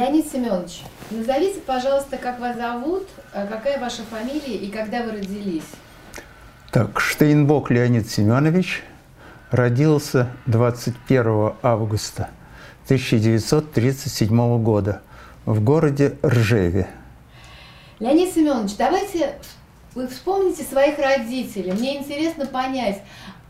Леонид 0.00 0.32
Семенович, 0.32 0.80
назовите, 1.10 1.60
пожалуйста, 1.60 2.16
как 2.16 2.40
вас 2.40 2.56
зовут, 2.56 3.06
а 3.34 3.46
какая 3.46 3.78
ваша 3.78 4.02
фамилия 4.04 4.56
и 4.56 4.70
когда 4.70 5.02
вы 5.02 5.10
родились? 5.12 5.66
Так, 6.72 6.98
Штейнбок 6.98 7.70
Леонид 7.70 8.10
Семенович 8.10 8.82
родился 9.50 10.30
21 10.46 11.52
августа 11.62 12.30
1937 12.86 14.62
года 14.62 15.02
в 15.44 15.62
городе 15.62 16.16
Ржеве. 16.24 16.88
Леонид 17.98 18.32
Семенович, 18.32 18.76
давайте 18.78 19.34
вы 19.94 20.08
вспомните 20.08 20.62
своих 20.62 20.98
родителей. 20.98 21.72
Мне 21.72 21.98
интересно 21.98 22.46
понять, 22.46 23.02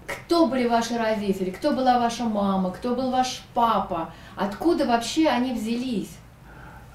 кто 0.04 0.46
были 0.46 0.66
ваши 0.66 0.98
родители, 0.98 1.50
кто 1.50 1.70
была 1.70 2.00
ваша 2.00 2.24
мама, 2.24 2.72
кто 2.72 2.96
был 2.96 3.12
ваш 3.12 3.44
папа, 3.54 4.12
откуда 4.34 4.84
вообще 4.84 5.28
они 5.28 5.52
взялись? 5.52 6.10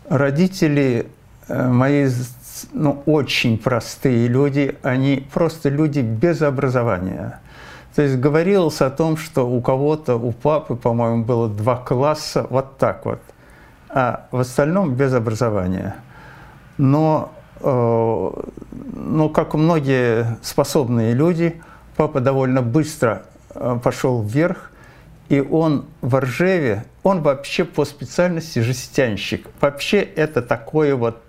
Родители 0.10 1.08
э, 1.48 1.68
мои 1.68 2.08
ну, 2.74 3.02
очень 3.06 3.58
простые 3.58 4.28
люди, 4.28 4.78
они 4.82 5.28
просто 5.34 5.70
люди 5.70 6.00
без 6.00 6.42
образования. 6.42 7.40
То 7.96 8.02
есть 8.02 8.18
говорилось 8.18 8.82
о 8.82 8.90
том, 8.90 9.18
что 9.18 9.50
у 9.50 9.62
кого-то, 9.62 10.16
у 10.16 10.32
папы, 10.32 10.76
по-моему, 10.76 11.24
было 11.24 11.48
два 11.48 11.78
класса, 11.78 12.46
вот 12.50 12.78
так 12.78 13.06
вот, 13.06 13.22
а 13.90 14.28
в 14.32 14.40
остальном 14.40 14.96
без 14.96 15.14
образования. 15.14 15.96
Но, 16.78 17.32
э, 17.62 18.32
ну, 18.96 19.30
как 19.30 19.54
многие 19.54 20.38
способные 20.42 21.14
люди, 21.14 21.62
папа 21.96 22.20
довольно 22.20 22.62
быстро 22.62 23.24
э, 23.54 23.80
пошел 23.82 24.22
вверх, 24.22 24.72
и 25.30 25.40
он 25.40 25.86
в 26.02 26.20
Ржеве, 26.20 26.86
он 27.04 27.22
вообще 27.22 27.66
по 27.66 27.86
специальности 27.86 28.60
жестянщик. 28.60 29.48
Вообще 29.60 30.02
это 30.02 30.42
такое 30.42 30.96
вот 30.96 31.22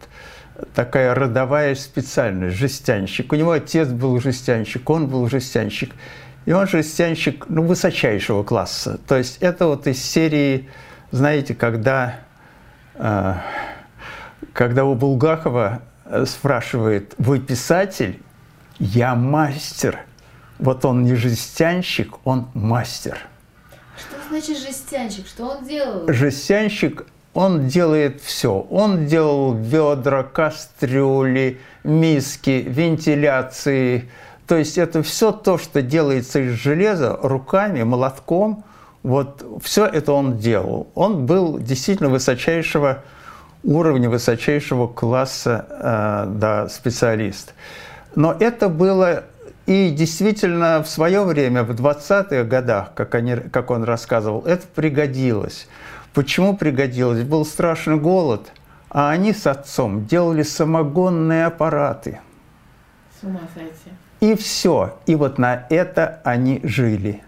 такая 0.75 1.15
родовая 1.15 1.75
специальность, 1.75 2.57
жестянщик. 2.57 3.33
У 3.33 3.37
него 3.37 3.53
отец 3.53 3.89
был 3.89 4.19
жестянщик, 4.21 4.89
он 4.89 5.07
был 5.07 5.29
жестянщик. 5.29 5.93
И 6.45 6.53
он 6.53 6.69
жестянщик 6.69 7.47
ну, 7.49 7.63
высочайшего 7.63 8.43
класса. 8.43 9.01
То 9.07 9.17
есть 9.17 9.39
это 9.41 9.67
вот 9.67 9.87
из 9.87 10.03
серии, 10.03 10.69
знаете, 11.11 11.55
когда, 11.55 12.21
э, 12.95 13.35
когда 14.53 14.85
у 14.85 14.95
Булгакова 14.95 15.83
э, 16.05 16.25
спрашивает, 16.27 17.15
вы 17.19 17.41
писатель? 17.41 18.23
Я 18.79 19.15
мастер. 19.15 19.99
Вот 20.59 20.85
он 20.85 21.03
не 21.03 21.15
жестянщик, 21.15 22.15
он 22.25 22.49
мастер. 22.55 23.19
Значит 24.29 24.59
жестянщик? 24.59 25.27
Что 25.27 25.47
он 25.49 25.65
делал? 25.65 26.05
Жестянщик 26.09 27.07
он 27.35 27.69
делает 27.69 28.23
все. 28.23 28.67
Он 28.71 29.07
делал 29.07 29.55
ведра, 29.55 30.23
кастрюли, 30.23 31.61
миски, 31.85 32.65
вентиляции. 32.67 34.09
То 34.47 34.57
есть 34.57 34.79
это 34.79 35.03
все 35.03 35.33
то, 35.33 35.59
что 35.59 35.83
делается 35.83 36.41
из 36.41 36.53
железа 36.53 37.19
руками, 37.23 37.83
молотком. 37.83 38.65
Вот 39.03 39.45
все 39.63 39.85
это 39.85 40.13
он 40.13 40.39
делал. 40.39 40.89
Он 40.95 41.27
был 41.27 41.59
действительно 41.59 42.09
высочайшего 42.09 43.05
уровня, 43.63 44.09
высочайшего 44.09 44.87
класса 44.87 45.67
э, 45.69 46.25
да, 46.39 46.69
специалист. 46.69 47.53
Но 48.15 48.35
это 48.39 48.69
было 48.69 49.25
и 49.67 49.91
действительно 49.91 50.83
в 50.83 50.89
свое 50.89 51.25
время, 51.25 51.65
в 51.65 51.71
20-х 51.73 52.45
годах, 52.45 52.95
как, 52.95 53.15
они, 53.15 53.37
как 53.37 53.71
он 53.71 53.85
рассказывал, 53.85 54.43
это 54.47 54.67
пригодилось. 54.75 55.69
Почему 56.15 56.57
пригодилось? 56.57 57.25
Был 57.25 57.45
страшный 57.45 57.97
голод, 57.97 58.53
а 58.91 59.11
они 59.11 59.33
с 59.33 59.47
отцом 59.47 60.07
делали 60.07 60.43
самогонные 60.43 61.47
аппараты. 61.47 62.21
С 63.21 63.25
ума 63.25 63.41
сойти. 63.55 63.75
И 64.21 64.35
все. 64.37 64.99
И 65.07 65.15
вот 65.15 65.39
на 65.39 65.67
это 65.69 66.21
они 66.25 66.61
жили. 66.63 67.23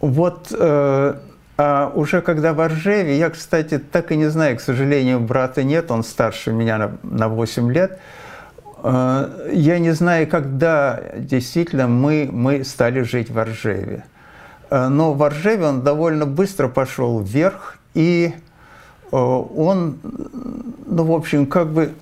Вот 0.00 0.54
э, 0.56 1.14
а 1.56 1.92
уже 1.94 2.20
когда 2.20 2.52
в 2.52 2.66
Ржеве, 2.66 3.16
я, 3.16 3.30
кстати, 3.30 3.78
так 3.78 4.10
и 4.10 4.16
не 4.16 4.26
знаю, 4.26 4.56
к 4.56 4.60
сожалению, 4.60 5.20
брата 5.20 5.62
нет, 5.62 5.90
он 5.90 6.02
старше 6.02 6.52
меня 6.52 6.78
на, 6.78 6.98
на 7.02 7.28
8 7.28 7.72
лет. 7.72 8.00
Э, 8.84 9.50
я 9.52 9.78
не 9.78 9.92
знаю, 9.92 10.28
когда 10.28 11.00
действительно 11.16 11.88
мы, 11.88 12.28
мы 12.30 12.64
стали 12.64 13.00
жить 13.00 13.30
в 13.30 13.42
Ржеве. 13.42 14.04
Э, 14.70 14.88
но 14.88 15.14
в 15.14 15.22
Оржеве 15.22 15.66
он 15.66 15.82
довольно 15.82 16.26
быстро 16.26 16.68
пошел 16.68 17.20
вверх, 17.20 17.78
и 17.94 18.34
э, 19.10 19.16
он, 19.16 19.98
ну, 20.86 21.04
в 21.04 21.12
общем, 21.12 21.46
как 21.46 21.72
бы 21.72 21.92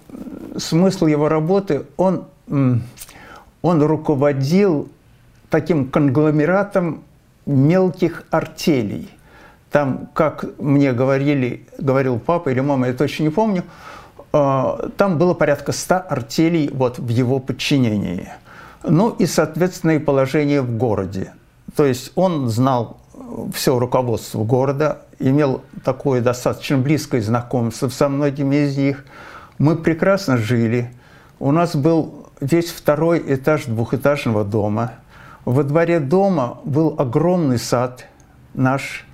смысл 0.56 1.06
его 1.06 1.28
работы, 1.28 1.84
он, 1.96 2.24
он 3.62 3.82
руководил 3.82 4.88
таким 5.50 5.88
конгломератом 5.88 7.04
мелких 7.46 8.24
артелей. 8.30 9.08
Там, 9.70 10.08
как 10.12 10.44
мне 10.58 10.92
говорили, 10.92 11.64
говорил 11.78 12.18
папа 12.18 12.50
или 12.50 12.60
мама, 12.60 12.88
я 12.88 12.92
точно 12.92 13.22
не 13.22 13.30
помню, 13.30 13.62
там 14.32 15.18
было 15.18 15.34
порядка 15.34 15.72
ста 15.72 15.98
артелей 15.98 16.70
вот 16.72 16.98
в 16.98 17.08
его 17.08 17.38
подчинении. 17.38 18.30
Ну 18.82 19.10
и, 19.10 19.26
соответственно, 19.26 19.92
и 19.92 19.98
положение 19.98 20.62
в 20.62 20.76
городе. 20.76 21.32
То 21.76 21.84
есть 21.84 22.12
он 22.14 22.48
знал 22.48 22.98
все 23.54 23.78
руководство 23.78 24.42
города, 24.42 25.02
имел 25.18 25.62
такое 25.84 26.20
достаточно 26.20 26.78
близкое 26.78 27.20
знакомство 27.20 27.88
со 27.88 28.08
многими 28.08 28.56
из 28.66 28.76
них. 28.76 29.04
Мы 29.58 29.76
прекрасно 29.76 30.36
жили. 30.38 30.92
У 31.38 31.52
нас 31.52 31.76
был 31.76 32.26
весь 32.40 32.70
второй 32.70 33.22
этаж 33.34 33.66
двухэтажного 33.66 34.44
дома. 34.44 34.94
Во 35.44 35.62
дворе 35.62 36.00
дома 36.00 36.58
был 36.64 36.96
огромный 36.98 37.58
сад 37.58 38.06
наш. 38.54 39.04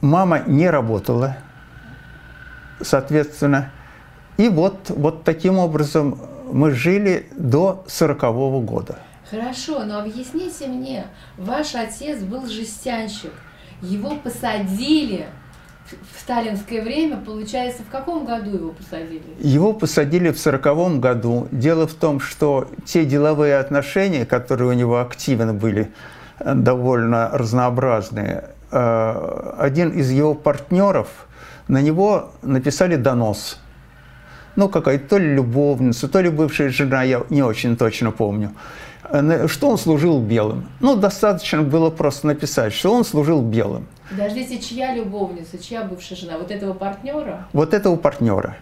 Мама 0.00 0.40
не 0.46 0.68
работала, 0.68 1.36
соответственно. 2.80 3.70
И 4.36 4.48
вот, 4.48 4.90
вот 4.90 5.24
таким 5.24 5.58
образом 5.58 6.18
мы 6.50 6.72
жили 6.72 7.26
до 7.36 7.84
сорокового 7.86 8.60
года. 8.60 8.98
Хорошо, 9.30 9.84
но 9.84 10.00
объясните 10.00 10.66
мне, 10.66 11.06
ваш 11.38 11.74
отец 11.74 12.20
был 12.20 12.46
жестянщик, 12.46 13.32
его 13.80 14.16
посадили 14.16 15.26
в 15.90 16.20
сталинское 16.20 16.82
время, 16.82 17.16
получается, 17.18 17.82
в 17.82 17.90
каком 17.90 18.24
году 18.24 18.50
его 18.50 18.70
посадили? 18.70 19.22
Его 19.38 19.72
посадили 19.72 20.30
в 20.30 20.38
сороковом 20.38 21.00
году. 21.00 21.48
Дело 21.50 21.86
в 21.86 21.94
том, 21.94 22.20
что 22.20 22.68
те 22.84 23.04
деловые 23.04 23.58
отношения, 23.58 24.24
которые 24.24 24.70
у 24.70 24.72
него 24.72 25.00
активно 25.00 25.52
были, 25.52 25.90
э, 26.38 26.54
довольно 26.54 27.30
разнообразные, 27.32 28.50
э, 28.70 29.54
один 29.58 29.90
из 29.90 30.10
его 30.10 30.34
партнеров, 30.34 31.08
на 31.68 31.82
него 31.82 32.30
написали 32.42 32.96
донос. 32.96 33.60
Ну, 34.56 34.68
какая-то 34.68 35.08
то 35.08 35.18
ли 35.18 35.34
любовница, 35.34 36.08
то 36.08 36.20
ли 36.20 36.30
бывшая 36.30 36.68
жена, 36.68 37.02
я 37.02 37.22
не 37.30 37.42
очень 37.42 37.76
точно 37.76 38.10
помню. 38.10 38.52
Э, 39.10 39.46
что 39.48 39.68
он 39.68 39.78
служил 39.78 40.20
белым. 40.20 40.68
Ну, 40.80 40.96
достаточно 40.96 41.62
было 41.62 41.90
просто 41.90 42.26
написать, 42.26 42.72
что 42.72 42.92
он 42.92 43.04
служил 43.04 43.42
белым. 43.42 43.86
Подождите, 44.10 44.58
чья 44.58 44.94
любовница, 44.94 45.58
чья 45.58 45.84
бывшая 45.84 46.16
жена? 46.16 46.38
Вот 46.38 46.50
этого 46.50 46.72
партнера? 46.72 47.46
Вот 47.52 47.74
этого 47.74 47.96
партнера. 47.96 48.56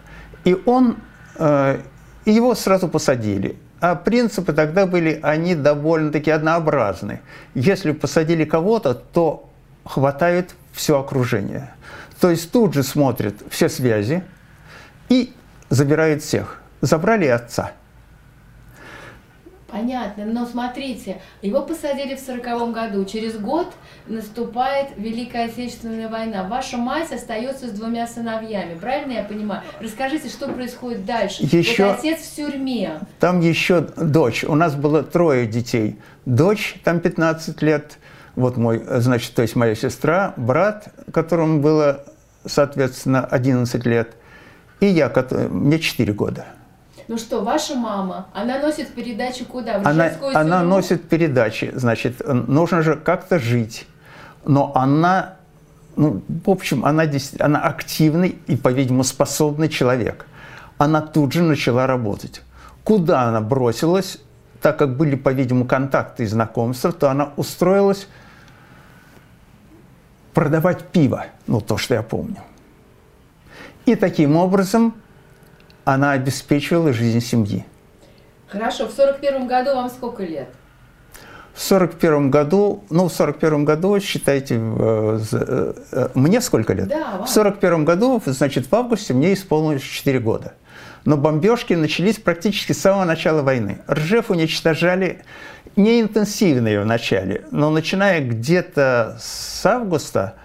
И 0.45 0.57
он, 0.65 0.97
э, 1.37 1.79
его 2.25 2.55
сразу 2.55 2.87
посадили. 2.87 3.57
А 3.79 3.95
принципы 3.95 4.53
тогда 4.53 4.85
были, 4.85 5.19
они 5.21 5.55
довольно-таки 5.55 6.31
однообразны. 6.31 7.19
Если 7.53 7.91
посадили 7.91 8.45
кого-то, 8.45 8.93
то 8.93 9.49
хватает 9.85 10.55
все 10.71 10.99
окружение. 10.99 11.73
То 12.19 12.29
есть 12.29 12.51
тут 12.51 12.73
же 12.73 12.83
смотрят 12.83 13.35
все 13.49 13.67
связи 13.67 14.23
и 15.09 15.33
забирают 15.69 16.23
всех. 16.23 16.61
Забрали 16.81 17.27
отца– 17.27 17.71
Понятно, 19.73 20.25
но 20.25 20.45
смотрите, 20.45 21.19
его 21.41 21.63
посадили 21.63 22.13
в 22.13 22.19
сороковом 22.19 22.73
году, 22.73 23.05
через 23.05 23.39
год 23.39 23.73
наступает 24.05 24.89
Великая 24.97 25.45
Отечественная 25.45 26.09
война. 26.09 26.43
Ваша 26.43 26.77
мать 26.77 27.11
остается 27.11 27.69
с 27.69 27.71
двумя 27.71 28.05
сыновьями, 28.05 28.77
правильно 28.77 29.13
я 29.13 29.23
понимаю? 29.23 29.63
Расскажите, 29.79 30.29
что 30.29 30.47
происходит 30.47 31.07
дальше? 31.07 31.41
Еще... 31.41 31.87
Вот 31.87 31.97
отец 31.97 32.19
в 32.19 32.35
тюрьме. 32.35 32.99
Там 33.19 33.39
еще 33.39 33.81
дочь, 33.81 34.43
у 34.43 34.53
нас 34.53 34.75
было 34.75 35.01
трое 35.01 35.47
детей. 35.47 35.97
Дочь, 36.27 36.75
там 36.83 36.99
15 36.99 37.59
лет, 37.63 37.97
вот 38.35 38.57
мой, 38.57 38.79
значит, 38.87 39.33
то 39.33 39.41
есть 39.41 39.55
моя 39.55 39.73
сестра, 39.73 40.35
брат, 40.37 40.89
которому 41.11 41.61
было, 41.61 42.05
соответственно, 42.45 43.25
11 43.25 43.83
лет, 43.87 44.13
и 44.83 44.87
я, 44.87 45.11
мне 45.49 45.79
4 45.79 46.13
года. 46.13 46.45
Ну 47.07 47.17
что, 47.17 47.41
ваша 47.41 47.75
мама, 47.75 48.27
она 48.33 48.59
носит 48.59 48.93
передачи 48.93 49.45
куда? 49.45 49.79
В 49.79 49.87
она, 49.87 50.11
она 50.33 50.63
носит 50.63 51.07
передачи, 51.09 51.71
значит, 51.73 52.21
нужно 52.25 52.81
же 52.81 52.95
как-то 52.95 53.39
жить. 53.39 53.87
Но 54.45 54.71
она 54.75 55.35
ну, 55.95 56.21
в 56.27 56.49
общем, 56.49 56.85
она, 56.85 57.03
она 57.39 57.61
активный 57.61 58.37
и, 58.47 58.55
по-видимому, 58.55 59.03
способный 59.03 59.69
человек. 59.69 60.25
Она 60.77 61.01
тут 61.01 61.33
же 61.33 61.43
начала 61.43 61.87
работать. 61.87 62.41
Куда 62.83 63.21
она 63.23 63.41
бросилась, 63.41 64.17
так 64.61 64.77
как 64.79 64.97
были, 64.97 65.15
по-видимому, 65.15 65.65
контакты 65.65 66.23
и 66.23 66.25
знакомства, 66.25 66.91
то 66.91 67.09
она 67.09 67.31
устроилась 67.37 68.07
продавать 70.33 70.83
пиво, 70.87 71.27
ну, 71.47 71.61
то, 71.61 71.77
что 71.77 71.93
я 71.93 72.01
помню. 72.01 72.37
И 73.85 73.95
таким 73.95 74.37
образом 74.37 74.95
она 75.85 76.11
обеспечивала 76.11 76.93
жизнь 76.93 77.19
семьи. 77.19 77.65
Хорошо, 78.47 78.87
в 78.87 78.91
41 78.91 79.47
году 79.47 79.75
вам 79.75 79.89
сколько 79.89 80.23
лет? 80.23 80.49
В 81.53 81.61
41 81.61 82.31
году, 82.31 82.83
ну, 82.89 83.09
в 83.09 83.13
41 83.13 83.63
году, 83.65 83.99
считайте, 83.99 84.55
э, 84.59 85.19
э, 85.31 86.07
мне 86.15 86.41
сколько 86.41 86.73
лет? 86.73 86.87
Да, 86.87 87.17
вам. 87.17 87.25
В 87.25 87.29
41 87.29 87.85
году, 87.85 88.21
значит, 88.25 88.71
в 88.71 88.75
августе 88.75 89.13
мне 89.13 89.33
исполнилось 89.33 89.83
4 89.83 90.19
года. 90.19 90.53
Но 91.05 91.17
бомбежки 91.17 91.73
начались 91.73 92.17
практически 92.17 92.71
с 92.71 92.79
самого 92.79 93.05
начала 93.05 93.41
войны. 93.41 93.79
Ржев 93.89 94.31
уничтожали 94.31 95.23
не 95.75 96.01
интенсивные 96.01 96.79
в 96.79 96.85
начале, 96.85 97.45
но 97.51 97.69
начиная 97.69 98.21
где-то 98.21 99.17
с 99.19 99.65
августа, 99.65 100.35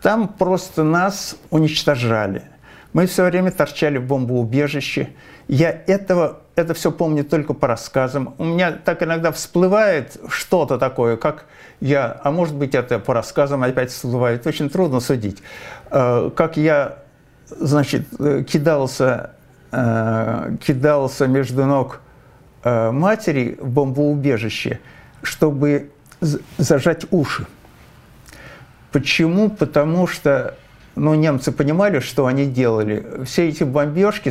там 0.00 0.28
просто 0.28 0.84
нас 0.84 1.36
уничтожали. 1.50 2.51
Мы 2.92 3.06
все 3.06 3.24
время 3.24 3.50
торчали 3.50 3.96
в 3.98 4.06
бомбоубежище. 4.06 5.08
Я 5.48 5.70
этого, 5.86 6.40
это 6.56 6.74
все 6.74 6.92
помню 6.92 7.24
только 7.24 7.54
по 7.54 7.66
рассказам. 7.66 8.34
У 8.38 8.44
меня 8.44 8.72
так 8.72 9.02
иногда 9.02 9.32
всплывает 9.32 10.18
что-то 10.28 10.78
такое, 10.78 11.16
как 11.16 11.46
я, 11.80 12.20
а 12.22 12.30
может 12.30 12.54
быть 12.54 12.74
это 12.74 12.98
по 12.98 13.14
рассказам 13.14 13.62
опять 13.62 13.90
всплывает, 13.90 14.46
очень 14.46 14.68
трудно 14.68 15.00
судить. 15.00 15.42
Э, 15.90 16.30
как 16.36 16.56
я, 16.56 16.98
значит, 17.48 18.06
э, 18.18 18.44
кидался, 18.46 19.32
э, 19.72 20.56
кидался 20.64 21.26
между 21.26 21.66
ног 21.66 22.00
матери 22.64 23.58
в 23.60 23.70
бомбоубежище, 23.70 24.78
чтобы 25.20 25.90
зажать 26.58 27.06
уши. 27.10 27.44
Почему? 28.92 29.50
Потому 29.50 30.06
что 30.06 30.54
но 30.94 31.14
немцы 31.14 31.52
понимали, 31.52 32.00
что 32.00 32.26
они 32.26 32.46
делали. 32.46 33.24
Все 33.24 33.48
эти 33.48 33.64
бомбежки, 33.64 34.30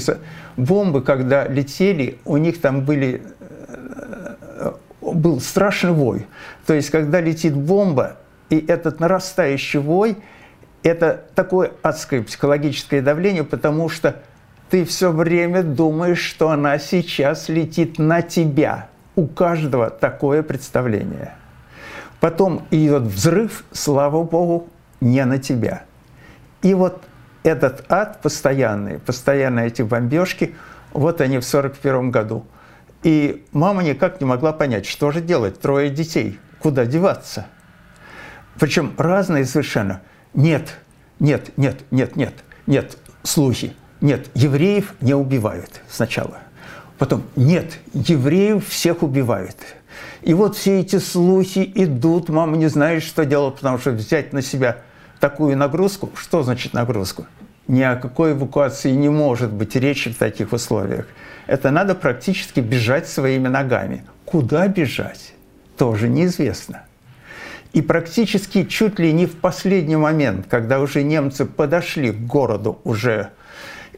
бомбы, 0.57 1.01
когда 1.01 1.47
летели, 1.47 2.19
у 2.25 2.37
них 2.37 2.61
там 2.61 2.81
были, 2.81 3.23
э, 3.67 4.71
был 5.01 5.39
страшный 5.41 5.91
вой. 5.91 6.27
То 6.65 6.73
есть, 6.73 6.89
когда 6.89 7.19
летит 7.19 7.55
бомба, 7.55 8.17
и 8.49 8.63
этот 8.67 8.99
нарастающий 8.99 9.79
вой, 9.79 10.17
это 10.83 11.23
такое 11.35 11.71
адское 11.81 12.21
психологическое 12.21 13.01
давление, 13.01 13.43
потому 13.43 13.89
что 13.89 14.15
ты 14.69 14.85
все 14.85 15.11
время 15.11 15.63
думаешь, 15.63 16.21
что 16.21 16.49
она 16.49 16.77
сейчас 16.79 17.49
летит 17.49 17.97
на 17.97 18.21
тебя. 18.21 18.87
У 19.15 19.27
каждого 19.27 19.89
такое 19.89 20.43
представление. 20.43 21.33
Потом 22.19 22.65
идет 22.71 23.03
взрыв, 23.03 23.63
слава 23.71 24.23
богу, 24.23 24.69
не 25.01 25.25
на 25.25 25.39
тебя– 25.39 25.83
и 26.61 26.73
вот 26.73 27.03
этот 27.43 27.85
ад 27.89 28.21
постоянный, 28.21 28.99
постоянно 28.99 29.61
эти 29.61 29.81
бомбежки, 29.81 30.55
вот 30.93 31.21
они 31.21 31.39
в 31.39 31.47
1941 31.47 32.11
году. 32.11 32.45
И 33.03 33.45
мама 33.51 33.83
никак 33.83 34.21
не 34.21 34.27
могла 34.27 34.53
понять, 34.53 34.85
что 34.85 35.11
же 35.11 35.21
делать, 35.21 35.59
трое 35.59 35.89
детей, 35.89 36.39
куда 36.59 36.85
деваться. 36.85 37.47
Причем 38.59 38.93
разные 38.97 39.45
совершенно. 39.45 40.01
Нет, 40.33 40.77
нет, 41.19 41.51
нет, 41.57 41.81
нет, 41.89 42.15
нет, 42.15 42.33
нет, 42.67 42.97
слухи. 43.23 43.73
Нет, 44.01 44.29
евреев 44.33 44.93
не 45.01 45.13
убивают 45.13 45.81
сначала. 45.89 46.39
Потом, 46.97 47.23
нет, 47.35 47.79
евреев 47.93 48.67
всех 48.67 49.01
убивают. 49.01 49.57
И 50.21 50.35
вот 50.35 50.55
все 50.55 50.79
эти 50.79 50.97
слухи 50.99 51.71
идут, 51.73 52.29
мама 52.29 52.57
не 52.57 52.67
знает, 52.67 53.01
что 53.01 53.25
делать, 53.25 53.55
потому 53.55 53.79
что 53.79 53.91
взять 53.91 54.31
на 54.33 54.43
себя– 54.43 54.77
такую 55.21 55.55
нагрузку. 55.55 56.09
Что 56.15 56.43
значит 56.43 56.73
нагрузку? 56.73 57.25
Ни 57.67 57.81
о 57.81 57.95
какой 57.95 58.33
эвакуации 58.33 58.91
не 58.91 59.07
может 59.07 59.53
быть 59.53 59.77
речи 59.77 60.11
в 60.11 60.17
таких 60.17 60.51
условиях. 60.51 61.07
Это 61.47 61.71
надо 61.71 61.95
практически 61.95 62.59
бежать 62.59 63.07
своими 63.07 63.47
ногами. 63.47 64.03
Куда 64.25 64.67
бежать? 64.67 65.33
Тоже 65.77 66.09
неизвестно. 66.09 66.83
И 67.71 67.81
практически 67.81 68.65
чуть 68.65 68.99
ли 68.99 69.13
не 69.13 69.25
в 69.25 69.37
последний 69.37 69.95
момент, 69.95 70.47
когда 70.49 70.79
уже 70.81 71.03
немцы 71.03 71.45
подошли 71.45 72.11
к 72.11 72.19
городу 72.19 72.79
уже 72.83 73.29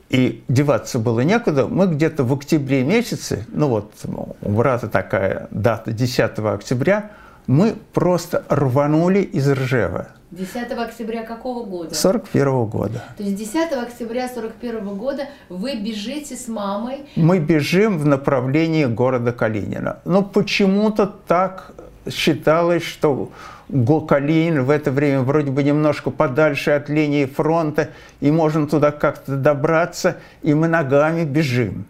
и 0.09 0.43
деваться 0.47 0.99
было 0.99 1.21
некуда, 1.21 1.65
мы 1.65 1.87
где-то 1.87 2.23
в 2.23 2.33
октябре 2.33 2.83
месяце, 2.83 3.47
ну 3.51 3.67
вот 3.67 3.93
у 4.41 4.49
брата 4.51 4.87
такая 4.87 5.47
дата 5.49 5.91
10 5.91 6.37
октября, 6.37 7.11
мы 7.47 7.75
просто 7.93 8.43
рванули 8.47 9.21
из 9.21 9.49
Ржева. 9.49 10.09
10 10.33 10.71
октября 10.71 11.23
какого 11.23 11.63
года? 11.63 11.93
41 11.93 12.65
года. 12.65 13.03
То 13.17 13.23
есть 13.23 13.35
10 13.35 13.71
октября 13.73 14.27
41 14.27 14.95
года 14.95 15.27
вы 15.49 15.75
бежите 15.75 16.35
с 16.35 16.47
мамой? 16.47 17.05
Мы 17.15 17.37
бежим 17.37 17.99
в 17.99 18.05
направлении 18.07 18.85
города 18.85 19.31
Калинина. 19.31 19.99
Но 20.05 20.23
почему-то 20.23 21.05
так 21.05 21.73
считалось, 22.09 22.83
что 22.83 23.31
Калинин 23.69 24.63
в 24.63 24.71
это 24.71 24.91
время 24.91 25.21
вроде 25.21 25.51
бы 25.51 25.61
немножко 25.61 26.09
подальше 26.09 26.71
от 26.71 26.89
линии 26.89 27.25
фронта, 27.25 27.89
и 28.19 28.31
можно 28.31 28.67
туда 28.67 28.91
как-то 28.91 29.35
добраться, 29.35 30.17
и 30.41 30.55
мы 30.55 30.67
ногами 30.67 31.25
бежим. 31.25 31.85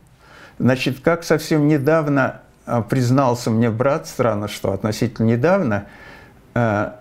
Значит, 0.59 0.99
как 0.99 1.23
совсем 1.23 1.67
недавно 1.69 2.41
а, 2.65 2.81
признался 2.81 3.51
мне 3.51 3.69
брат, 3.69 4.05
странно, 4.07 4.47
что 4.49 4.73
относительно 4.73 5.27
недавно, 5.27 5.85
э, 6.53 6.91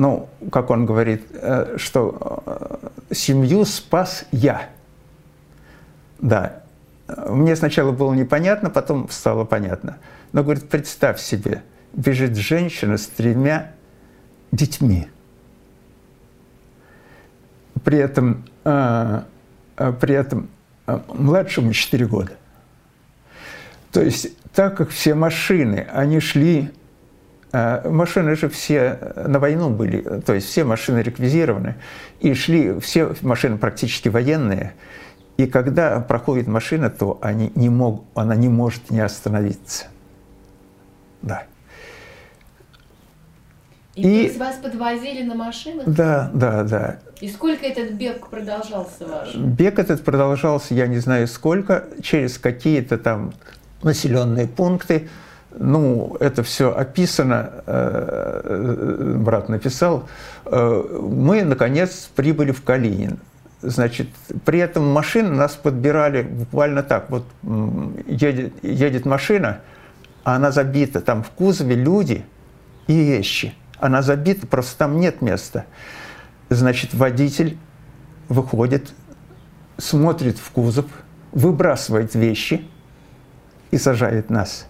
ну, 0.00 0.30
как 0.50 0.70
он 0.70 0.86
говорит, 0.86 1.26
э, 1.30 1.76
что 1.76 2.42
э, 2.46 3.14
семью 3.14 3.66
спас 3.66 4.24
я. 4.32 4.70
Да. 6.20 6.62
Мне 7.28 7.54
сначала 7.54 7.92
было 7.92 8.14
непонятно, 8.14 8.70
потом 8.70 9.10
стало 9.10 9.44
понятно. 9.44 9.98
Но, 10.32 10.42
говорит, 10.42 10.70
представь 10.70 11.20
себе, 11.20 11.62
бежит 11.92 12.34
женщина 12.34 12.96
с 12.96 13.08
тремя 13.08 13.72
детьми. 14.52 15.08
При 17.84 17.98
этом, 17.98 18.46
э, 18.64 19.22
при 19.76 20.14
этом 20.14 20.48
младшему 21.08 21.74
4 21.74 22.06
года. 22.06 22.32
То 23.92 24.00
есть, 24.00 24.28
так 24.54 24.78
как 24.78 24.88
все 24.88 25.12
машины, 25.12 25.86
они 25.92 26.20
шли 26.20 26.70
машины 27.52 28.36
же 28.36 28.48
все 28.48 28.98
на 29.26 29.38
войну 29.38 29.70
были, 29.70 30.20
то 30.20 30.34
есть 30.34 30.48
все 30.48 30.64
машины 30.64 31.00
реквизированы, 31.00 31.76
и 32.20 32.34
шли 32.34 32.78
все 32.80 33.14
машины 33.22 33.58
практически 33.58 34.08
военные. 34.08 34.74
И 35.36 35.46
когда 35.46 36.00
проходит 36.00 36.46
машина, 36.46 36.90
то 36.90 37.18
они 37.22 37.50
не 37.54 37.68
мог, 37.68 38.04
она 38.14 38.36
не 38.36 38.48
может 38.48 38.90
не 38.90 39.00
остановиться. 39.00 39.86
Да. 41.22 41.44
И, 43.94 44.26
и 44.26 44.38
вас 44.38 44.56
подвозили 44.56 45.22
на 45.22 45.34
машинах? 45.34 45.86
Да, 45.86 46.30
да, 46.32 46.62
да. 46.62 46.98
И 47.20 47.28
сколько 47.28 47.66
этот 47.66 47.92
бег 47.92 48.28
продолжался 48.28 49.06
ваш? 49.06 49.34
Бег 49.34 49.78
этот 49.78 50.04
продолжался, 50.04 50.74
я 50.74 50.86
не 50.86 50.98
знаю 50.98 51.26
сколько, 51.26 51.84
через 52.02 52.38
какие-то 52.38 52.98
там 52.98 53.32
населенные 53.82 54.46
пункты. 54.46 55.08
Ну, 55.58 56.16
это 56.20 56.42
все 56.42 56.72
описано, 56.72 57.50
э, 57.66 58.40
э, 58.44 59.14
брат 59.18 59.48
написал. 59.48 60.08
Э, 60.44 61.00
мы, 61.02 61.42
наконец, 61.42 62.08
прибыли 62.14 62.52
в 62.52 62.62
Калинин. 62.62 63.18
Значит, 63.60 64.08
при 64.44 64.60
этом 64.60 64.88
машины 64.88 65.30
нас 65.30 65.54
подбирали 65.54 66.22
буквально 66.22 66.82
так. 66.82 67.10
Вот 67.10 67.24
едет, 68.06 68.52
едет 68.62 69.04
машина, 69.06 69.60
а 70.22 70.36
она 70.36 70.52
забита. 70.52 71.00
Там 71.00 71.22
в 71.24 71.30
кузове 71.30 71.74
люди 71.74 72.24
и 72.86 72.94
вещи. 72.94 73.52
Она 73.78 74.02
забита, 74.02 74.46
просто 74.46 74.78
там 74.78 75.00
нет 75.00 75.20
места. 75.20 75.66
Значит, 76.48 76.94
водитель 76.94 77.58
выходит, 78.28 78.92
смотрит 79.78 80.38
в 80.38 80.50
кузов, 80.52 80.86
выбрасывает 81.32 82.14
вещи 82.14 82.66
и 83.72 83.78
сажает 83.78 84.30
нас 84.30 84.68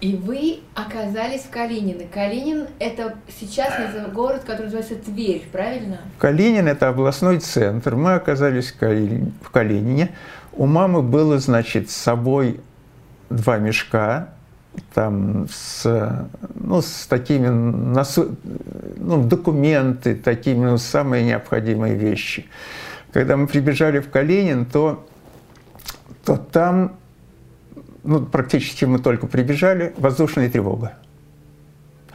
И 0.00 0.14
вы 0.14 0.60
оказались 0.74 1.42
в 1.42 1.50
Калинине. 1.50 2.06
Калинин– 2.12 2.66
это 2.78 3.16
сейчас 3.40 3.72
город, 4.12 4.42
который 4.46 4.64
называется 4.64 4.96
Тверь, 4.96 5.44
правильно? 5.50 6.00
Калинин– 6.18 6.68
это 6.68 6.88
областной 6.88 7.38
центр. 7.40 7.96
Мы 7.96 8.14
оказались 8.14 8.72
в 8.72 9.50
Калинине. 9.50 10.10
У 10.52 10.66
мамы 10.66 11.02
было, 11.02 11.38
значит, 11.38 11.90
с 11.90 11.96
собой 11.96 12.60
два 13.30 13.58
мешка 13.58 14.30
там 14.94 15.48
с, 15.50 16.28
ну, 16.54 16.82
с 16.82 17.06
такими 17.06 17.48
ну, 17.48 19.22
документы, 19.22 20.14
такими 20.14 20.66
ну, 20.66 20.78
самые 20.78 21.24
необходимые 21.24 21.94
вещи. 21.94 22.46
Когда 23.12 23.36
мы 23.36 23.46
прибежали 23.46 24.00
в 24.00 24.10
Калинин, 24.10 24.66
то, 24.66 25.06
то 26.24 26.36
там 26.36 26.96
ну, 28.06 28.24
практически 28.24 28.84
мы 28.84 28.98
только 28.98 29.26
прибежали, 29.26 29.94
воздушная 29.98 30.48
тревога. 30.48 30.94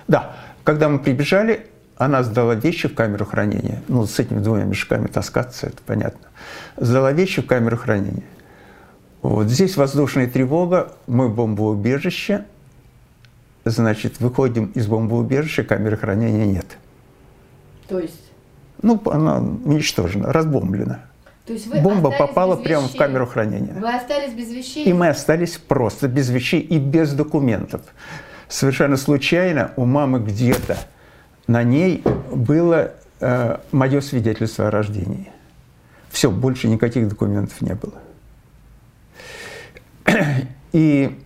Да, 0.07 0.35
когда 0.63 0.89
мы 0.89 0.99
прибежали, 0.99 1.67
она 1.97 2.23
сдала 2.23 2.55
вещи 2.55 2.87
в 2.87 2.95
камеру 2.95 3.25
хранения. 3.25 3.83
Ну, 3.87 4.05
с 4.05 4.17
этими 4.19 4.39
двумя 4.39 4.63
мешками 4.63 5.07
таскаться, 5.07 5.67
это 5.67 5.77
понятно. 5.85 6.27
Сдала 6.77 7.11
вещи 7.11 7.41
в 7.41 7.45
камеру 7.45 7.77
хранения. 7.77 8.23
Вот 9.21 9.47
здесь 9.47 9.77
воздушная 9.77 10.27
тревога, 10.27 10.93
мы 11.05 11.29
бомбоубежище, 11.29 12.45
значит, 13.65 14.19
выходим 14.19 14.65
из 14.73 14.87
бомбоубежища, 14.87 15.63
камеры 15.63 15.97
хранения 15.97 16.45
нет. 16.45 16.65
То 17.87 17.99
есть? 17.99 18.31
Ну, 18.81 18.99
она 19.05 19.37
уничтожена, 19.37 20.33
разбомблена. 20.33 21.01
То 21.45 21.53
есть 21.53 21.67
вы 21.67 21.81
Бомба 21.81 22.11
попала 22.11 22.55
прямо 22.55 22.87
в 22.87 22.95
камеру 22.95 23.25
хранения. 23.25 23.73
Вы 23.73 23.93
остались 23.93 24.33
без 24.33 24.49
вещей? 24.51 24.85
И 24.85 24.93
мы 24.93 25.09
остались 25.09 25.57
просто 25.57 26.07
без 26.07 26.29
вещей 26.29 26.61
и 26.61 26.77
без 26.77 27.13
документов. 27.13 27.81
Совершенно 28.47 28.97
случайно 28.97 29.71
у 29.75 29.85
мамы 29.85 30.19
где-то 30.19 30.77
на 31.47 31.63
ней 31.63 32.03
было 32.31 32.93
э, 33.19 33.57
мое 33.71 34.01
свидетельство 34.01 34.67
о 34.67 34.71
рождении. 34.71 35.31
Все, 36.09 36.29
больше 36.29 36.67
никаких 36.67 37.07
документов 37.07 37.59
не 37.61 37.73
было. 37.73 37.93
И, 40.73 41.19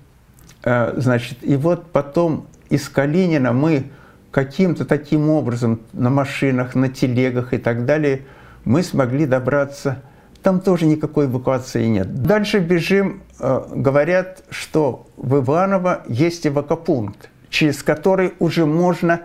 э, 0.64 0.94
значит, 0.98 1.38
и 1.42 1.56
вот 1.56 1.92
потом 1.92 2.48
из 2.70 2.90
Калинина 2.90 3.54
мы 3.54 3.92
каким-то 4.32 4.86
таким 4.86 5.30
образом 5.30 5.82
на 5.94 6.10
машинах, 6.10 6.76
на 6.76 6.90
телегах 6.90 7.54
и 7.54 7.58
так 7.58 7.86
далее, 7.86 8.24
мы 8.66 8.84
смогли 8.84 9.26
добраться. 9.26 10.02
Там 10.44 10.60
тоже 10.60 10.86
никакой 10.86 11.26
эвакуации 11.26 11.86
нет. 11.86 12.24
Дальше 12.24 12.60
бежим, 12.60 13.24
э, 13.40 13.64
говорят, 13.74 14.44
что 14.50 15.08
в 15.18 15.38
Иваново 15.38 16.04
есть 16.08 16.46
эвакопункт, 16.46 17.30
через 17.50 17.82
который 17.82 18.34
уже 18.40 18.66
можно 18.66 19.22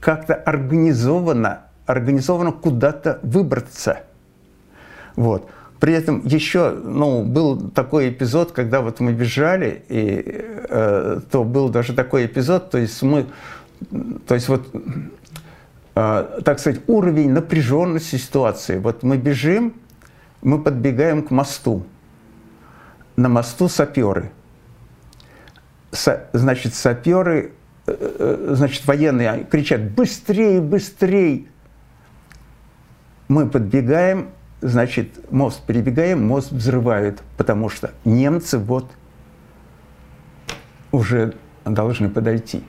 как-то 0.00 0.34
организованно, 0.34 1.62
организованно 1.86 2.52
куда-то 2.52 3.18
выбраться. 3.22 4.00
Вот. 5.16 5.50
При 5.78 5.92
этом 5.94 6.24
еще 6.24 6.70
ну, 6.70 7.24
был 7.24 7.70
такой 7.70 8.10
эпизод, 8.10 8.52
когда 8.52 8.82
вот 8.82 9.00
мы 9.00 9.12
бежали, 9.12 9.82
и 9.88 10.22
э, 10.24 11.20
то 11.30 11.44
был 11.44 11.68
даже 11.68 11.92
такой 11.92 12.26
эпизод, 12.26 12.70
то 12.70 12.78
есть 12.78 13.02
мы, 13.02 13.26
то 14.26 14.34
есть 14.34 14.48
вот, 14.48 14.68
так 15.94 16.58
сказать, 16.58 16.80
уровень 16.86 17.30
напряженности 17.30 18.16
ситуации. 18.16 18.78
Вот 18.78 19.02
мы 19.02 19.18
бежим, 19.18 19.74
мы 20.40 20.62
подбегаем 20.62 21.22
к 21.22 21.30
мосту. 21.30 21.84
На 23.16 23.28
мосту 23.28 23.68
саперы. 23.68 24.32
Со, 25.90 26.28
значит, 26.32 26.74
саперы, 26.74 27.52
э, 27.86 27.92
э, 27.92 28.54
значит, 28.54 28.86
военные 28.86 29.46
кричат 29.50 29.82
«быстрее, 29.82 30.62
быстрее!» 30.62 31.44
Мы 33.28 33.48
подбегаем, 33.48 34.30
значит, 34.62 35.30
мост 35.30 35.62
перебегаем, 35.66 36.26
мост 36.26 36.50
взрывают, 36.50 37.22
потому 37.36 37.68
что 37.68 37.90
немцы 38.04 38.58
вот 38.58 38.90
уже 40.90 41.34
должны 41.64 42.08
подойти. 42.08 42.64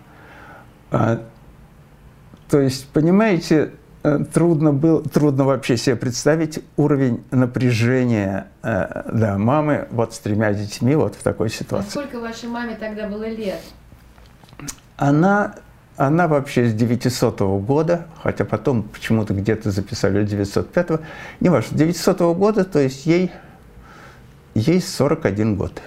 То 2.49 2.59
есть, 2.59 2.87
понимаете, 2.89 3.71
э, 4.03 4.19
трудно, 4.33 4.73
было, 4.73 5.01
трудно 5.01 5.45
вообще 5.45 5.77
себе 5.77 5.95
представить 5.95 6.59
уровень 6.77 7.23
напряжения 7.31 8.47
э, 8.61 9.03
да, 9.11 9.37
мамы 9.37 9.87
вот 9.91 10.13
с 10.13 10.19
тремя 10.19 10.53
детьми 10.53 10.95
вот 10.95 11.15
в 11.15 11.23
такой 11.23 11.49
ситуации. 11.49 11.87
А 11.87 11.91
сколько 11.91 12.19
вашей 12.19 12.49
маме 12.49 12.75
тогда 12.75 13.07
было 13.07 13.27
лет? 13.27 13.61
Она 14.97 15.55
она 15.97 16.27
вообще 16.27 16.69
с 16.69 16.73
900 16.73 17.41
-го 17.41 17.59
года, 17.59 18.07
хотя 18.21 18.45
потом 18.45 18.83
почему-то 18.83 19.33
где-то 19.33 19.71
записали 19.71 20.25
905 20.25 20.89
-го, 20.89 20.99
не 21.39 21.49
важно, 21.49 21.77
900 21.77 22.21
-го 22.21 22.33
года, 22.33 22.63
то 22.63 22.79
есть 22.79 23.05
ей, 23.05 23.31
ей 24.55 24.81
41 24.81 25.55
год. 25.55 25.81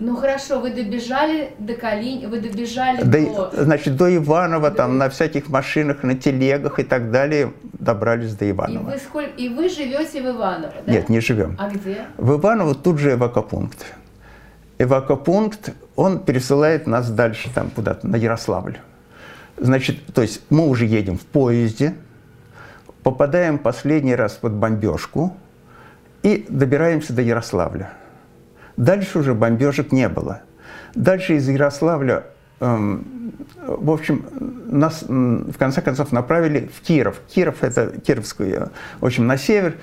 Ну 0.00 0.16
хорошо, 0.16 0.60
вы 0.60 0.70
добежали 0.70 1.52
до 1.58 1.74
Калинь, 1.74 2.26
вы 2.26 2.40
добежали 2.40 3.02
до... 3.02 3.50
до... 3.50 3.64
Значит, 3.64 3.96
до 3.96 4.16
Иванова, 4.16 4.70
до... 4.70 4.76
там 4.76 4.96
на 4.96 5.10
всяких 5.10 5.50
машинах, 5.50 6.02
на 6.02 6.14
телегах 6.14 6.78
и 6.78 6.84
так 6.84 7.10
далее 7.10 7.52
добрались 7.74 8.34
до 8.34 8.50
Иванова. 8.50 8.90
И 8.90 8.92
вы, 8.94 8.98
сколь... 8.98 9.30
и 9.36 9.48
вы 9.50 9.68
живете 9.68 10.22
в 10.22 10.36
Иваново, 10.36 10.72
да? 10.86 10.92
Нет, 10.92 11.10
не 11.10 11.20
живем. 11.20 11.54
А 11.58 11.68
где? 11.68 12.06
В 12.16 12.38
Иваново 12.38 12.74
тут 12.74 12.98
же 12.98 13.12
эвакопункт. 13.12 13.94
Эвакопункт, 14.78 15.74
он 15.96 16.20
пересылает 16.20 16.86
нас 16.86 17.10
дальше 17.10 17.50
там 17.54 17.68
куда-то, 17.68 18.08
на 18.08 18.16
Ярославль. 18.16 18.78
Значит, 19.58 20.06
то 20.14 20.22
есть 20.22 20.40
мы 20.48 20.66
уже 20.66 20.86
едем 20.86 21.18
в 21.18 21.26
поезде, 21.26 21.94
попадаем 23.02 23.58
последний 23.58 24.14
раз 24.14 24.32
под 24.32 24.54
бомбежку 24.54 25.36
и 26.22 26.46
добираемся 26.48 27.12
до 27.12 27.20
Ярославля. 27.20 27.92
Дальше 28.76 29.18
уже 29.18 29.34
бомбежек 29.34 29.92
не 29.92 30.08
было. 30.08 30.42
Дальше 30.94 31.36
из 31.36 31.48
Ярославля, 31.48 32.24
эм, 32.60 33.32
в 33.66 33.90
общем, 33.90 34.24
нас 34.66 35.02
в 35.02 35.56
конце 35.58 35.82
концов 35.82 36.12
направили 36.12 36.70
в 36.74 36.80
Киров. 36.80 37.20
Киров– 37.28 37.56
это 37.60 38.00
Кировскую, 38.00 38.70
в 39.00 39.06
общем, 39.06 39.26
на 39.26 39.36
север. 39.36 39.76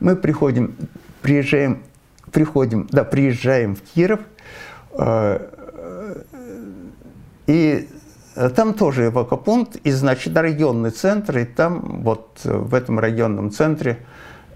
Мы 0.00 0.16
приходим, 0.16 0.76
приезжаем, 1.20 1.82
приходим, 2.30 2.88
да, 2.90 3.04
приезжаем 3.04 3.76
в 3.76 3.82
Киров, 3.82 4.20
э, 4.92 5.48
и 7.46 7.88
Э, 8.34 8.48
там 8.48 8.74
тоже 8.74 9.06
эвакопункт, 9.06 9.76
и, 9.76 9.90
значит, 9.90 10.36
районный 10.36 10.90
центр, 10.90 11.38
и 11.38 11.44
там 11.44 12.02
вот 12.02 12.40
э, 12.44 12.52
в 12.52 12.74
этом 12.74 12.98
районном 12.98 13.50
центре 13.50 13.98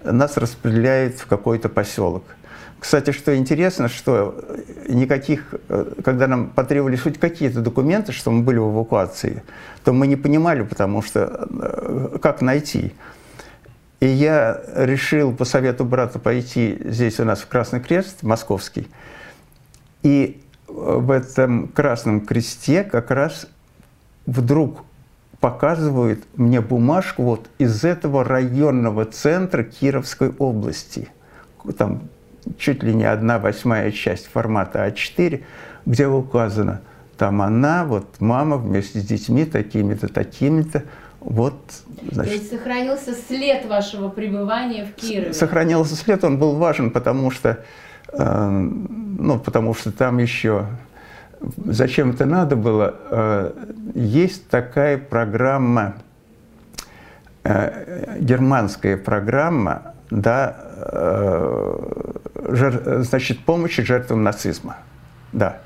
нас 0.03 0.37
распределяют 0.37 1.19
в 1.19 1.27
какой-то 1.27 1.69
поселок. 1.69 2.23
Кстати, 2.79 3.11
что 3.11 3.35
интересно, 3.35 3.89
что 3.89 4.39
никаких, 4.87 5.55
э, 5.69 5.93
когда 6.03 6.27
нам 6.27 6.49
потребовались 6.49 7.01
хоть 7.01 7.19
какие-то 7.19 7.61
документы, 7.61 8.11
что 8.11 8.31
мы 8.31 8.43
были 8.43 8.59
в 8.59 8.71
эвакуации, 8.71 9.43
то 9.83 9.93
мы 9.93 10.07
не 10.07 10.15
понимали, 10.15 10.61
потому 10.61 11.01
что 11.01 11.47
как 12.21 12.41
найти. 12.41 12.93
И 13.99 14.05
я 14.05 14.61
решил 14.75 15.33
по 15.33 15.43
совету 15.43 15.83
брата 15.83 16.19
пойти 16.19 16.77
здесь 16.85 17.19
у 17.19 17.25
нас 17.25 17.39
в 17.39 17.47
Красный 17.47 17.79
Крест, 17.79 18.21
московский, 18.21 18.87
и 20.03 20.43
в 20.67 21.09
этом 21.09 21.69
Красном 21.69 22.21
Кресте 22.21 22.83
как 22.83 23.09
раз 23.09 23.47
вдруг 24.27 24.83
показывают 25.39 26.23
мне 26.35 26.61
бумажку 26.61 27.23
вот 27.23 27.49
из 27.57 27.83
этого 27.83 28.23
районного 28.23 29.05
центра 29.05 29.63
Кировской 29.63 30.29
области. 30.37 31.09
Там 31.77 32.03
чуть 32.57 32.83
ли 32.83 32.93
не 32.93 33.05
одна 33.05 33.39
восьмая 33.39 33.91
часть 33.91 34.27
формата 34.27 34.87
А4, 34.87 35.43
где 35.85 36.07
указано, 36.07 36.81
там 37.17 37.41
она, 37.41 37.85
вот 37.85 38.19
мама 38.19 38.57
вместе 38.57 38.99
с 38.99 39.03
детьми 39.03 39.45
такими-то, 39.45 40.07
такими-то, 40.07 40.83
вот, 41.19 41.59
значит, 42.11 42.31
То 42.31 42.37
есть 42.37 42.49
сохранился 42.51 43.13
след 43.13 43.65
вашего 43.65 44.09
пребывания 44.09 44.85
в 44.85 44.93
Кирове? 44.93 45.33
Сохранился 45.33 45.95
след, 45.95 46.23
он 46.23 46.37
был 46.37 46.55
важен, 46.55 46.91
потому 46.91 47.31
что, 47.31 47.63
э, 48.13 48.49
ну, 48.49 49.39
потому 49.39 49.73
что 49.73 49.91
там 49.91 50.19
еще 50.19 50.67
зачем 51.65 52.11
это 52.11 52.25
надо 52.25 52.55
было? 52.55 52.95
Э, 53.09 53.51
есть 53.95 54.47
такая 54.49 54.97
программа, 54.97 55.95
э, 57.43 58.17
германская 58.19 58.97
программа, 58.97 59.93
да, 60.09 60.55
э, 60.75 62.13
значит, 63.03 63.39
помощи 63.45 63.83
жертвам 63.83 64.23
нацизма. 64.23 64.77
Да. 65.33 65.59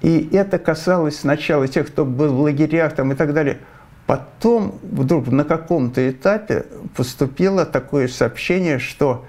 И 0.00 0.28
это 0.32 0.58
касалось 0.58 1.20
сначала 1.20 1.66
тех, 1.68 1.88
кто 1.88 2.04
был 2.04 2.32
в 2.32 2.40
лагерях 2.40 2.94
там, 2.94 3.12
и 3.12 3.14
так 3.14 3.34
далее. 3.34 3.58
Потом 4.06 4.78
вдруг 4.82 5.28
на 5.28 5.44
каком-то 5.44 6.08
этапе 6.08 6.64
поступило 6.96 7.66
такое 7.66 8.08
сообщение, 8.08 8.78
что 8.78 9.26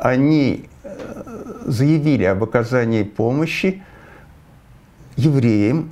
они 0.00 0.68
заявили 1.64 2.24
об 2.24 2.44
оказании 2.44 3.02
помощи 3.02 3.82
евреям, 5.16 5.90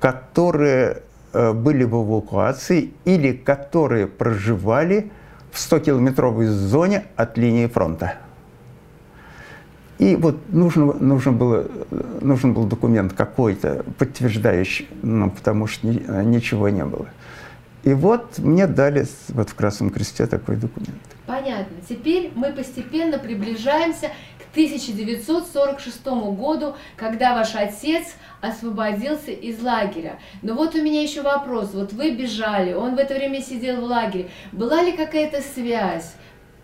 которые 0.00 1.02
э, 1.32 1.52
были 1.52 1.84
в 1.84 1.94
эвакуации 1.94 2.92
или 3.04 3.32
которые 3.32 4.06
проживали 4.06 5.10
в 5.10 5.25
100-километровой 5.56 6.46
зоне 6.46 7.04
от 7.16 7.36
линии 7.38 7.66
фронта. 7.66 8.14
И 9.98 10.14
вот 10.14 10.36
нужно, 10.52 10.92
нужно 10.92 11.32
было, 11.32 11.66
нужен 12.20 12.52
был 12.52 12.64
документ 12.64 13.14
какой-то, 13.14 13.84
подтверждающий, 13.98 14.88
ну, 15.02 15.30
потому 15.30 15.66
что 15.66 15.86
ни, 15.86 16.24
ничего 16.24 16.68
не 16.68 16.84
было. 16.84 17.06
И 17.82 17.94
вот 17.94 18.38
мне 18.38 18.66
дали 18.66 19.06
вот 19.28 19.48
в 19.48 19.54
Красном 19.54 19.90
Кресте 19.90 20.26
такой 20.26 20.56
документ. 20.56 21.00
Понятно. 21.24 21.76
Теперь 21.88 22.32
мы 22.34 22.52
постепенно 22.52 23.18
приближаемся 23.18 24.10
1946 24.56 26.06
году, 26.34 26.74
когда 26.96 27.34
ваш 27.34 27.54
отец 27.54 28.14
освободился 28.40 29.30
из 29.30 29.60
лагеря. 29.62 30.18
Но 30.40 30.54
вот 30.54 30.74
у 30.74 30.82
меня 30.82 31.02
еще 31.02 31.20
вопрос. 31.20 31.74
Вот 31.74 31.92
вы 31.92 32.12
бежали, 32.12 32.72
он 32.72 32.96
в 32.96 32.98
это 32.98 33.14
время 33.14 33.42
сидел 33.42 33.82
в 33.82 33.84
лагере. 33.84 34.30
Была 34.52 34.82
ли 34.82 34.92
какая-то 34.92 35.42
связь? 35.42 36.14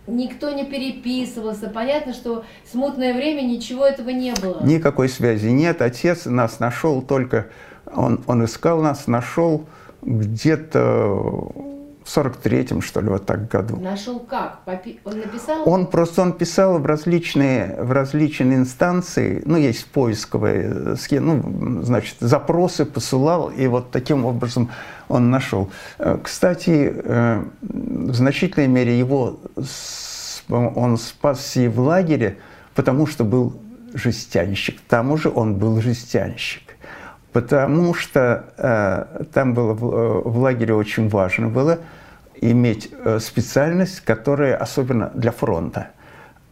никто 0.08 0.50
не 0.50 0.64
переписывался. 0.64 1.68
Понятно, 1.68 2.12
что 2.12 2.44
смутное 2.68 3.14
время 3.14 3.42
ничего 3.42 3.86
этого 3.86 4.10
не 4.10 4.34
было. 4.34 4.60
Никакой 4.64 5.08
связи 5.08 5.46
нет. 5.46 5.80
Отец 5.80 6.26
нас 6.26 6.58
нашел 6.58 7.02
только, 7.02 7.46
он, 7.86 8.24
он 8.26 8.44
искал 8.44 8.82
нас, 8.82 9.06
нашел 9.06 9.64
где-то 10.02 11.52
в 12.04 12.16
43-м, 12.16 12.82
что 12.82 13.00
ли, 13.00 13.08
вот 13.08 13.26
так 13.26 13.48
году. 13.48 13.76
Нашел 13.76 14.18
как? 14.20 14.60
Он 15.04 15.18
написал? 15.18 15.68
Он 15.68 15.86
просто 15.86 16.22
он 16.22 16.32
писал 16.32 16.78
в 16.78 16.86
различные, 16.86 17.76
в 17.78 17.92
различные 17.92 18.58
инстанции, 18.58 19.42
ну, 19.44 19.56
есть 19.56 19.86
поисковые, 19.86 20.96
ну, 21.10 21.82
значит, 21.82 22.16
запросы 22.20 22.84
посылал, 22.84 23.50
и 23.50 23.66
вот 23.66 23.90
таким 23.90 24.24
образом 24.24 24.70
он 25.08 25.30
нашел. 25.30 25.70
Э, 25.98 26.18
кстати, 26.22 26.92
э, 26.92 27.44
в 27.60 28.14
значительной 28.14 28.68
мере 28.68 28.98
его 28.98 29.40
он 30.48 30.98
спасся 30.98 31.70
в 31.70 31.80
лагере, 31.80 32.38
потому 32.74 33.06
что 33.06 33.24
был 33.24 33.54
жестянщик. 33.94 34.78
К 34.78 34.88
тому 34.88 35.16
же 35.16 35.30
он 35.30 35.56
был 35.56 35.80
жестянщик. 35.80 36.62
Потому 37.32 37.94
что 37.94 38.44
э, 38.58 39.24
там 39.32 39.54
было 39.54 39.72
в, 39.72 39.94
э, 39.94 40.22
в 40.28 40.38
лагере 40.38 40.74
очень 40.74 41.08
важно 41.08 41.48
было 41.48 41.78
иметь 42.40 42.90
э, 42.92 43.18
специальность, 43.20 44.00
которая 44.00 44.56
особенно 44.56 45.10
для 45.14 45.30
фронта. 45.30 45.88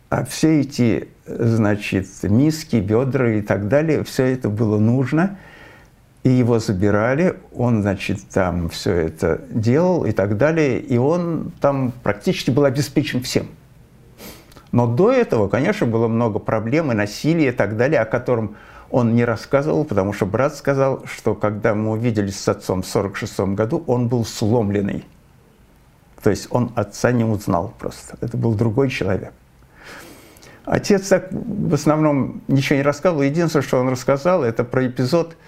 А 0.08 0.25
все 0.25 0.60
эти, 0.60 1.08
значит, 1.26 2.06
миски, 2.22 2.76
бедра 2.76 3.30
и 3.30 3.42
так 3.42 3.68
далее, 3.68 4.02
все 4.04 4.25
это 4.32 4.49
было 4.49 4.78
нужно– 4.78 5.38
и 6.22 6.28
его 6.28 6.58
забирали, 6.58 7.37
он, 7.54 7.80
значит, 7.80 8.28
там 8.28 8.68
все 8.68 8.92
это 8.92 9.40
делал 9.50 10.04
и 10.04 10.12
так 10.12 10.37
далее, 10.37 10.78
и 10.78 10.99
он 10.99 11.52
там 11.60 11.92
практически 12.02 12.50
был 12.50 12.64
обеспечен 12.64 13.22
всем. 13.22 13.46
Но 14.70 14.87
до 14.87 15.12
этого, 15.12 15.49
конечно, 15.49 15.87
было 15.87 16.08
много 16.08 16.38
проблем 16.38 16.92
и 16.92 16.94
насилия 16.94 17.49
и 17.49 17.52
так 17.52 17.76
далее, 17.76 18.00
о 18.00 18.04
котором 18.04 18.56
он 18.90 19.14
не 19.14 19.25
рассказывал, 19.25 19.85
потому 19.85 20.12
что 20.12 20.26
брат 20.26 20.56
сказал, 20.56 21.04
что 21.06 21.35
когда 21.35 21.75
мы 21.75 21.92
увиделись 21.92 22.38
с 22.38 22.49
отцом 22.49 22.82
в 22.82 22.88
1946 22.88 23.54
году, 23.56 23.85
он 23.87 24.09
был 24.09 24.25
сломленный. 24.25 25.04
То 26.23 26.30
есть 26.30 26.49
он 26.50 26.73
отца 26.75 27.12
не 27.12 27.25
узнал 27.25 27.73
просто. 27.78 28.16
Это 28.20 28.37
был 28.37 28.54
другой 28.54 28.90
человек. 28.90 29.32
Отец 30.64 31.09
так 31.09 31.28
в 31.32 31.75
основном 31.75 32.42
ничего 32.49 32.76
не 32.76 32.82
рассказывал. 32.82 33.23
Единственное, 33.23 33.62
что 33.62 33.80
он 33.80 33.88
рассказал, 33.88 34.44
это 34.44 34.64
про 34.64 34.87
эпизод– 34.87 35.37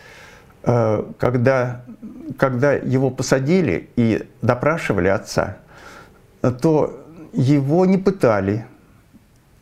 Э, 0.64 1.04
когда, 1.18 1.82
когда 2.38 2.72
его 2.72 3.10
посадили 3.10 3.90
и 3.96 4.28
допрашивали 4.42 5.08
отца, 5.08 5.56
то 6.40 7.04
его 7.32 7.84
не 7.84 7.98
пытали, 7.98 8.66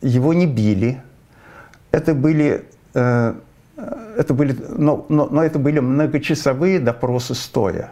его 0.01 0.33
не 0.33 0.45
били. 0.45 1.01
Это 1.91 2.13
были, 2.13 2.65
э, 2.93 3.33
это 4.17 4.33
были, 4.33 4.55
но, 4.69 5.05
но, 5.09 5.27
но 5.27 5.43
это 5.43 5.59
были 5.59 5.79
многочасовые 5.79 6.79
допросы 6.79 7.35
стоя. 7.35 7.91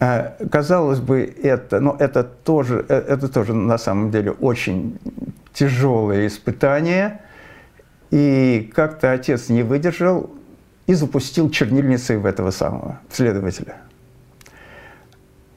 Э, 0.00 0.46
казалось 0.50 1.00
бы, 1.00 1.22
это, 1.42 1.80
но 1.80 1.96
это 1.98 2.24
тоже, 2.24 2.84
это 2.88 3.28
тоже 3.28 3.54
на 3.54 3.78
самом 3.78 4.10
деле 4.10 4.30
очень 4.32 4.98
тяжелое 5.52 6.26
испытание– 6.26 7.20
и 8.12 8.70
как-то 8.74 9.10
отец 9.10 9.48
не 9.48 9.62
выдержал 9.62 10.30
и 10.86 10.92
запустил 10.92 11.50
чернильницей 11.50 12.18
в 12.18 12.26
этого 12.26 12.50
самого 12.50 13.00
следователя. 13.10 13.78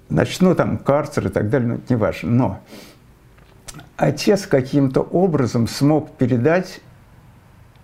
Значит, 0.09 0.41
ну 0.41 0.55
там 0.55 0.77
карцер 0.77 1.27
и 1.27 1.29
так 1.29 1.49
далее, 1.49 1.73
ну, 1.73 1.81
не 1.89 1.97
важно. 1.97 2.31
Но 2.31 2.59
отец 3.97 4.47
каким-то 4.47 5.01
образом 5.01 5.67
смог 5.67 6.15
передать 6.15 6.79
э, 6.79 6.84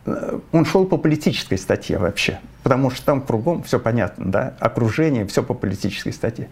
он 0.06 0.66
шел 0.66 0.86
по 0.86 0.98
политической 0.98 1.58
статье 1.58 1.98
вообще, 1.98 2.40
потому 2.64 2.90
что 2.90 3.06
там 3.06 3.22
кругом 3.22 3.64
все 3.64 3.80
понятно, 3.80 4.32
да, 4.32 4.54
окружение, 4.60 5.26
все 5.26 5.44
по 5.44 5.54
политической 5.54 6.12
статье. 6.12 6.50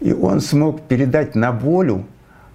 И 0.00 0.12
он 0.12 0.40
смог 0.40 0.82
передать 0.82 1.34
на 1.34 1.52
волю 1.52 2.06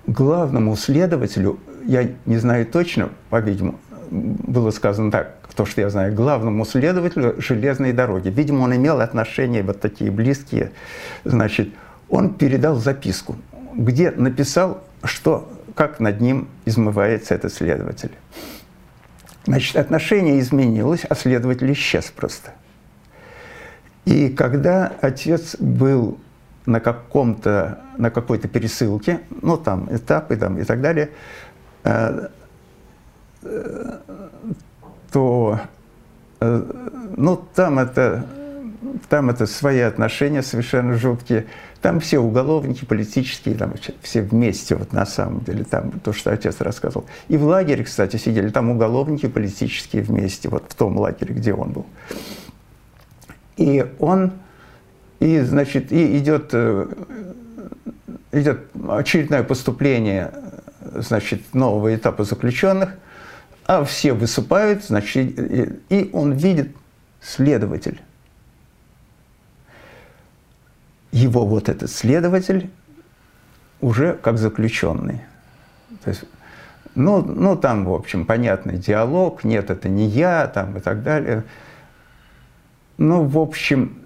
главному 0.07 0.75
следователю, 0.75 1.59
я 1.85 2.09
не 2.25 2.37
знаю 2.37 2.65
точно, 2.65 3.09
по-видимому, 3.29 3.79
было 4.09 4.71
сказано 4.71 5.11
так, 5.11 5.35
то, 5.55 5.65
что 5.65 5.81
я 5.81 5.89
знаю, 5.89 6.13
главному 6.13 6.65
следователю 6.65 7.35
железной 7.41 7.93
дороги. 7.93 8.29
Видимо, 8.29 8.63
он 8.63 8.75
имел 8.75 8.99
отношения 9.01 9.63
вот 9.63 9.79
такие 9.79 10.11
близкие. 10.11 10.71
Значит, 11.23 11.69
он 12.09 12.33
передал 12.33 12.75
записку, 12.75 13.35
где 13.75 14.11
написал, 14.11 14.83
что, 15.03 15.49
как 15.75 15.99
над 15.99 16.19
ним 16.21 16.47
измывается 16.65 17.35
этот 17.35 17.53
следователь. 17.53 18.11
Значит, 19.45 19.75
отношение 19.75 20.39
изменилось, 20.39 21.05
а 21.09 21.15
следователь 21.15 21.71
исчез 21.73 22.11
просто. 22.15 22.51
И 24.05 24.29
когда 24.29 24.91
отец 25.01 25.55
был 25.57 26.19
на 26.65 26.79
каком-то, 26.79 27.79
на 27.97 28.11
какой-то 28.11 28.47
пересылке, 28.47 29.21
ну 29.41 29.57
там 29.57 29.87
этапы 29.93 30.35
там, 30.35 30.59
и 30.59 30.63
так 30.63 30.81
далее, 30.81 31.09
э, 31.83 32.27
то 35.11 35.59
э, 36.39 36.63
ну, 37.17 37.35
там 37.53 37.79
это, 37.79 38.25
там 39.09 39.29
это 39.29 39.45
свои 39.45 39.79
отношения 39.79 40.41
совершенно 40.43 40.95
жуткие. 40.95 41.47
Там 41.81 41.99
все 41.99 42.19
уголовники 42.19 42.85
политические, 42.85 43.55
там 43.55 43.73
все 44.01 44.21
вместе, 44.21 44.75
вот 44.75 44.93
на 44.93 45.05
самом 45.05 45.41
деле, 45.41 45.63
там 45.63 45.91
то, 46.03 46.13
что 46.13 46.31
отец 46.31 46.61
рассказывал. 46.61 47.05
И 47.27 47.37
в 47.37 47.43
лагере, 47.43 47.83
кстати, 47.83 48.17
сидели 48.17 48.49
там 48.49 48.69
уголовники 48.69 49.27
политические 49.27 50.03
вместе, 50.03 50.49
вот 50.49 50.65
в 50.69 50.75
том 50.75 50.97
лагере, 50.97 51.33
где 51.33 51.53
он 51.53 51.71
был. 51.71 51.85
И 53.57 53.85
он, 53.99 54.33
и, 55.19 55.39
значит, 55.39 55.91
и 55.91 56.17
идет, 56.17 56.49
э, 56.53 56.87
идет 58.31 58.67
очередное 58.87 59.43
поступление, 59.43 60.31
значит, 60.95 61.53
нового 61.53 61.95
этапа 61.95 62.23
заключенных– 62.23 62.95
а 63.65 63.85
все 63.85 64.11
высыпают, 64.11 64.83
значит, 64.83 65.33
и 65.89 66.09
он 66.11 66.33
видит 66.33 66.75
следователь. 67.21 68.01
Его 71.11 71.45
вот 71.45 71.69
этот 71.69 71.91
следователь 71.91 72.69
уже 73.81 74.13
как 74.13 74.37
заключенный. 74.37 75.21
То 76.03 76.09
есть, 76.09 76.23
ну, 76.95 77.21
ну, 77.21 77.55
там, 77.55 77.85
в 77.85 77.93
общем, 77.93 78.25
понятный 78.25 78.77
диалог, 78.77 79.43
нет, 79.43 79.69
это 79.69 79.89
не 79.89 80.07
я, 80.07 80.47
там 80.47 80.77
и 80.77 80.79
так 80.79 81.03
далее. 81.03 81.43
Ну, 82.97 83.23
в 83.23 83.37
общем, 83.37 83.97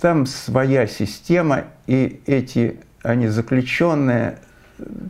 там 0.00 0.26
своя 0.26 0.86
система, 0.86 1.64
и 1.86 2.20
эти, 2.26 2.80
они 3.02 3.28
заключенные, 3.28 4.38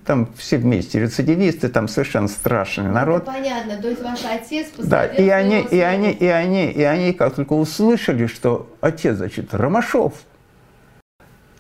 там 0.05 0.29
все 0.37 0.59
вместе 0.59 1.01
рецидивисты, 1.01 1.69
там 1.69 1.89
совершенно 1.89 2.29
страшный 2.29 2.91
народ. 2.91 3.23
Это 3.23 3.33
понятно, 3.33 3.77
то 3.83 3.89
есть 3.89 4.03
ваш 4.03 4.21
отец 4.25 4.69
Да, 4.79 5.07
и 5.07 5.29
они, 5.29 5.61
и 5.63 5.81
они, 5.81 6.13
и 6.13 6.27
они, 6.27 6.71
и 6.71 6.83
они 6.83 7.13
как 7.13 7.35
только 7.35 7.53
услышали, 7.55 8.27
что 8.27 8.73
отец, 8.81 9.17
значит, 9.17 9.53
Ромашов, 9.53 10.15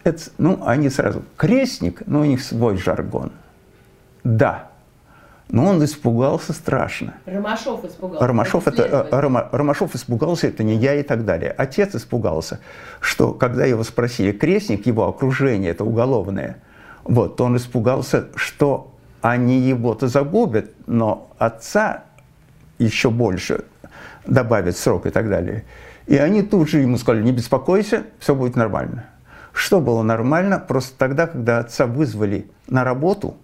это, 0.06 0.22
ну, 0.38 0.62
они 0.64 0.90
сразу, 0.90 1.22
крестник, 1.36 2.02
но 2.06 2.20
у 2.20 2.24
них 2.24 2.42
свой 2.42 2.76
жаргон. 2.76 3.32
Да, 4.24 4.68
но 5.48 5.66
он 5.66 5.84
испугался 5.84 6.52
страшно. 6.52 7.14
Ромашов 7.24 7.84
испугался. 7.84 8.26
Ромашов, 8.26 8.68
это, 8.68 8.82
это 8.82 9.20
Рома, 9.20 9.48
Ромашов 9.52 9.94
испугался, 9.94 10.48
это 10.48 10.64
не 10.64 10.76
я 10.76 10.94
и 10.94 11.02
так 11.02 11.24
далее. 11.24 11.52
Отец 11.56 11.94
испугался, 11.94 12.60
что 13.00 13.32
когда 13.32 13.64
его 13.64 13.84
спросили, 13.84 14.32
крестник, 14.32 14.86
его 14.86 15.06
окружение, 15.06 15.70
это 15.70 15.84
уголовное, 15.84 16.58
вот, 17.04 17.40
он 17.40 17.56
испугался, 17.56 18.28
что 18.34 18.92
они 19.22 19.60
его-то 19.60 20.08
загубят, 20.08 20.70
но 20.86 21.30
отца 21.38 22.04
еще 22.78 23.10
больше 23.10 23.64
добавят 24.26 24.76
срок 24.76 25.06
и 25.06 25.10
так 25.10 25.28
далее. 25.28 25.64
И 26.06 26.16
они 26.16 26.42
тут 26.42 26.68
же 26.68 26.78
ему 26.78 26.98
сказали, 26.98 27.22
не 27.22 27.32
беспокойся, 27.32 28.04
все 28.18 28.34
будет 28.34 28.56
нормально. 28.56 29.06
Что 29.56 29.80
было 29.80 30.02
нормально? 30.02 30.58
Просто 30.58 30.98
тогда, 30.98 31.26
когда 31.26 31.60
отца 31.60 31.86
вызвали 31.86 32.46
на 32.68 32.84
работу, 32.84 33.38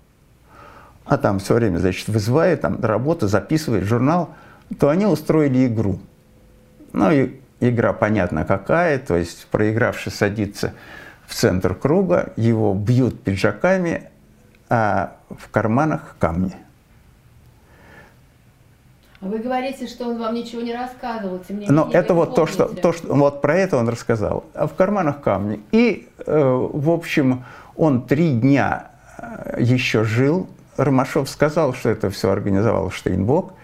а 1.07 1.17
там 1.17 1.39
все 1.39 1.55
время, 1.55 1.79
значит, 1.79 2.07
вызывает, 2.09 2.61
там 2.61 2.79
работа, 2.85 3.29
записывает 3.29 3.85
журнал, 3.85 4.35
то 4.79 4.91
они 4.91 5.07
устроили 5.07 5.67
игру. 5.67 6.01
Ну 6.93 7.11
и 7.11 7.41
игра 7.61 7.95
понятно 7.95 8.45
какая, 8.45 8.99
то 8.99 9.17
есть 9.17 9.47
проигравший 9.47 10.13
садится 10.13 10.75
в 11.27 11.35
центр 11.35 11.75
круга, 11.75 12.35
его 12.37 12.75
бьют 12.75 13.23
пиджаками, 13.23 14.11
а 14.69 15.17
в 15.31 15.49
карманах 15.51 16.17
камни. 16.19 16.55
Вы 19.23 19.39
говорите, 19.39 19.87
что 19.87 20.09
он 20.09 20.19
вам 20.19 20.35
ничего 20.35 20.63
не 20.63 20.75
рассказывал, 20.75 21.39
тем 21.39 21.61
не 21.61 21.69
Но 21.69 21.85
менее. 21.85 22.01
это 22.01 22.13
вы 22.13 22.27
вот 22.27 22.35
то 22.35 22.45
что, 22.45 22.65
то, 22.65 22.93
что 22.93 23.15
вот 23.15 23.41
про 23.41 23.55
это 23.55 23.77
он 23.77 23.89
рассказал. 23.89 24.45
А 24.53 24.67
в 24.67 24.75
карманах 24.75 25.21
камни. 25.21 25.63
И, 25.71 26.09
э, 26.27 26.69
в 26.73 26.91
общем, 26.91 27.45
он 27.77 28.03
три 28.03 28.33
дня 28.33 28.91
э, 29.19 29.59
еще 29.61 30.03
жил. 30.03 30.49
Ромашов 30.77 31.31
сказал, 31.31 31.73
что 31.73 31.91
это 31.91 32.11
все 32.11 32.31
организовал 32.31 32.91
Штейнбок, 32.91 33.55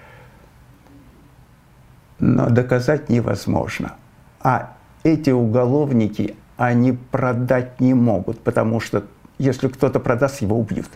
но 2.20 2.48
доказать 2.50 3.08
невозможно. 3.08 3.96
А 4.40 4.74
эти 5.02 5.30
уголовники, 5.30 6.36
они 6.56 6.92
продать 6.92 7.80
не 7.80 7.94
могут, 7.94 8.38
потому 8.44 8.78
что 8.78 9.02
если 9.38 9.66
кто-то 9.66 9.98
продаст, 9.98 10.40
его 10.40 10.56
убьют. 10.56 10.90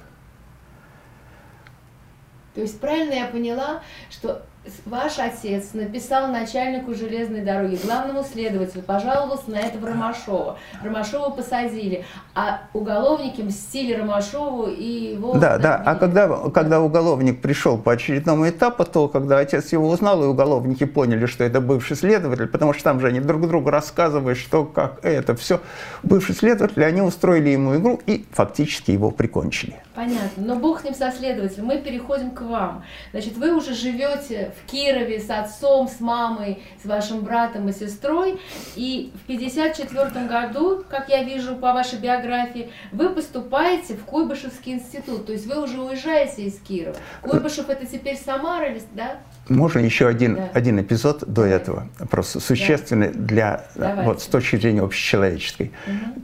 То 2.54 2.60
есть 2.60 2.78
правильно 2.78 3.14
я 3.14 3.26
поняла, 3.26 3.80
что 4.08 4.42
ваш 4.86 5.18
отец 5.18 5.74
написал 5.74 6.28
начальнику 6.28 6.94
железной 6.94 7.40
дороги, 7.40 7.78
главному 7.82 8.24
следователю, 8.24 8.82
пожаловался 8.82 9.50
на 9.50 9.56
этого 9.56 9.88
Ромашова. 9.88 10.58
Ромашова 10.82 11.30
посадили, 11.30 12.04
а 12.34 12.62
уголовники 12.72 13.42
мстили 13.42 13.94
Ромашову 13.94 14.68
и 14.68 15.14
его... 15.14 15.34
Да, 15.34 15.58
да. 15.58 15.82
А 15.84 15.94
когда, 15.96 16.28
когда 16.50 16.80
уголовник 16.80 17.40
пришел 17.42 17.76
по 17.76 17.92
очередному 17.92 18.48
этапу, 18.48 18.84
то 18.84 19.08
когда 19.08 19.38
отец 19.38 19.72
его 19.72 19.88
узнал, 19.88 20.22
и 20.22 20.26
уголовники 20.26 20.84
поняли, 20.84 21.26
что 21.26 21.44
это 21.44 21.60
бывший 21.60 21.96
следователь, 21.96 22.46
потому 22.46 22.72
что 22.72 22.84
там 22.84 23.00
же 23.00 23.08
они 23.08 23.20
друг 23.20 23.48
другу 23.48 23.70
рассказывают, 23.70 24.38
что 24.38 24.64
как 24.64 25.04
это 25.04 25.34
все. 25.34 25.60
Бывший 26.02 26.34
следователь, 26.34 26.84
они 26.84 27.00
устроили 27.00 27.50
ему 27.50 27.76
игру 27.76 28.00
и 28.06 28.24
фактически 28.32 28.92
его 28.92 29.10
прикончили. 29.10 29.80
Понятно. 29.94 30.42
Но 30.42 30.56
бог 30.56 30.80
с 30.80 30.84
ним 30.84 30.94
со 30.94 31.10
следователем. 31.10 31.66
Мы 31.66 31.78
переходим 31.78 32.30
к 32.30 32.40
вам. 32.40 32.84
Значит, 33.10 33.36
вы 33.36 33.54
уже 33.54 33.74
живете 33.74 34.54
в 34.58 34.70
Кирове 34.70 35.20
с 35.20 35.28
отцом, 35.28 35.86
с 35.86 36.00
мамой, 36.00 36.62
с 36.82 36.86
вашим 36.86 37.20
братом 37.20 37.68
и 37.68 37.72
сестрой. 37.72 38.40
И 38.74 39.12
в 39.14 39.26
54 39.26 40.26
году, 40.26 40.84
как 40.88 41.10
я 41.10 41.22
вижу 41.22 41.56
по 41.56 41.74
вашей 41.74 41.98
биографии, 41.98 42.70
вы 42.90 43.10
поступаете 43.10 43.94
в 43.94 44.04
Куйбышевский 44.04 44.72
институт. 44.72 45.26
То 45.26 45.32
есть 45.32 45.46
вы 45.46 45.62
уже 45.62 45.80
уезжаете 45.80 46.44
из 46.44 46.58
Кирова. 46.58 46.96
Куйбышев 47.20 47.68
это 47.68 47.84
теперь 47.84 48.16
Самара, 48.16 48.74
да? 48.94 49.18
Можно 49.48 49.80
еще 49.80 50.06
один, 50.06 50.36
Да. 50.36 50.50
один 50.54 50.80
эпизод 50.80 51.20
до 51.20 51.26
Давай. 51.26 51.50
этого, 51.50 51.86
просто 52.10 52.38
существенный 52.40 53.10
для, 53.12 53.66
Давайте. 53.74 54.02
вот, 54.04 54.22
с 54.22 54.26
точки 54.26 54.56
зрения 54.56 54.82
общечеловеческой. 54.82 55.72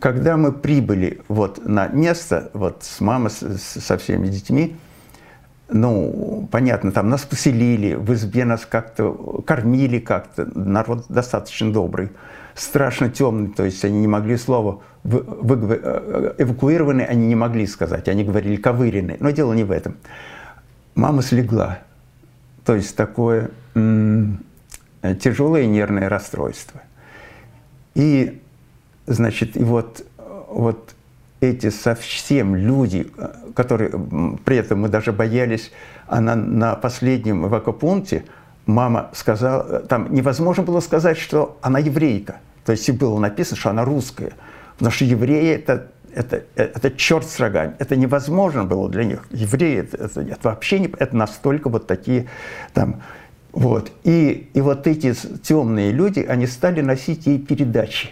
Когда 0.00 0.36
мы 0.36 0.52
прибыли 0.52 1.20
вот 1.28 1.66
на 1.66 1.88
место, 1.88 2.50
вот 2.54 2.84
с 2.84 3.00
мамой, 3.00 3.30
с- 3.30 3.80
со 3.84 3.98
всеми 3.98 4.28
детьми, 4.28 4.76
ну, 5.68 6.48
понятно, 6.50 6.92
там 6.92 7.08
нас 7.10 7.22
поселили, 7.22 7.94
в 7.94 8.12
избе 8.14 8.44
нас 8.44 8.64
как-то 8.64 9.42
кормили 9.46 9.98
как-то, 9.98 10.46
народ 10.58 11.06
достаточно 11.08 11.72
добрый, 11.72 12.10
страшно 12.54 13.10
темный, 13.10 13.48
то 13.48 13.64
есть 13.64 13.84
они 13.84 13.98
не 14.00 14.08
могли 14.08 14.36
слова 14.36 14.80
вы- 15.04 15.22
выгов- 15.22 15.78
э, 15.82 16.34
эвакуированы, 16.38 17.02
они 17.02 17.26
не 17.26 17.34
могли 17.34 17.66
сказать, 17.66 18.08
они 18.08 18.24
говорили 18.24 18.56
ковырены, 18.56 19.16
но 19.20 19.30
дело 19.30 19.52
не 19.52 19.64
в 19.64 19.70
этом. 19.72 19.96
Мама 20.94 21.22
слегла, 21.22 21.78
то 22.68 22.74
есть 22.74 22.94
такое 22.96 23.50
м, 23.74 24.44
тяжелое 25.22 25.64
нервное 25.64 26.10
расстройство. 26.10 26.82
И, 27.94 28.42
значит, 29.06 29.56
и 29.56 29.64
вот, 29.64 30.04
вот 30.50 30.94
эти 31.40 31.70
совсем 31.70 32.54
люди, 32.54 33.10
э, 33.16 33.28
которые, 33.54 33.90
при 34.44 34.58
этом 34.58 34.82
мы 34.82 34.90
даже 34.90 35.12
боялись, 35.12 35.72
она 36.08 36.36
на 36.36 36.74
последнем 36.74 37.46
эвакопункте, 37.46 38.26
мама 38.66 39.08
сказала, 39.14 39.66
э, 39.66 39.86
там 39.88 40.12
невозможно 40.12 40.62
было 40.62 40.80
сказать, 40.80 41.16
что 41.16 41.56
она 41.62 41.78
еврейка. 41.78 42.36
То 42.66 42.72
есть 42.72 42.86
и 42.86 42.92
было 42.92 43.18
написано, 43.18 43.56
что 43.56 43.70
она 43.70 43.86
русская. 43.86 44.32
Потому 44.76 44.92
что 44.92 45.06
евреи 45.06 45.54
это, 45.54 45.90
это, 46.18 46.42
это 46.56 46.90
черт 46.90 47.24
с 47.26 47.38
рогами. 47.38 47.74
Это 47.78 47.94
невозможно 47.94 48.64
было 48.64 48.88
для 48.88 49.04
них. 49.04 49.26
Евреи 49.30 49.78
это, 49.78 49.96
это, 50.04 50.20
это 50.20 50.48
вообще 50.48 50.80
не, 50.80 50.92
это 50.98 51.16
настолько 51.16 51.68
вот 51.68 51.86
такие 51.86 52.26
там. 52.74 53.02
Вот. 53.52 53.92
И, 54.02 54.50
и 54.52 54.60
вот 54.60 54.86
эти 54.86 55.14
темные 55.14 55.92
люди, 55.92 56.20
они 56.20 56.46
стали 56.46 56.80
носить 56.80 57.26
ей 57.26 57.38
передачи. 57.38 58.10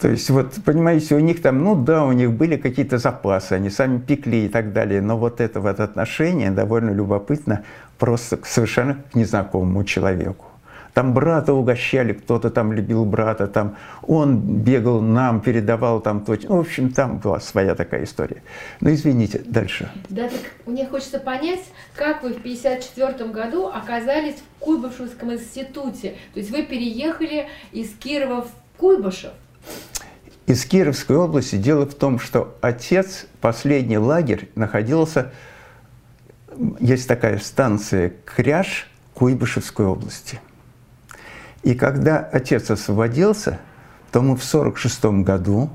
То 0.00 0.08
есть, 0.08 0.30
вот, 0.30 0.54
понимаете, 0.64 1.14
у 1.14 1.20
них 1.20 1.42
там, 1.42 1.62
ну 1.62 1.76
да, 1.76 2.04
у 2.04 2.12
них 2.12 2.32
были 2.32 2.56
какие-то 2.56 2.98
запасы, 2.98 3.52
они 3.52 3.70
сами 3.70 3.98
пекли 3.98 4.46
и 4.46 4.48
так 4.48 4.72
далее, 4.72 5.02
но 5.02 5.18
вот 5.18 5.40
это 5.40 5.60
вот 5.60 5.78
отношение 5.78 6.50
довольно 6.50 6.90
любопытно 6.90 7.64
просто 7.98 8.38
совершенно 8.44 8.94
к 8.94 9.14
незнакомому 9.14 9.84
человеку. 9.84 10.49
Там 11.00 11.14
брата 11.14 11.54
угощали, 11.54 12.12
кто-то 12.12 12.50
там 12.50 12.74
любил 12.74 13.06
брата, 13.06 13.46
там 13.46 13.78
он 14.02 14.38
бегал 14.38 15.00
нам, 15.00 15.40
передавал 15.40 16.02
там 16.02 16.22
то. 16.22 16.36
Ну, 16.42 16.56
в 16.56 16.60
общем, 16.60 16.92
там 16.92 17.16
была 17.16 17.40
своя 17.40 17.74
такая 17.74 18.04
история. 18.04 18.42
Ну, 18.82 18.92
извините, 18.92 19.40
дальше. 19.46 19.90
Да, 20.10 20.28
так 20.28 20.40
мне 20.66 20.84
хочется 20.84 21.18
понять, 21.18 21.62
как 21.94 22.22
вы 22.22 22.34
в 22.34 22.42
54 22.42 23.30
году 23.30 23.68
оказались 23.68 24.34
в 24.34 24.58
Куйбышевском 24.58 25.32
институте. 25.32 26.16
То 26.34 26.40
есть 26.40 26.50
вы 26.50 26.64
переехали 26.64 27.48
из 27.72 27.94
Кирова 27.94 28.42
в 28.42 28.50
Куйбышев. 28.76 29.32
Из 30.44 30.66
Кировской 30.66 31.16
области 31.16 31.56
дело 31.56 31.86
в 31.86 31.94
том, 31.94 32.18
что 32.18 32.58
отец, 32.60 33.26
последний 33.40 33.96
лагерь, 33.96 34.50
находился, 34.54 35.32
есть 36.78 37.08
такая 37.08 37.38
станция 37.38 38.12
Кряж 38.26 38.90
Куйбышевской 39.14 39.86
области. 39.86 40.40
И 41.62 41.74
когда 41.74 42.18
отец 42.18 42.70
освободился, 42.70 43.58
то 44.12 44.22
мы 44.22 44.36
в 44.36 44.44
46 44.44 45.04
году 45.22 45.70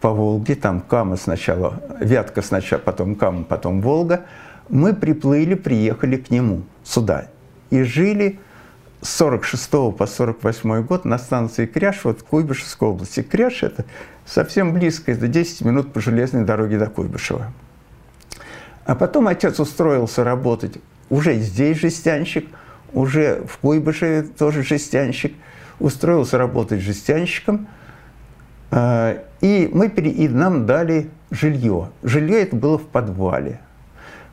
по 0.00 0.10
Волге, 0.10 0.54
там 0.54 0.80
Кама 0.80 1.16
сначала, 1.16 1.82
Вятка 2.00 2.42
сначала, 2.42 2.80
потом 2.80 3.16
Кама, 3.16 3.44
потом 3.44 3.80
Волга, 3.80 4.24
мы 4.68 4.94
приплыли, 4.94 5.54
приехали 5.54 6.16
к 6.16 6.30
нему 6.30 6.62
сюда. 6.84 7.26
И 7.70 7.82
жили 7.82 8.38
с 9.02 9.16
46 9.16 9.70
по 9.96 10.06
48 10.06 10.82
год 10.84 11.04
на 11.04 11.18
станции 11.18 11.66
Кряж, 11.66 12.04
вот 12.04 12.22
Куйбышевской 12.22 12.88
области. 12.88 13.22
Кряж– 13.22 13.62
это 13.62 13.84
совсем 14.24 14.72
близко, 14.72 15.12
это 15.12 15.26
10 15.26 15.62
минут 15.62 15.92
по 15.92 16.00
железной 16.00 16.44
дороге 16.44 16.78
до 16.78 16.86
Куйбышева. 16.86 17.52
А 18.84 18.94
потом 18.94 19.28
отец 19.28 19.58
устроился 19.60 20.24
работать 20.24 20.78
уже 21.10 21.38
здесь 21.38 21.78
жестянщик, 21.78 22.48
уже 22.92 23.44
в 23.46 23.58
Куйбышеве 23.58 24.22
тоже 24.22 24.62
жестянщик, 24.62 25.34
устроился 25.78 26.38
работать 26.38 26.80
жестянщиком, 26.80 27.68
э, 28.70 29.22
и, 29.40 29.70
мы, 29.72 29.86
и 29.86 30.28
нам 30.28 30.66
дали 30.66 31.10
жилье. 31.30 31.90
Жилье 32.02 32.42
это 32.42 32.56
было 32.56 32.78
в 32.78 32.86
подвале. 32.86 33.60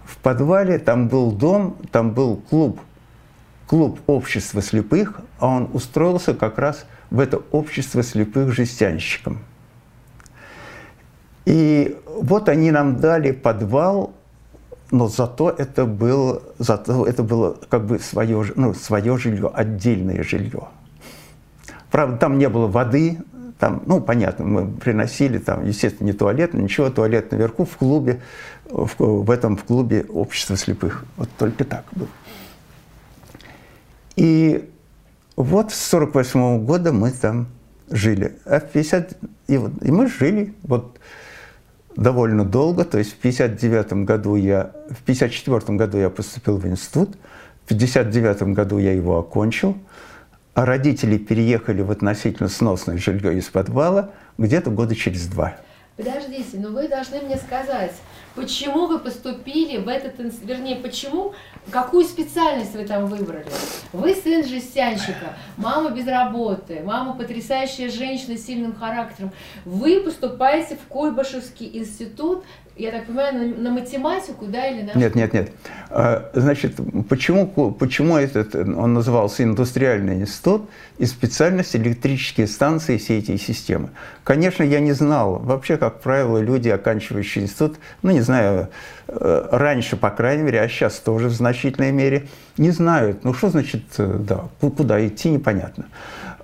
В 0.05 0.17
подвале 0.17 0.79
там 0.79 1.07
был 1.07 1.31
дом, 1.31 1.77
там 1.91 2.11
был 2.11 2.37
клуб, 2.37 2.79
клуб 3.67 3.99
общества 4.07 4.61
слепых, 4.61 5.19
а 5.39 5.47
он 5.47 5.69
устроился 5.73 6.33
как 6.33 6.57
раз 6.57 6.85
в 7.09 7.19
это 7.19 7.41
общество 7.51 8.03
слепых 8.03 8.51
жестянщиком. 8.51 9.39
И 11.45 11.97
вот 12.05 12.49
они 12.49 12.71
нам 12.71 12.99
дали 12.99 13.31
подвал, 13.31 14.13
но 14.91 15.07
зато 15.07 15.49
это 15.49 15.85
было, 15.85 16.41
зато 16.59 17.05
это 17.05 17.23
было 17.23 17.57
как 17.69 17.85
бы 17.85 17.99
свое, 17.99 18.45
ну, 18.55 18.73
свое 18.73 19.17
жилье, 19.17 19.51
отдельное 19.53 20.23
жилье. 20.23 20.69
Правда, 21.91 22.17
там 22.17 22.37
не 22.37 22.49
было 22.49 22.67
воды, 22.67 23.19
там, 23.59 23.81
ну, 23.85 24.01
понятно, 24.01 24.45
мы 24.45 24.67
приносили 24.67 25.39
там, 25.39 25.65
естественно, 25.65 26.07
не 26.07 26.13
туалет, 26.13 26.53
ничего, 26.53 26.89
туалет 26.89 27.31
наверху 27.31 27.65
в 27.65 27.75
клубе, 27.77 28.21
в, 28.65 28.95
в 28.99 29.31
этом 29.31 29.57
в 29.57 29.63
клубе 29.63 30.05
общества 30.09 30.55
слепых. 30.57 31.05
Вот 31.15 31.29
только 31.37 31.65
так 31.65 31.85
было. 31.93 32.09
И 34.15 34.69
вот 35.35 35.71
с 35.71 35.79
48 35.89 36.65
года 36.65 36.91
мы 36.91 37.11
там 37.11 37.47
жили. 37.89 38.37
А 38.45 38.59
в 38.59 38.69
50... 38.69 39.17
И, 39.47 39.57
вот, 39.57 39.71
и 39.81 39.91
мы 39.91 40.07
жили 40.07 40.53
вот 40.63 40.99
довольно 41.97 42.45
долго. 42.45 42.85
То 42.85 42.97
есть 42.97 43.11
в 43.13 43.17
59 43.17 44.05
году 44.05 44.35
я... 44.35 44.71
В 44.89 45.03
54 45.03 45.77
году 45.77 45.97
я 45.97 46.09
поступил 46.09 46.57
в 46.57 46.65
институт. 46.65 47.17
В 47.65 47.67
59 47.67 48.53
году 48.53 48.77
я 48.77 48.93
его 48.93 49.17
окончил. 49.19 49.77
А 50.53 50.65
родители 50.65 51.17
переехали 51.17 51.81
в 51.81 51.91
относительно 51.91 52.49
сносное 52.49 52.97
жилье 52.97 53.37
из 53.37 53.45
подвала 53.45 54.11
где-то 54.37 54.71
года 54.71 54.95
через 54.95 55.27
два. 55.27 55.55
Подождите, 55.97 56.57
но 56.57 56.69
вы 56.69 56.87
должны 56.87 57.21
мне 57.21 57.37
сказать, 57.37 57.93
почему 58.37 58.85
вы 58.85 58.99
поступили 58.99 59.77
в 59.77 59.87
этот, 59.89 60.13
вернее, 60.43 60.75
почему, 60.75 61.33
какую 61.71 62.05
специальность 62.05 62.75
вы 62.75 62.85
там 62.85 63.07
выбрали? 63.07 63.47
Вы 63.91 64.13
сын 64.13 64.45
жестянщика, 64.45 65.35
мама 65.57 65.89
без 65.89 66.07
работы, 66.07 66.81
мама 66.83 67.15
потрясающая 67.15 67.89
женщина 67.89 68.37
с 68.37 68.45
сильным 68.45 68.75
характером. 68.75 69.31
Вы 69.65 70.01
поступаете 70.01 70.75
в 70.77 70.87
Куйбышевский 70.87 71.79
институт 71.79 72.45
я 72.77 72.91
так 72.91 73.05
понимаю, 73.05 73.55
на, 73.57 73.71
математику, 73.71 74.45
да, 74.45 74.67
или 74.67 74.83
на... 74.83 74.97
Нет, 74.97 75.15
нет, 75.15 75.33
нет. 75.33 75.51
А, 75.89 76.29
значит, 76.33 76.79
почему, 77.09 77.47
почему 77.47 78.17
этот, 78.17 78.55
он 78.55 78.93
назывался 78.93 79.43
индустриальный 79.43 80.21
институт 80.21 80.69
и 80.97 81.05
специальность 81.05 81.75
электрические 81.75 82.47
станции, 82.47 82.97
сети 82.97 83.31
и 83.31 83.37
системы? 83.37 83.89
Конечно, 84.23 84.63
я 84.63 84.79
не 84.79 84.93
знал. 84.93 85.39
Вообще, 85.39 85.77
как 85.77 86.01
правило, 86.01 86.37
люди, 86.37 86.69
оканчивающие 86.69 87.45
институт, 87.45 87.77
ну, 88.03 88.11
не 88.11 88.21
знаю, 88.21 88.69
э, 89.07 89.47
раньше, 89.51 89.97
по 89.97 90.09
крайней 90.09 90.43
мере, 90.43 90.61
а 90.61 90.67
сейчас 90.67 90.95
тоже 90.99 91.27
в 91.27 91.33
значительной 91.33 91.91
мере, 91.91 92.27
не 92.57 92.71
знают, 92.71 93.23
ну, 93.23 93.33
что 93.33 93.49
значит, 93.49 93.83
э, 93.97 94.17
да, 94.19 94.45
куда 94.59 95.05
идти, 95.05 95.29
непонятно. 95.29 95.85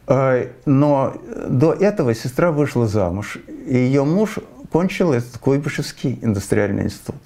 А, 0.06 0.48
но 0.66 1.16
до 1.48 1.74
этого 1.74 2.14
сестра 2.14 2.52
вышла 2.52 2.88
замуж, 2.88 3.38
и 3.66 3.78
ее 3.78 4.04
муж 4.04 4.40
кончил 4.74 5.14
этот 5.14 5.38
Куйбышевский 5.38 6.18
индустриальный 6.24 6.86
институт. 6.86 7.22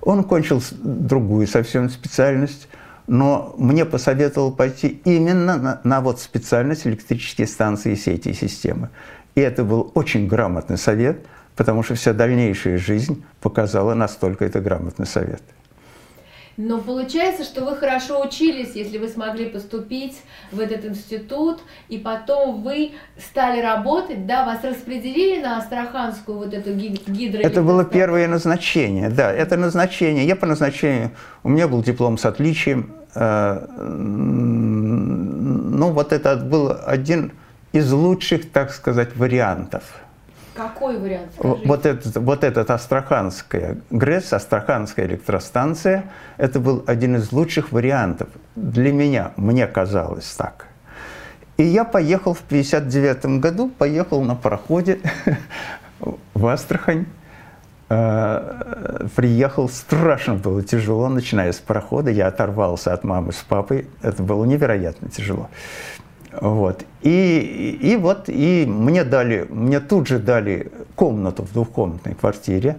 Он 0.00 0.22
кончил 0.22 0.62
другую 0.80 1.48
совсем 1.48 1.90
специальность, 1.90 2.68
но 3.08 3.52
мне 3.58 3.84
посоветовал 3.84 4.52
пойти 4.52 5.00
именно 5.04 5.56
на, 5.56 5.80
на 5.82 6.00
вот 6.00 6.20
специальность 6.20 6.86
электрические 6.86 7.48
станции, 7.48 7.96
сети 7.96 8.28
и 8.28 8.32
системы. 8.32 8.90
И 9.34 9.40
это 9.40 9.64
был 9.64 9.90
очень 9.94 10.28
грамотный 10.28 10.78
совет, 10.78 11.26
потому 11.56 11.82
что 11.82 11.96
вся 11.96 12.12
дальнейшая 12.12 12.78
жизнь 12.78 13.24
показала, 13.40 13.94
настолько 13.94 14.44
это 14.44 14.60
грамотный 14.60 15.06
совет. 15.06 15.42
Но 16.56 16.78
получается, 16.78 17.42
что 17.42 17.64
вы 17.64 17.76
хорошо 17.76 18.22
учились, 18.24 18.74
если 18.74 18.98
вы 18.98 19.08
смогли 19.08 19.46
поступить 19.46 20.22
в 20.52 20.60
этот 20.60 20.84
институт, 20.84 21.60
и 21.88 21.98
потом 21.98 22.62
вы 22.62 22.92
стали 23.18 23.60
работать, 23.60 24.26
да, 24.26 24.44
вас 24.44 24.62
распределили 24.62 25.42
на 25.42 25.58
Астраханскую 25.58 26.38
вот 26.38 26.54
эту 26.54 26.72
гидроэлектростанцию. 26.72 27.50
Это 27.50 27.62
было 27.62 27.84
первое 27.84 28.28
назначение, 28.28 29.10
да, 29.10 29.32
это 29.32 29.56
назначение. 29.56 30.24
Я 30.26 30.36
по 30.36 30.46
назначению, 30.46 31.10
у 31.42 31.48
меня 31.48 31.66
был 31.66 31.82
диплом 31.82 32.18
с 32.18 32.24
отличием, 32.24 32.94
э, 33.14 33.66
ну 35.76 35.90
вот 35.90 36.12
это 36.12 36.36
был 36.36 36.72
один 36.86 37.32
из 37.72 37.92
лучших, 37.92 38.52
так 38.52 38.70
сказать, 38.70 39.16
вариантов– 39.16 39.82
какой 40.54 40.98
вариант? 40.98 41.32
Скажите. 41.38 41.68
Вот 41.68 41.86
этот, 41.86 42.16
вот 42.16 42.44
этот 42.44 42.70
Астраханская 42.70 43.78
ГРЭС, 43.90 44.32
Астраханская 44.32 45.06
электростанция, 45.06 46.04
это 46.36 46.60
был 46.60 46.84
один 46.86 47.16
из 47.16 47.32
лучших 47.32 47.72
вариантов 47.72 48.28
для 48.56 48.92
меня, 48.92 49.32
мне 49.36 49.66
казалось 49.66 50.32
так. 50.36 50.66
И 51.56 51.62
я 51.62 51.84
поехал 51.84 52.34
в 52.34 52.40
59 52.40 53.40
году, 53.40 53.68
поехал 53.68 54.22
на 54.22 54.34
пароходе 54.34 55.00
в 56.34 56.46
Астрахань, 56.46 57.06
э, 57.88 59.06
приехал, 59.14 59.68
страшно 59.68 60.34
было 60.34 60.62
тяжело, 60.62 61.08
начиная 61.08 61.52
с 61.52 61.58
парохода, 61.58 62.10
я 62.10 62.26
оторвался 62.26 62.92
от 62.92 63.04
мамы 63.04 63.32
с 63.32 63.44
папой, 63.48 63.86
это 64.02 64.22
было 64.22 64.44
невероятно 64.44 65.08
тяжело. 65.08 65.48
Вот. 66.40 66.84
И, 67.02 67.78
и 67.80 67.96
вот 67.96 68.28
и 68.28 68.66
мне 68.66 69.04
дали, 69.04 69.46
мне 69.50 69.80
тут 69.80 70.08
же 70.08 70.18
дали 70.18 70.70
комнату 70.94 71.42
в 71.42 71.52
двухкомнатной 71.52 72.14
квартире. 72.14 72.78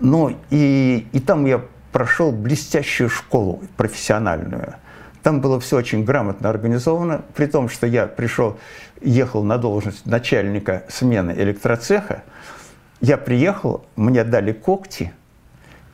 Ну 0.00 0.36
и, 0.50 1.06
и 1.12 1.20
там 1.20 1.44
я 1.46 1.62
прошел 1.92 2.32
блестящую 2.32 3.08
школу 3.08 3.62
профессиональную. 3.76 4.74
Там 5.22 5.40
было 5.40 5.58
все 5.60 5.76
очень 5.76 6.04
грамотно 6.04 6.48
организовано, 6.48 7.22
при 7.34 7.46
том, 7.46 7.68
что 7.68 7.86
я 7.86 8.06
пришел, 8.06 8.58
ехал 9.00 9.42
на 9.42 9.58
должность 9.58 10.06
начальника 10.06 10.84
смены 10.88 11.32
электроцеха. 11.32 12.22
Я 13.00 13.16
приехал, 13.16 13.84
мне 13.96 14.24
дали 14.24 14.52
когти 14.52 15.12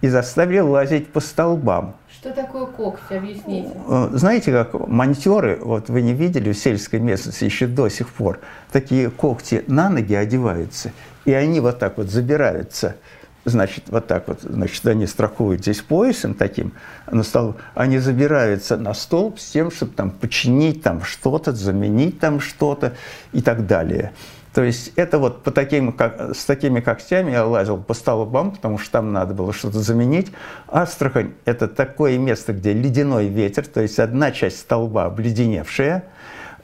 и 0.01 0.09
заставили 0.09 0.61
лазить 0.61 1.13
по 1.13 1.21
столбам. 1.21 1.97
Что 2.25 2.33
такое 2.33 2.65
когти? 2.65 3.13
Объясните. 3.13 3.69
Знаете, 4.13 4.51
как 4.51 4.73
монтеры, 4.89 5.59
вот 5.61 5.91
вы 5.91 6.01
не 6.01 6.15
видели 6.15 6.53
в 6.53 6.57
сельской 6.57 6.99
местности 6.99 7.45
еще 7.45 7.67
до 7.67 7.91
сих 7.91 8.09
пор, 8.09 8.41
такие 8.73 9.11
когти 9.11 9.63
на 9.67 9.91
ноги 9.91 10.15
одеваются, 10.15 10.93
и 11.27 11.35
они 11.35 11.61
вот 11.61 11.79
так 11.79 11.99
вот 11.99 12.09
забираются 12.09 12.97
значит, 13.45 13.85
вот 13.89 14.07
так 14.07 14.27
вот, 14.27 14.41
значит, 14.41 14.87
они 14.87 15.07
страхуют 15.07 15.61
здесь 15.61 15.83
поясом 15.83 16.33
таким, 16.33 16.73
на 17.11 17.25
стол, 17.25 17.57
они 17.75 17.99
забираются 17.99 18.79
на 18.79 18.95
столб 18.95 19.39
с 19.39 19.51
тем, 19.51 19.71
чтобы 19.71 19.93
там 19.93 20.11
починить 20.11 20.83
там 20.83 21.03
что-то, 21.03 21.53
заменить 21.53 22.21
там 22.21 22.41
что-то 22.41 22.95
и 23.35 23.43
так 23.43 23.67
далее. 23.67 24.13
То 24.55 24.63
есть 24.63 24.93
это 24.95 25.19
вот 25.19 25.43
по 25.43 25.51
таким, 25.51 25.93
как, 25.93 26.33
с 26.35 26.45
такими 26.45 26.79
когтями 26.79 27.33
я 27.33 27.45
лазил 27.45 27.77
по 27.77 27.93
столбам, 27.93 28.53
потому 28.53 28.79
что 28.79 28.93
там 28.93 29.13
надо 29.13 29.35
было 29.35 29.53
что-то 29.53 29.81
заменить. 29.81 30.31
Астрахань– 30.69 31.33
это 31.45 31.67
такое 31.67 32.19
место, 32.19 32.53
где 32.53 32.73
ледяной 32.73 33.27
ветер, 33.27 33.67
то 33.67 33.81
есть 33.81 33.99
одна 33.99 34.31
часть 34.31 34.61
столба 34.61 35.07
обледеневшая, 35.07 36.05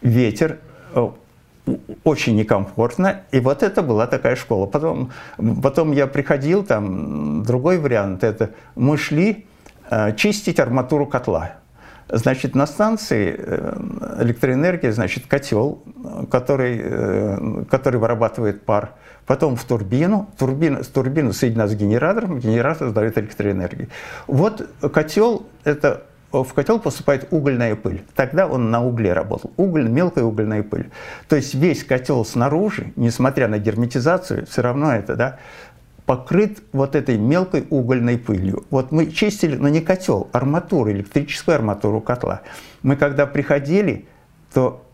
ветер, 0.02 0.58
э, 0.94 1.08
очень 2.04 2.36
некомфортно. 2.36 3.22
И 3.32 3.40
вот 3.40 3.64
это 3.64 3.82
была 3.82 4.06
такая 4.06 4.36
школа. 4.36 4.66
Потом, 4.66 5.10
потом 5.60 5.90
я 5.90 6.06
приходил, 6.06 6.64
там 6.64 7.42
другой 7.42 7.78
вариант, 7.78 8.22
это 8.22 8.50
мы 8.76 8.96
шли 8.98 9.46
э, 9.90 10.14
чистить 10.14 10.60
арматуру 10.60 11.06
котла. 11.06 11.59
Значит, 12.12 12.54
на 12.54 12.66
станции 12.66 13.34
э, 13.38 14.22
электроэнергия, 14.22 14.92
значит, 14.92 15.26
котел, 15.26 15.82
который, 16.30 16.80
э, 16.82 17.64
который 17.70 18.00
вырабатывает 18.00 18.64
пар. 18.64 18.92
Потом 19.26 19.54
в 19.54 19.64
турбину, 19.64 20.28
турбина, 20.38 20.82
турбина 20.82 21.32
соединена 21.32 21.68
с 21.68 21.74
генератором, 21.74 22.40
генератор 22.40 22.90
дает 22.90 23.16
электроэнергию. 23.16 23.88
Вот 24.26 24.68
котел, 24.92 25.46
это 25.62 26.02
в 26.32 26.52
котел 26.52 26.78
поступает 26.78 27.28
угольная 27.30 27.74
пыль. 27.74 28.02
Тогда 28.14 28.46
он 28.46 28.70
на 28.70 28.84
угле 28.84 29.12
работал. 29.12 29.52
Уголь, 29.56 29.88
мелкая 29.88 30.24
угольная 30.24 30.62
пыль. 30.62 30.90
То 31.28 31.36
есть 31.36 31.54
весь 31.54 31.84
котел 31.84 32.24
снаружи, 32.24 32.92
несмотря 32.96 33.48
на 33.48 33.58
герметизацию, 33.58 34.46
все 34.46 34.62
равно 34.62 34.94
это, 34.94 35.16
да, 35.16 35.38
покрыт 36.10 36.60
вот 36.72 36.96
этой 36.96 37.18
мелкой 37.18 37.64
угольной 37.70 38.18
пылью. 38.18 38.66
Вот 38.70 38.90
мы 38.90 39.12
чистили, 39.12 39.54
но 39.54 39.68
не 39.68 39.80
котел, 39.80 40.28
арматуру, 40.32 40.90
электрическую 40.90 41.54
арматуру 41.54 42.00
котла. 42.00 42.40
Мы 42.82 42.96
когда 42.96 43.26
приходили, 43.26 44.08
то 44.52 44.84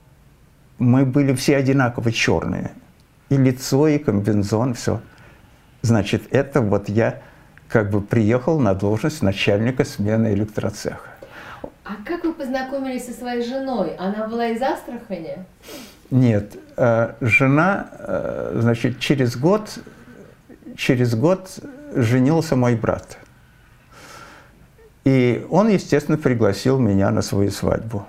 мы 0.79 1.07
были 1.07 1.35
все 1.35 1.57
одинаково 1.57 2.13
черные. 2.13 2.73
И 3.31 3.39
лицо, 3.39 3.89
и 3.89 3.97
комбинзон, 3.97 4.75
все. 4.75 5.01
Значит, 5.81 6.25
это 6.33 6.61
вот 6.61 6.91
я 6.91 7.23
как 7.67 7.91
бы 7.91 8.03
приехал 8.03 8.61
на 8.61 8.75
должность 8.75 9.23
начальника 9.23 9.87
смены 9.87 10.35
электроцеха. 10.35 11.09
А 11.85 11.95
как 12.05 12.25
вы 12.25 12.35
познакомились 12.35 13.07
со 13.07 13.13
своей 13.13 13.43
женой? 13.43 13.97
Она 13.97 14.29
была 14.29 14.49
из 14.49 14.61
Астрахани? 14.61 15.47
Нет, 16.11 16.59
э, 16.77 17.15
жена, 17.23 17.87
э, 18.01 18.59
значит, 18.61 19.01
через 19.01 19.35
год 19.35 19.79
через 20.77 21.15
год 21.15 21.59
женился 21.95 22.55
мой 22.57 22.77
брат. 22.77 23.19
И 25.05 25.47
он, 25.51 25.69
естественно, 25.69 26.19
пригласил 26.19 26.79
меня 26.79 27.11
на 27.11 27.23
свою 27.23 27.51
свадьбу. 27.51 28.07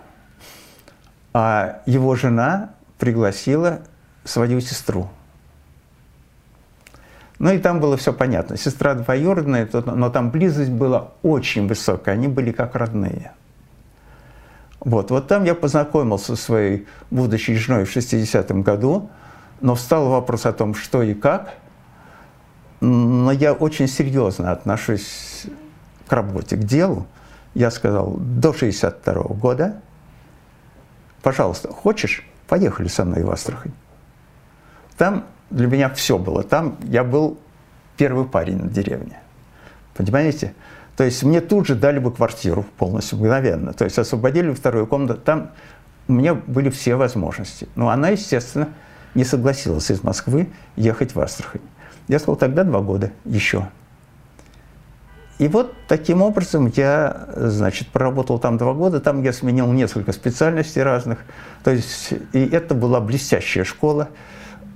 А 1.33 1.81
его 1.85 2.15
жена 2.15 2.71
пригласила 2.97 3.81
свою 4.23 4.59
сестру. 4.61 5.09
Ну 7.39 7.51
и 7.51 7.59
там 7.59 7.79
было 7.79 7.97
все 7.97 8.13
понятно. 8.13 8.57
Сестра 8.57 8.95
двоюродная, 8.95 9.69
но 9.85 10.09
там 10.09 10.31
близость 10.31 10.71
была 10.71 11.11
очень 11.21 11.67
высокая. 11.67 12.15
Они 12.15 12.27
были 12.27 12.51
как 12.51 12.75
родные. 12.75 13.31
Вот, 14.79 15.11
вот 15.11 15.27
там 15.27 15.43
я 15.43 15.53
познакомился 15.53 16.35
со 16.35 16.41
своей 16.41 16.87
будущей 17.11 17.55
женой 17.55 17.85
в 17.85 17.95
60-м 17.95 18.63
году, 18.63 19.09
но 19.61 19.75
встал 19.75 20.09
вопрос 20.09 20.45
о 20.47 20.53
том, 20.53 20.73
что 20.73 21.03
и 21.03 21.13
как– 21.13 21.53
но 22.79 23.31
я 23.31 23.53
очень 23.53 23.87
серьезно 23.87 24.51
отношусь 24.51 25.45
к 26.07 26.13
работе, 26.13 26.55
к 26.55 26.63
делу. 26.63 27.07
Я 27.53 27.71
сказал, 27.71 28.17
до 28.19 28.53
62 28.53 29.13
-го 29.13 29.33
года, 29.33 29.81
пожалуйста, 31.23 31.69
хочешь, 31.69 32.25
поехали 32.47 32.87
со 32.87 33.03
мной 33.03 33.23
в 33.23 33.31
Астрахань. 33.31 33.73
Там 34.97 35.25
для 35.49 35.67
меня 35.67 35.89
все 35.89 36.17
было. 36.17 36.43
Там 36.43 36.77
я 36.83 37.03
был 37.03 37.39
первый 37.97 38.25
парень 38.25 38.57
на 38.57 38.69
деревне. 38.69 39.19
Понимаете? 39.95 40.53
То 40.95 41.03
есть 41.03 41.23
мне 41.23 41.41
тут 41.41 41.67
же 41.67 41.75
дали 41.75 41.99
бы 41.99 42.11
квартиру 42.11 42.65
полностью, 42.77 43.19
мгновенно. 43.19 43.73
То 43.73 43.85
есть 43.85 43.99
освободили 43.99 44.53
вторую 44.53 44.87
комнату. 44.87 45.19
Там 45.21 45.51
у 46.07 46.13
меня 46.13 46.33
были 46.33 46.69
все 46.69 46.95
возможности. 46.95 47.67
Но 47.75 47.89
она, 47.89 48.09
естественно, 48.09 48.69
не 49.13 49.23
согласилась 49.23 49.91
из 49.91 50.03
Москвы 50.03 50.49
ехать 50.75 51.15
в 51.15 51.19
Астрахань. 51.19 51.61
Я 52.07 52.19
сказал, 52.19 52.35
тогда 52.37 52.63
два 52.63 52.81
года 52.81 53.11
еще. 53.25 53.67
И 55.39 55.47
вот 55.47 55.73
таким 55.87 56.21
образом 56.23 56.71
я, 56.75 57.27
значит, 57.35 57.89
проработал 57.89 58.39
там 58.39 58.57
два 58.57 58.73
года, 58.73 58.99
там 58.99 59.21
я 59.21 59.31
сменил 59.33 59.71
несколько 59.71 60.11
специальностей 60.11 60.81
разных. 60.81 61.19
То 61.63 61.71
есть, 61.71 62.13
и 62.33 62.45
это 62.45 62.73
была 62.73 62.99
блестящая 62.99 63.63
школа. 63.63 64.09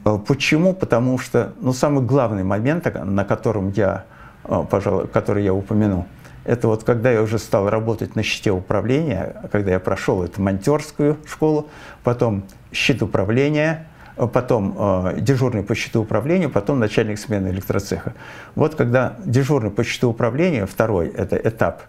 Э, 0.05 0.19
почему? 0.25 0.73
Потому 0.73 1.17
что, 1.17 1.53
ну, 1.59 1.73
самый 1.73 2.03
главный 2.03 2.43
момент, 2.43 2.85
на 2.93 3.25
котором 3.25 3.71
я, 3.71 4.03
э, 4.43 4.63
пожалуй, 4.69 5.07
который 5.07 5.43
я 5.43 5.53
упомянул, 5.53 6.05
это 6.43 6.67
вот 6.67 6.83
когда 6.83 7.11
я 7.11 7.23
уже 7.23 7.39
стал 7.39 7.69
работать 7.69 8.15
на 8.15 8.21
щите 8.21 8.51
управления, 8.51 9.35
когда 9.51 9.71
я 9.71 9.79
прошел 9.79 10.23
эту 10.23 10.41
монтерскую 10.41 11.17
школу, 11.27 11.69
потом 12.03 12.43
щит 12.71 13.01
управления, 13.01 13.87
потом 14.27 14.75
э, 14.77 15.21
дежурный 15.21 15.63
по 15.63 15.75
счету 15.75 16.01
управления, 16.01 16.49
потом 16.49 16.79
начальник 16.79 17.19
смены 17.19 17.49
электроцеха. 17.49 18.13
Вот 18.55 18.75
когда 18.75 19.15
дежурный 19.25 19.71
по 19.71 19.83
счету 19.83 20.09
управления, 20.09 20.65
второй 20.65 21.09
это 21.09 21.35
этап, 21.35 21.83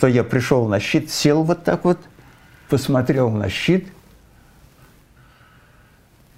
то 0.00 0.06
я 0.06 0.24
пришел 0.24 0.68
на 0.68 0.80
щит, 0.80 1.10
сел 1.10 1.42
вот 1.42 1.64
так 1.64 1.84
вот, 1.84 1.98
посмотрел 2.68 3.30
на 3.30 3.48
щит, 3.48 3.88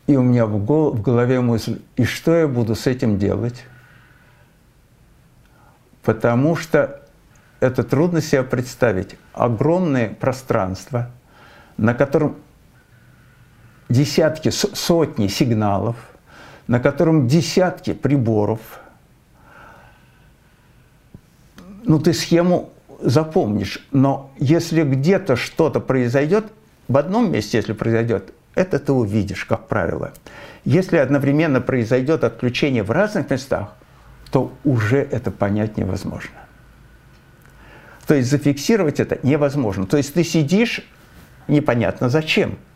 и 0.07 0.17
у 0.17 0.23
меня 0.23 0.47
в 0.47 1.03
голове 1.03 1.41
мысль, 1.41 1.81
и 1.97 2.05
что 2.05 2.35
я 2.35 2.47
буду 2.47 2.75
с 2.75 2.87
этим 2.87 3.19
делать? 3.19 3.65
Потому 6.05 6.55
что 6.55 7.03
это 7.59 7.83
трудно 7.83 8.21
себе 8.21 8.45
представить. 8.45 9.17
Огромное 9.33 10.11
пространство, 10.11 11.11
на 11.77 11.95
котором 11.95 12.37
десятки, 13.89 14.51
сотни 14.51 15.29
сигналов, 15.29 15.97
на 16.67 16.81
котором 16.81 17.29
десятки 17.29 17.93
приборов. 17.93 18.61
Ну, 21.85 22.01
ты 22.01 22.13
схему 22.13 22.71
запомнишь, 23.01 23.87
но 23.93 24.33
если 24.39 24.83
где-то 24.83 25.37
что-то 25.37 25.81
произойдет, 25.81 26.47
в 26.89 26.97
одном 26.97 27.31
месте, 27.31 27.59
если 27.59 27.73
произойдет, 27.73 28.33
это 28.55 28.79
ты 28.79 28.93
увидишь, 28.93 29.45
как 29.45 29.69
правило. 29.69 30.13
Если 30.65 30.97
одновременно 30.97 31.61
произойдет 31.61 32.25
отключение 32.25 32.83
в 32.83 32.91
разных 32.91 33.31
местах, 33.31 33.75
то 34.31 34.53
уже 34.65 34.99
это 34.99 35.31
понять 35.31 35.77
невозможно. 35.77 36.35
То 38.07 38.15
есть 38.15 38.31
зафиксировать 38.31 38.99
это 38.99 39.19
невозможно. 39.23 39.87
То 39.87 39.97
есть 39.97 40.15
ты 40.15 40.25
сидишь, 40.25 40.81
непонятно 41.47 42.09
зачем– 42.09 42.59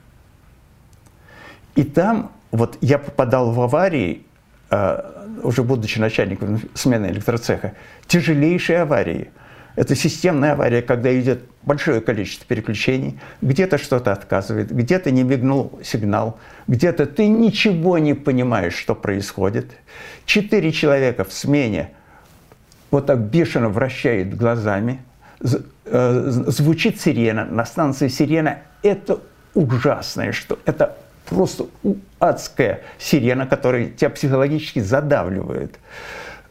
и 1.81 1.85
там 1.85 2.31
вот 2.51 2.77
я 2.83 2.99
попадал 2.99 3.53
в 3.53 3.61
аварии, 3.63 4.27
э, 4.71 5.01
уже 5.43 5.63
будучи 5.63 5.99
начальником 5.99 6.61
смены 6.75 7.07
электроцеха, 7.07 7.73
тяжелейшие 8.07 8.83
аварии. 8.83 9.31
Это 9.77 9.95
системная 9.95 10.53
авария, 10.53 10.83
когда 10.83 11.19
идет 11.19 11.41
большое 11.63 12.03
количество 12.03 12.47
переключений, 12.47 13.19
где-то 13.41 13.79
что-то 13.79 14.13
отказывает, 14.13 14.71
где-то 14.71 15.11
не 15.11 15.23
мигнул 15.23 15.81
сигнал, 15.83 16.39
где-то 16.67 17.07
ты 17.07 17.29
ничего 17.29 17.97
не 17.97 18.13
понимаешь, 18.13 18.75
что 18.75 18.95
происходит. 18.95 19.71
Четыре 20.27 20.73
человека 20.73 21.25
в 21.25 21.33
смене 21.33 21.93
вот 22.91 23.07
так 23.07 23.21
бешено 23.21 23.71
вращает 23.71 24.37
глазами, 24.37 25.01
э, 25.41 26.27
звучит 26.47 27.01
сирена, 27.01 27.47
на 27.47 27.65
станции 27.65 28.09
сирена. 28.09 28.59
Это 28.83 29.21
ужасное, 29.55 30.33
что 30.33 30.59
это 30.67 30.99
просто 31.31 31.67
адская 32.19 32.83
сирена, 32.99 33.47
которая 33.47 33.87
тебя 33.87 34.11
психологически 34.11 34.81
задавливает. 34.81 35.79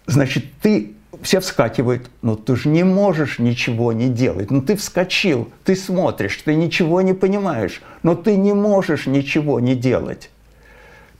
Значит, 0.07 0.45
ты 0.61 0.93
все 1.21 1.39
вскакивают, 1.39 2.09
но 2.21 2.35
ты 2.35 2.55
же 2.55 2.69
не 2.69 2.83
можешь 2.83 3.39
ничего 3.39 3.93
не 3.93 4.09
делать. 4.09 4.49
Ну 4.49 4.61
ты 4.61 4.75
вскочил, 4.75 5.51
ты 5.63 5.75
смотришь, 5.75 6.37
ты 6.43 6.55
ничего 6.55 7.01
не 7.01 7.13
понимаешь, 7.13 7.81
но 8.03 8.15
ты 8.15 8.35
не 8.35 8.53
можешь 8.53 9.05
ничего 9.05 9.59
не 9.59 9.75
делать. 9.75 10.29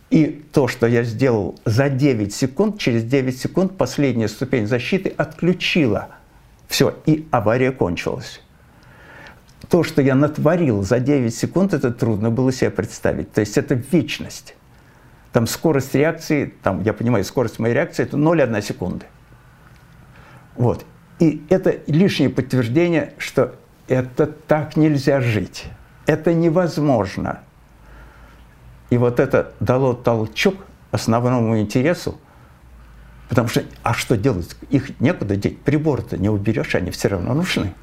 И 0.10 0.43
то, 0.54 0.67
что 0.67 0.88
я 0.88 1.04
сделал 1.04 1.60
за 1.65 1.89
9 1.89 2.34
секунд, 2.34 2.80
через 2.80 3.04
9 3.04 3.38
секунд 3.38 3.78
последняя 3.78 4.28
ступень 4.28 4.65
защиты 4.65 5.13
отключила. 5.15 6.08
Все, 6.67 6.95
и 7.06 7.28
авария 7.32 7.72
кончилась 7.72 8.41
то, 9.69 9.84
что 9.84 10.01
я 10.01 10.15
натворил 10.15 10.82
за 10.84 10.99
9 10.99 11.34
секунд, 11.34 11.73
это 11.73 11.91
трудно 11.91 12.32
было 12.32 12.51
себе 12.51 12.71
представить. 12.71 13.32
То 13.32 13.41
есть 13.41 13.58
это 13.58 13.75
вечность. 13.75 14.55
Там 15.32 15.45
скорость 15.45 15.93
реакции, 15.93 16.53
там, 16.63 16.82
я 16.84 16.91
понимаю, 16.91 17.23
скорость 17.23 17.60
моей 17.60 17.75
реакции– 17.75 18.03
это 18.05 18.17
0,1 18.17 18.62
секунды. 18.63 19.05
Вот. 20.55 20.86
И 21.19 21.45
это 21.49 21.77
лишнее 21.86 22.29
подтверждение, 22.29 23.13
что 23.19 23.55
это 23.88 24.25
так 24.25 24.75
нельзя 24.75 25.21
жить. 25.21 25.65
Это 26.08 26.34
невозможно. 26.34 27.41
И 28.89 28.97
вот 28.97 29.19
это 29.19 29.53
дало 29.60 29.93
толчок 29.93 30.55
основному 30.89 31.60
интересу, 31.60 32.19
потому 33.27 33.47
что, 33.47 33.63
а 33.84 33.93
что 33.93 34.17
делать? 34.17 34.55
Их 34.71 34.99
некуда 34.99 35.36
деть, 35.36 35.60
приборы-то 35.60 36.17
не 36.17 36.29
уберешь, 36.29 36.73
они 36.73 36.89
все 36.89 37.10
равно 37.10 37.36
нужны. 37.36 37.75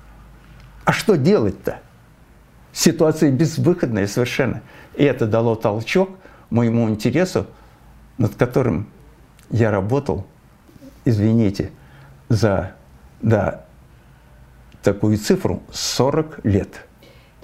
А 0.87 0.93
что 0.93 1.17
делать-то? 1.17 1.81
Ситуация 2.73 3.33
безвыходная 3.33 4.07
совершенно. 4.07 4.63
И 4.95 5.03
это 5.03 5.27
дало 5.27 5.57
толчок 5.57 6.11
моему 6.49 6.89
интересу, 6.89 7.49
над 8.19 8.37
которым 8.37 8.89
я 9.51 9.73
работал, 9.73 10.27
извините, 11.05 11.73
за 12.29 12.73
да, 13.21 13.65
такую 14.85 15.19
цифру 15.19 15.61
40 15.73 16.45
лет. 16.45 16.86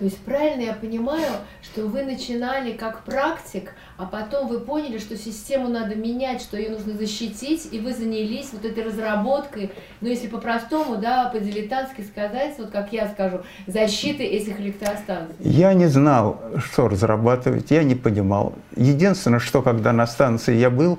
То 0.03 0.07
есть 0.07 0.19
правильно 0.19 0.63
я 0.63 0.73
понимаю, 0.73 1.31
что 1.63 1.87
вы 1.87 2.03
начинали 2.03 2.73
как 2.73 3.05
практик, 3.05 3.71
а 3.97 4.05
потом 4.05 4.49
вы 4.49 4.59
поняли, 4.59 4.99
что 4.99 5.17
систему 5.17 5.69
надо 5.69 5.95
менять, 5.95 6.43
что 6.43 6.57
ее 6.57 6.71
нужно 6.71 6.95
защитить, 6.95 7.69
и 7.71 7.79
вы 7.79 7.93
занялись 7.93 8.49
вот 8.53 8.65
этой 8.65 8.83
разработкой, 8.83 9.71
ну 10.01 10.09
если 10.09 10.27
по-простому, 10.27 10.97
да, 10.97 11.31
по-дилетантски 11.33 12.01
сказать, 12.01 12.57
вот 12.59 12.71
как 12.71 12.93
я 12.93 13.07
скажу, 13.11 13.43
защиты 13.69 14.25
этих 14.25 14.59
электростанций. 14.59 15.37
Я 15.39 15.73
не 15.73 15.87
знал, 15.87 16.43
что 16.57 16.89
разрабатывать, 16.89 17.71
я 17.71 17.85
не 17.85 17.95
понимал. 17.95 18.55
Единственное, 18.75 19.39
что 19.39 19.63
когда 19.63 19.93
на 19.93 20.09
станции 20.09 20.57
я 20.57 20.71
был, 20.71 20.99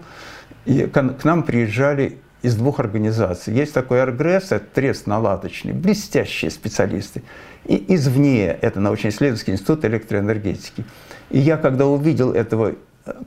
и 0.63 0.83
к 0.83 1.25
нам 1.25 1.43
приезжали 1.43 2.19
из 2.41 2.55
двух 2.55 2.79
организаций. 2.79 3.53
Есть 3.53 3.73
такой 3.73 4.03
РГРС, 4.03 4.51
это 4.51 4.65
трест-наладочный, 4.73 5.73
блестящие 5.73 6.51
специалисты. 6.51 7.23
И 7.65 7.95
извне 7.95 8.47
это 8.47 8.79
научно-исследовательский 8.79 9.53
институт 9.53 9.85
электроэнергетики. 9.85 10.85
И 11.29 11.39
я, 11.39 11.57
когда 11.57 11.85
увидел 11.85 12.33
этого 12.33 12.75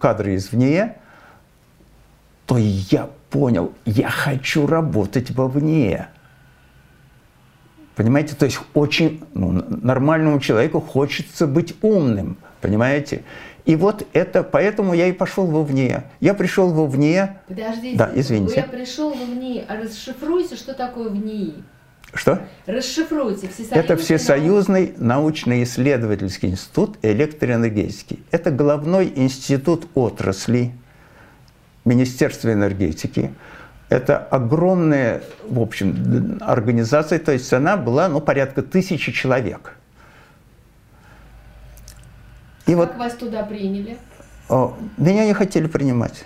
кадра 0.01 0.35
извне, 0.37 0.97
то 2.47 2.57
я 2.59 3.09
понял, 3.31 3.73
я 3.85 4.09
хочу 4.09 4.67
работать 4.67 5.31
вовне. 5.31 6.09
Понимаете, 7.97 8.37
то 8.37 8.45
есть 8.45 8.61
очень 8.75 9.25
ну, 9.33 9.65
нормальному 9.69 10.39
человеку 10.39 10.81
хочется 10.81 11.47
быть 11.47 11.75
умным, 11.83 12.37
понимаете? 12.61 13.25
И 13.65 13.75
вот 13.75 14.07
это, 14.13 14.45
поэтому 14.45 14.95
я 14.95 15.09
и 15.09 15.13
пошел 15.13 15.47
вовне. 15.47 16.05
Я 16.21 16.35
пришел 16.35 16.73
вовне. 16.73 17.39
Подождите, 17.49 17.97
да, 17.97 18.13
извините. 18.15 18.55
я 18.57 18.63
пришел 18.63 19.11
вовне, 19.13 19.65
а 19.67 19.77
расшифруйте, 19.77 20.57
что 20.57 20.75
такое 20.75 21.09
вне. 21.09 21.55
Что? 22.15 22.41
Расшифруйте. 22.67 23.49
Всесоюзный 23.49 23.79
это 23.79 23.97
Всесоюзный 23.97 24.95
научно-исследовательский 24.97 26.51
институт 26.51 26.99
электроэнергетики. 27.03 28.21
Это 28.31 28.51
головной 28.51 29.13
институт 29.15 29.89
отрасли 29.95 30.73
Министерства 31.85 32.53
энергетики. 32.53 33.35
Это 33.89 34.19
огромная, 34.19 35.23
в 35.49 35.61
общем, 35.61 36.39
организация, 36.41 37.21
то 37.21 37.33
есть 37.33 37.53
она 37.53 37.77
была, 37.77 38.09
ну, 38.09 38.21
порядка 38.21 38.63
тысячи 38.63 39.13
человек. 39.13 39.75
И 42.67 42.71
как 42.71 42.77
вот, 42.77 42.97
вас 42.97 43.15
туда 43.15 43.45
приняли? 43.45 43.97
Меня 44.97 45.25
не 45.25 45.35
хотели 45.35 45.69
принимать. 45.69 46.25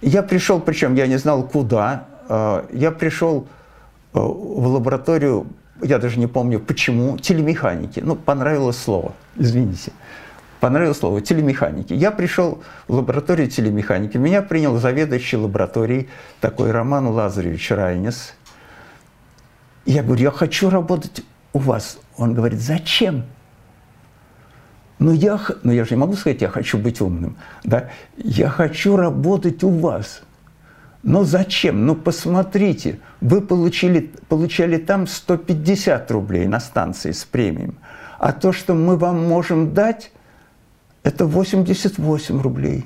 Я 0.00 0.22
пришел, 0.22 0.60
причем 0.60 0.94
я 0.94 1.06
не 1.06 1.16
знал 1.16 1.46
куда. 1.46 2.06
Я 2.72 2.90
пришел 2.90 3.46
Э, 3.46 3.59
в 4.12 4.66
лабораторию, 4.66 5.46
я 5.82 5.98
даже 5.98 6.18
не 6.18 6.26
помню 6.26 6.60
почему, 6.60 7.18
телемеханики. 7.18 8.00
Ну, 8.00 8.16
понравилось 8.16 8.78
слово, 8.78 9.12
извините. 9.36 9.92
Понравилось 10.60 10.98
слово 10.98 11.22
телемеханики. 11.22 11.94
Я 11.94 12.10
пришел 12.10 12.62
в 12.86 12.94
лабораторию 12.94 13.48
телемеханики. 13.48 14.18
Меня 14.18 14.42
принял 14.42 14.76
заведующий 14.76 15.38
лабораторией 15.38 16.10
такой 16.40 16.70
Роман 16.70 17.08
Лазаревич 17.08 17.70
Райнес. 17.70 18.34
Я 19.86 20.02
говорю, 20.02 20.22
я 20.22 20.30
хочу 20.30 20.68
работать 20.68 21.22
у 21.54 21.58
вас. 21.58 21.98
Он 22.18 22.34
говорит, 22.34 22.60
зачем? 22.60 23.24
Но 24.98 25.12
я, 25.12 25.40
но 25.62 25.72
я 25.72 25.84
же 25.84 25.92
не 25.92 25.96
могу 25.96 26.12
сказать, 26.12 26.42
я 26.42 26.48
хочу 26.48 26.76
быть 26.76 27.00
умным. 27.00 27.36
Да? 27.64 27.88
Я 28.18 28.50
хочу 28.50 28.96
работать 28.96 29.64
у 29.64 29.70
вас. 29.70 30.22
Но 31.02 31.24
зачем? 31.24 31.86
Ну 31.86 31.94
посмотрите, 31.94 33.00
вы 33.20 33.40
получили, 33.40 34.12
получали 34.28 34.76
там 34.76 35.06
150 35.06 36.10
рублей 36.10 36.46
на 36.46 36.60
станции 36.60 37.12
с 37.12 37.24
премией, 37.24 37.72
а 38.18 38.32
то, 38.32 38.52
что 38.52 38.74
мы 38.74 38.96
вам 38.96 39.26
можем 39.26 39.72
дать, 39.72 40.12
это 41.02 41.24
88 41.24 42.40
рублей. 42.40 42.84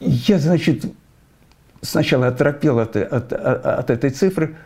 Я, 0.00 0.38
значит, 0.38 0.84
сначала 1.80 2.26
оторопел 2.26 2.78
от, 2.78 2.96
от, 2.96 3.32
от, 3.32 3.66
от 3.66 3.90
этой 3.90 4.10
цифры. 4.10 4.56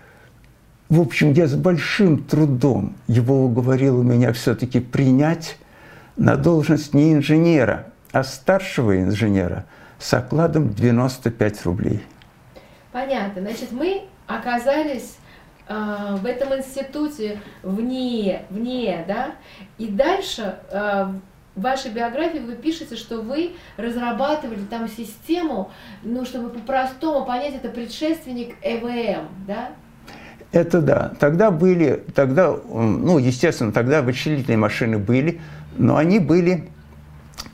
В 0.88 1.00
общем, 1.00 1.32
я 1.32 1.46
с 1.46 1.54
большим 1.54 2.24
трудом 2.24 2.96
его 3.06 3.44
уговорил 3.44 4.02
меня 4.02 4.32
все-таки 4.32 4.80
принять 4.80 5.56
на 6.16 6.36
должность 6.36 6.94
не 6.94 7.12
инженера, 7.12 7.86
а 8.12 8.24
старшего 8.24 8.98
инженера 8.98 9.66
с 9.98 10.12
окладом 10.14 10.72
95 10.72 11.66
рублей. 11.66 12.02
Понятно. 12.92 13.42
Значит, 13.42 13.72
мы 13.72 14.04
оказались 14.26 15.16
э, 15.68 16.16
в 16.20 16.24
этом 16.24 16.56
институте 16.56 17.40
вне, 17.62 18.42
вне, 18.50 19.04
да, 19.06 19.32
и 19.76 19.88
дальше 19.88 20.56
э, 20.70 21.12
в 21.58 21.60
вашей 21.60 21.90
биографии 21.90 22.38
вы 22.38 22.54
пишете, 22.54 22.96
что 22.96 23.20
вы 23.20 23.56
разрабатывали 23.76 24.62
там 24.70 24.88
систему, 24.88 25.70
ну, 26.02 26.24
чтобы 26.24 26.50
по-простому 26.50 27.26
понять, 27.26 27.54
это 27.56 27.68
предшественник 27.68 28.54
ЭВМ, 28.62 29.28
да? 29.46 29.70
Это 30.52 30.80
да. 30.80 31.12
Тогда 31.18 31.50
были, 31.50 32.04
тогда, 32.14 32.56
ну, 32.64 33.18
естественно, 33.18 33.72
тогда 33.72 34.02
вычислительные 34.02 34.56
машины 34.56 34.98
были, 34.98 35.40
но 35.76 35.96
они 35.96 36.20
были 36.20 36.68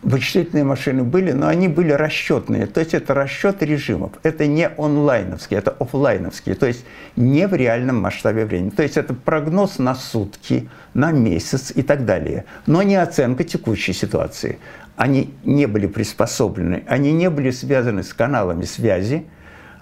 вычислительные 0.05 0.65
машины 0.65 1.03
были, 1.03 1.33
но 1.33 1.49
они 1.49 1.69
были 1.69 1.93
расчетные. 1.93 2.67
То 2.67 2.81
есть 2.81 2.95
это 2.95 3.15
расчет 3.15 3.63
режимов. 3.63 4.13
Это 4.23 4.47
не 4.47 4.69
онлайновские, 4.69 5.59
это 5.59 5.71
офлайновские. 5.71 6.55
То 6.55 6.67
есть 6.67 6.85
не 7.17 7.49
в 7.49 7.55
реальном 7.55 8.01
масштабе 8.01 8.45
времени. 8.45 8.71
То 8.71 8.83
есть 8.83 8.97
это 8.97 9.15
прогноз 9.15 9.79
на 9.79 9.95
сутки, 9.95 10.69
на 10.93 11.11
месяц 11.11 11.73
и 11.75 11.83
так 11.83 12.05
далее. 12.05 12.45
Но 12.67 12.83
не 12.83 12.97
оценка 12.97 13.45
текущей 13.45 13.95
ситуации. 13.95 14.59
Они 14.97 15.35
не 15.45 15.67
были 15.67 15.87
приспособлены, 15.87 16.85
они 16.87 17.13
не 17.13 17.29
были 17.29 17.51
связаны 17.51 18.05
с 18.05 18.15
каналами 18.15 18.65
связи, 18.65 19.25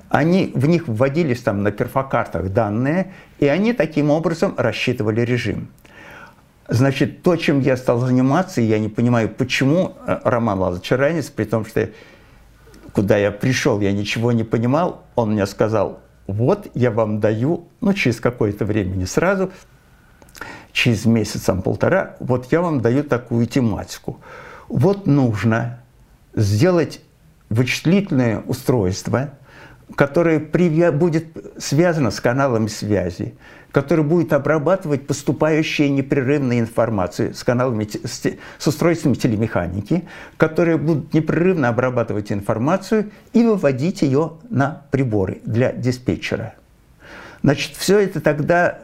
они, 0.08 0.52
в 0.54 0.66
них 0.66 0.88
вводились 0.88 1.40
там 1.40 1.62
на 1.62 1.70
перфокартах 1.70 2.50
данные, 2.50 3.12
и 3.38 3.46
они 3.46 3.72
таким 3.72 4.10
образом 4.10 4.54
рассчитывали 4.56 5.22
режим. 5.22 5.68
Значит, 6.68 7.22
то, 7.22 7.36
чем 7.36 7.60
я 7.60 7.76
стал 7.76 7.98
заниматься, 7.98 8.60
я 8.60 8.78
не 8.78 8.88
понимаю, 8.88 9.28
почему 9.28 9.96
э, 10.06 10.20
Роман 10.24 10.58
Лазаревич 10.60 10.90
Ранец, 10.92 11.26
при 11.28 11.44
том, 11.44 11.66
что 11.66 11.90
куда 12.92 13.16
я 13.16 13.30
пришел, 13.30 13.80
я 13.80 13.92
ничего 13.92 14.32
не 14.32 14.44
понимал, 14.44 15.04
он 15.14 15.32
мне 15.32 15.46
сказал, 15.46 16.00
вот 16.26 16.68
я 16.74 16.90
вам 16.90 17.20
даю, 17.20 17.68
ну, 17.80 17.92
через 17.94 18.20
какое-то 18.20 18.64
время, 18.64 18.94
не 18.94 19.06
сразу, 19.06 19.50
через 20.72 21.04
месяц, 21.04 21.48
полтора, 21.64 22.16
вот 22.20 22.50
я 22.52 22.60
вам 22.60 22.80
даю 22.80 23.02
такую 23.02 23.46
тематику. 23.46 24.20
Вот 24.68 25.06
нужно 25.06 25.80
сделать 26.34 27.00
вычислительное 27.50 28.40
устройство, 28.40 29.30
которое 29.94 30.38
будет 30.90 31.26
связано 31.58 32.10
с 32.10 32.20
каналами 32.20 32.68
связи, 32.68 33.34
который 33.72 34.04
будет 34.04 34.32
обрабатывать 34.32 35.06
поступающую 35.06 35.92
непрерывную 35.92 36.60
информацию 36.60 37.34
с 37.34 37.42
каналами, 37.42 37.88
с, 38.04 38.22
с 38.58 38.66
устройствами 38.66 39.14
телемеханики, 39.14 40.04
которые 40.36 40.76
будут 40.76 41.14
непрерывно 41.14 41.68
обрабатывать 41.68 42.30
информацию 42.30 43.10
и 43.32 43.42
выводить 43.42 44.02
ее 44.02 44.34
на 44.50 44.82
приборы 44.90 45.40
для 45.44 45.72
диспетчера. 45.72 46.54
Значит, 47.42 47.76
все 47.76 47.98
это 47.98 48.20
тогда, 48.20 48.78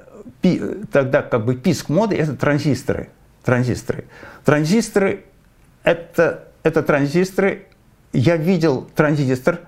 тогда 0.90 1.22
как 1.22 1.44
бы 1.44 1.54
писк 1.54 1.90
моды– 1.90 2.16
это 2.16 2.34
транзисторы. 2.34 3.10
Транзисторы. 3.44 4.04
Транзисторы– 4.44 5.24
это, 5.84 6.48
это 6.62 6.82
транзисторы. 6.82 7.66
Я 8.12 8.36
видел 8.36 8.88
транзистор 8.94 9.60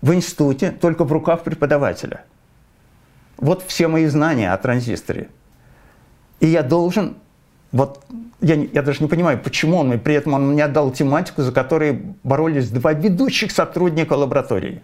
в 0.00 0.12
институте 0.12 0.70
только 0.70 1.04
в 1.04 1.12
руках 1.12 1.42
преподавателя– 1.44 2.24
вот 3.38 3.64
все 3.66 3.88
мои 3.88 4.06
знания 4.06 4.52
о 4.52 4.58
транзисторе. 4.58 5.28
И 6.40 6.46
я 6.48 6.62
должен, 6.62 7.16
вот 7.72 8.04
я, 8.40 8.54
я 8.56 8.82
даже 8.82 9.02
не 9.02 9.08
понимаю, 9.08 9.38
почему 9.38 9.78
он 9.78 9.88
мне, 9.88 9.98
при 9.98 10.14
этом 10.14 10.34
он 10.34 10.52
мне 10.52 10.64
отдал 10.64 10.90
тематику, 10.90 11.42
за 11.42 11.52
которой 11.52 12.02
боролись 12.22 12.68
два 12.70 12.92
ведущих 12.92 13.52
сотрудника 13.52 14.14
лаборатории. 14.14 14.82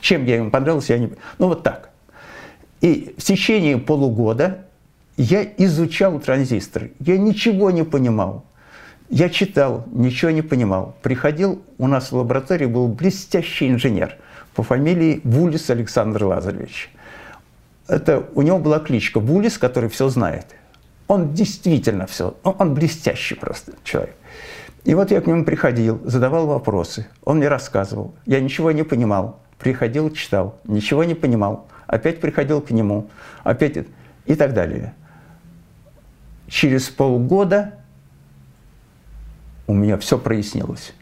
Чем 0.00 0.26
я 0.26 0.36
им 0.36 0.50
понравился, 0.50 0.94
я 0.94 0.98
не... 1.00 1.10
Ну 1.38 1.48
вот 1.48 1.62
так. 1.62 1.90
И 2.80 3.14
в 3.18 3.22
течение 3.22 3.78
полугода 3.78 4.66
я 5.16 5.42
изучал 5.42 6.20
транзисторы. 6.20 6.92
Я 7.00 7.18
ничего 7.18 7.70
не 7.70 7.84
понимал. 7.84 8.44
Я 9.08 9.28
читал, 9.30 9.84
ничего 9.90 10.30
не 10.30 10.42
понимал. 10.42 10.94
Приходил, 11.02 11.62
у 11.78 11.86
нас 11.86 12.12
в 12.12 12.16
лаборатории 12.16 12.66
был 12.66 12.88
блестящий 12.88 13.68
инженер 13.68 14.16
по 14.54 14.62
фамилии 14.62 15.20
Вулис 15.24 15.70
Александр 15.70 16.24
Лазаревич 16.24 16.90
это, 17.88 18.28
у 18.34 18.42
него 18.42 18.58
была 18.58 18.78
кличка 18.78 19.18
Булис, 19.18 19.58
который 19.58 19.88
все 19.88 20.08
знает. 20.08 20.46
Он 21.08 21.32
действительно 21.32 22.06
все, 22.06 22.36
он 22.44 22.74
блестящий 22.74 23.34
просто 23.34 23.72
человек. 23.82 24.14
И 24.84 24.94
вот 24.94 25.10
я 25.10 25.20
к 25.20 25.26
нему 25.26 25.44
приходил, 25.44 26.00
задавал 26.04 26.46
вопросы, 26.46 27.06
он 27.24 27.38
мне 27.38 27.48
рассказывал. 27.48 28.14
Я 28.26 28.40
ничего 28.40 28.70
не 28.72 28.82
понимал, 28.82 29.40
приходил, 29.58 30.10
читал, 30.10 30.58
ничего 30.64 31.04
не 31.04 31.14
понимал. 31.14 31.66
Опять 31.86 32.20
приходил 32.20 32.60
к 32.60 32.70
нему, 32.70 33.08
опять 33.42 33.78
и 34.26 34.34
так 34.34 34.52
далее. 34.52 34.94
Через 36.46 36.90
полгода 36.90 37.77
у 39.68 39.74
меня 39.74 39.98
все 39.98 40.18
прояснилось. 40.18 40.92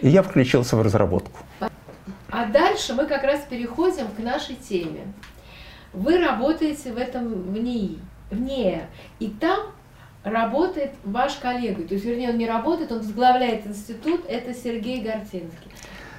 И 0.00 0.08
я 0.08 0.24
включился 0.24 0.76
в 0.76 0.82
разработку. 0.82 1.38
А 2.30 2.46
дальше 2.46 2.94
мы 2.94 3.06
как 3.06 3.22
раз 3.22 3.42
переходим 3.48 4.08
к 4.08 4.18
нашей 4.18 4.56
теме. 4.56 5.12
Вы 5.92 6.18
работаете 6.18 6.92
в 6.92 6.96
этом 6.96 7.28
в 7.28 7.56
НИИ, 7.56 7.98
в 8.30 8.40
НИЭ, 8.40 8.86
и 9.20 9.28
там 9.28 9.66
работает 10.24 10.92
ваш 11.04 11.34
коллега, 11.34 11.82
то 11.86 11.94
есть, 11.94 12.06
вернее, 12.06 12.30
он 12.30 12.38
не 12.38 12.48
работает, 12.48 12.90
он 12.90 12.98
возглавляет 12.98 13.66
институт, 13.66 14.24
это 14.26 14.54
Сергей 14.54 15.02
Гортинский. 15.02 15.70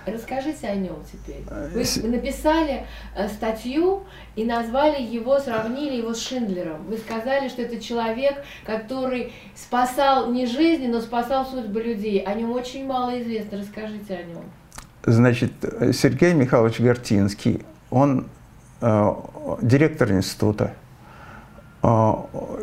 Расскажите 0.05 0.67
о 0.67 0.75
нем 0.75 0.97
теперь. 1.11 1.43
Вы 1.73 1.81
э, 1.81 2.07
написали 2.07 2.85
э, 3.15 3.27
статью 3.29 4.03
и 4.35 4.45
назвали 4.45 5.01
его, 5.01 5.39
сравнили 5.39 5.95
его 5.95 6.13
с 6.13 6.21
Шиндлером. 6.21 6.85
Вы 6.87 6.97
сказали, 6.97 7.49
что 7.49 7.61
это 7.61 7.79
человек, 7.79 8.43
который 8.65 9.33
спасал 9.55 10.31
не 10.31 10.45
жизни, 10.45 10.87
но 10.87 11.01
спасал 11.01 11.45
судьбы 11.45 11.81
людей. 11.81 12.19
О 12.19 12.33
нем 12.33 12.51
очень 12.51 12.85
мало 12.85 13.21
известно. 13.21 13.59
Расскажите 13.59 14.15
о 14.15 14.23
нем. 14.23 14.43
Значит, 15.05 15.51
Сергей 15.93 16.33
Михайлович 16.33 16.79
Гортинский, 16.79 17.61
он 17.89 18.27
Э, 18.85 19.15
директор 19.61 20.11
института. 20.11 20.73
Э, 21.83 22.13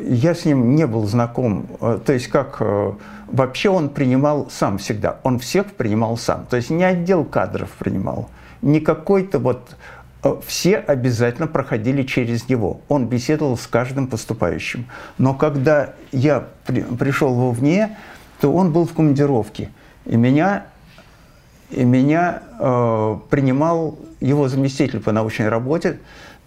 я 0.00 0.34
с 0.34 0.44
ним 0.44 0.74
не 0.74 0.86
был 0.86 1.06
знаком, 1.06 1.66
э, 1.80 2.00
то 2.04 2.12
есть 2.12 2.28
как 2.28 2.60
вообще 3.28 3.70
он 3.70 3.90
принимал 3.90 4.48
сам 4.50 4.78
всегда, 4.78 5.18
он 5.22 5.38
всех 5.38 5.66
принимал 5.66 6.16
сам, 6.16 6.46
то 6.50 6.56
есть 6.56 6.70
не 6.70 6.82
отдел 6.82 7.24
кадров 7.24 7.70
принимал, 7.78 8.28
не 8.62 8.80
какой-то 8.80 9.38
вот, 9.38 9.76
все 10.46 10.76
обязательно 10.76 11.46
проходили 11.46 12.02
через 12.02 12.48
него, 12.48 12.80
он 12.88 13.06
беседовал 13.06 13.56
с 13.56 13.66
каждым 13.66 14.06
поступающим. 14.06 14.86
Но 15.18 15.34
когда 15.34 15.94
я 16.12 16.46
при, 16.66 16.82
пришел 16.82 17.34
в 17.34 17.58
ВНЕ, 17.58 17.96
то 18.40 18.52
он 18.52 18.72
был 18.72 18.86
в 18.86 18.92
командировке, 18.92 19.70
и 20.04 20.16
меня, 20.16 20.66
и 21.70 21.84
меня 21.84 22.42
э, 22.58 23.16
принимал 23.30 23.98
его 24.20 24.48
заместитель 24.48 25.00
по 25.00 25.12
научной 25.12 25.48
работе, 25.48 25.98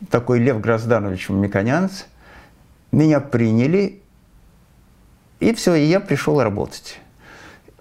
такой 0.09 0.39
Лев 0.39 0.59
Грозданович 0.59 1.29
Миконянц, 1.29 2.03
меня 2.93 3.19
приняли, 3.19 4.01
и 5.39 5.53
все, 5.53 5.75
и 5.75 5.83
я 5.85 5.99
пришел 5.99 6.41
работать. 6.41 6.99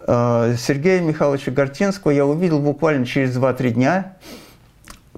Э, 0.00 0.56
Сергея 0.58 1.00
Михайловича 1.00 1.52
Гортинского 1.52 2.10
я 2.10 2.26
увидел 2.26 2.58
буквально 2.58 3.06
через 3.06 3.36
2-3 3.36 3.70
дня. 3.70 4.16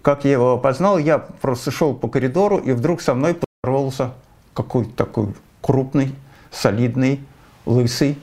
Как 0.02 0.24
я 0.24 0.32
его 0.32 0.52
опознал, 0.52 0.98
я 0.98 1.18
просто 1.18 1.70
шел 1.70 1.94
по 1.94 2.08
коридору, 2.08 2.58
и 2.58 2.72
вдруг 2.72 3.00
со 3.00 3.14
мной 3.14 3.38
порвался 3.62 4.12
какой-то 4.52 4.90
такой 4.94 5.34
крупный, 5.62 6.14
солидный, 6.50 7.20
лысый 7.64 8.18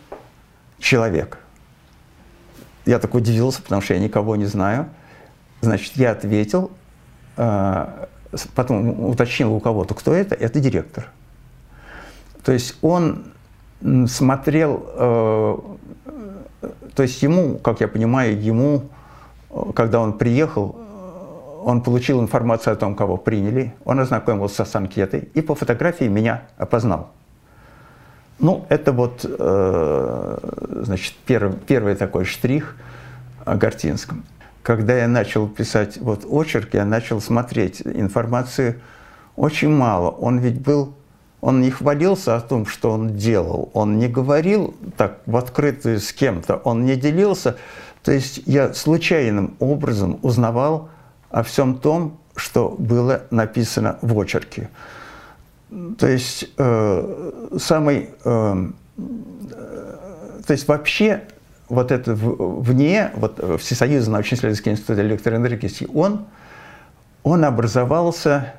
человек. 0.78 1.40
Я 2.86 3.00
так 3.00 3.16
удивился, 3.16 3.64
потому 3.64 3.82
что 3.82 3.96
я 3.96 4.00
никого 4.00 4.36
не 4.36 4.46
знаю– 4.46 4.88
Значит, 5.62 5.96
я 5.96 6.12
ответил, 6.12 6.72
а, 7.38 8.10
потом 8.56 9.06
уточнил 9.06 9.54
у 9.54 9.60
кого-то, 9.60 9.94
кто 9.94 10.14
это, 10.14 10.34
это 10.34 10.60
директор. 10.60 11.10
То 12.44 12.52
есть 12.52 12.78
он 12.82 13.26
смотрел, 14.08 14.86
э, 14.94 15.58
то 16.96 17.04
есть 17.04 17.22
ему, 17.24 17.58
как 17.58 17.82
я 17.82 17.88
понимаю, 17.88 18.42
ему, 18.42 18.90
когда 19.76 20.00
он 20.00 20.18
приехал, 20.18 20.76
он 21.64 21.82
получил 21.82 22.22
информацию 22.22 22.74
о 22.74 22.76
том, 22.76 22.96
кого 22.96 23.18
приняли, 23.18 23.74
он 23.86 24.00
ознакомился 24.00 24.66
с 24.66 24.76
анкетой 24.76 25.30
и 25.34 25.42
по 25.42 25.56
фотографии 25.56 26.06
меня 26.06 26.44
опознал. 26.58 27.12
Ну, 28.40 28.66
это 28.70 28.92
вот, 28.92 29.24
э, 29.24 30.38
значит, 30.84 31.14
первый, 31.28 31.56
первый 31.56 31.96
такой 31.96 32.26
штрих 32.26 32.76
о 33.46 33.56
Гортинском. 33.56 34.24
Когда 34.64 34.96
я 34.96 35.08
начал 35.08 35.48
писать 35.48 35.98
вот 35.98 36.26
очерк, 36.28 36.74
я 36.74 36.86
начал 36.86 37.22
смотреть 37.22 37.82
информации 37.86 38.80
очень 39.36 39.70
мало. 39.70 40.10
Он 40.10 40.40
ведь 40.40 40.60
был, 40.60 40.96
он 41.42 41.60
не 41.62 41.72
хвалился 41.72 42.36
о 42.36 42.42
том, 42.42 42.68
что 42.68 42.92
он 42.92 43.18
делал, 43.18 43.70
он 43.74 43.98
не 43.98 44.08
говорил 44.08 44.76
так 44.96 45.22
в 45.26 45.36
открытую 45.36 46.00
с 46.00 46.14
кем-то, 46.14 46.58
он 46.58 46.86
не 46.86 46.96
делился. 46.96 47.58
То 48.04 48.12
есть 48.12 48.42
я 48.46 48.74
случайным 48.74 49.56
образом 49.60 50.20
узнавал 50.22 50.90
о 51.32 51.44
всем 51.44 51.76
том, 51.76 52.20
что 52.36 52.76
было 52.78 53.24
написано 53.32 53.98
в 54.02 54.18
очерке. 54.18 54.70
То 55.98 56.08
есть 56.08 56.50
э, 56.58 57.32
самый, 57.58 58.10
э, 58.24 58.68
то 60.46 60.54
есть 60.54 60.68
вообще 60.68 61.24
вот 61.70 61.92
это 61.92 62.14
вне, 62.14 63.12
вот 63.16 63.62
Всесоюзный 63.62 64.14
научно-исследовательский 64.14 64.74
институт 64.74 65.00
электроэнергетики, 65.00 65.88
он, 65.94 66.26
он 67.24 67.46
образовался 67.46 68.54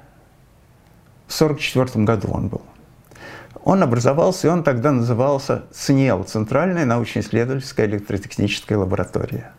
в 1.28 1.34
1944 1.42 2.04
году 2.04 2.28
он 2.32 2.48
был. 2.48 2.62
Он 3.64 3.82
образовался, 3.82 4.48
и 4.48 4.50
он 4.50 4.64
тогда 4.64 4.90
назывался 4.90 5.62
ЦНЕЛ, 5.72 6.24
Центральная 6.24 6.84
научно-исследовательская 6.84 7.86
электротехническая 7.86 8.76
лаборатория. 8.76 9.52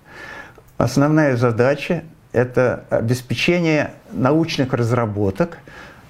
Основная 0.78 1.38
задача– 1.38 2.04
это 2.34 2.84
обеспечение 2.90 3.92
научных 4.12 4.74
разработок 4.74 5.60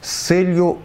с 0.02 0.12
целью 0.28 0.80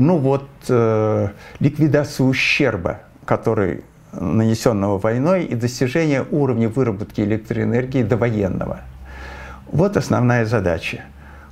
ну 0.00 0.16
вот, 0.16 0.48
э, 0.68 1.28
ликвидацию 1.58 2.26
ущерба, 2.26 3.00
который 3.26 3.84
нанесенного 4.12 4.98
войной, 4.98 5.44
и 5.44 5.54
достижения 5.54 6.24
уровня 6.30 6.68
выработки 6.68 7.20
электроэнергии 7.20 8.02
до 8.02 8.16
военного. 8.16 8.80
Вот 9.70 9.96
основная 9.96 10.46
задача. 10.46 11.04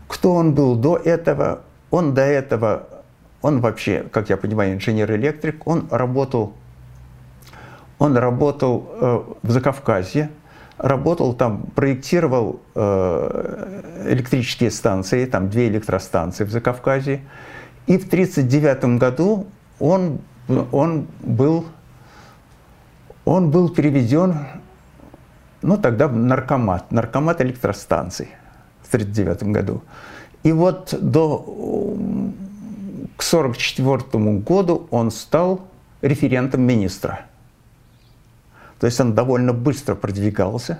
Кто 0.09 0.33
он 0.33 0.55
был 0.55 0.77
до 0.77 0.97
этого? 0.97 1.61
Он 1.91 2.15
до 2.15 2.23
этого, 2.23 2.89
он 3.43 3.61
вообще, 3.61 4.05
как 4.11 4.31
я 4.31 4.37
понимаю, 4.37 4.75
инженер-электрик, 4.75 5.67
он 5.67 5.87
работал, 5.91 6.55
он 7.99 8.17
работал 8.17 8.89
э, 8.91 9.21
в 9.43 9.51
Закавказье, 9.51 10.31
работал 10.79 11.35
там, 11.35 11.63
проектировал 11.75 12.61
э, 12.75 14.07
электрические 14.09 14.71
станции, 14.71 15.25
там 15.27 15.51
две 15.51 15.69
электростанции 15.69 16.45
в 16.45 16.51
Закавказье, 16.51 17.21
и 17.87 17.97
в 17.97 18.07
1939 18.07 18.99
году 18.99 19.47
он, 19.79 20.21
он, 20.73 21.07
был, 21.21 21.67
он 23.25 23.51
был 23.51 23.69
переведен, 23.69 24.37
ну 25.63 25.77
тогда 25.77 26.09
в 26.09 26.17
наркомат, 26.17 26.91
наркомат 26.91 27.41
электростанций 27.41 28.29
в 28.83 28.89
1939 28.89 29.43
году. 29.55 29.83
И 30.43 30.53
вот 30.53 30.95
до, 31.01 31.97
к 33.19 33.23
1944 33.23 34.39
году 34.39 34.89
он 34.91 35.11
стал 35.11 35.67
референтом 36.01 36.63
министра. 36.63 37.27
То 38.81 38.87
есть 38.87 38.99
он 39.01 39.15
довольно 39.15 39.53
быстро 39.53 39.95
продвигался. 39.95 40.79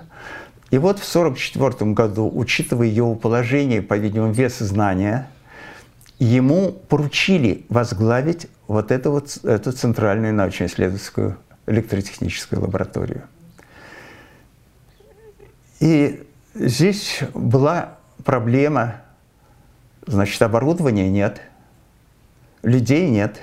И 0.71 0.77
вот 0.77 0.99
в 0.99 1.15
1944 1.15 1.91
году, 1.91 2.31
учитывая 2.33 2.87
его 2.87 3.13
положение, 3.13 3.83
по-видимому, 3.83 4.33
вес 4.33 4.57
знания– 4.57 5.29
ему 6.19 6.73
поручили 6.73 7.65
возглавить 7.69 8.47
вот 8.67 8.91
эту, 8.91 9.11
вот, 9.11 9.37
эту 9.43 9.71
центральную 9.71 10.33
научно-исследовательскую 10.33 11.37
электротехническую 11.65 12.61
лабораторию. 12.61 13.23
И 15.79 16.27
здесь 16.53 17.21
была 17.33 17.97
проблема, 18.25 19.01
значит, 20.05 20.41
оборудования 20.41 21.09
нет, 21.09 21.41
людей 22.63 23.09
нет. 23.09 23.39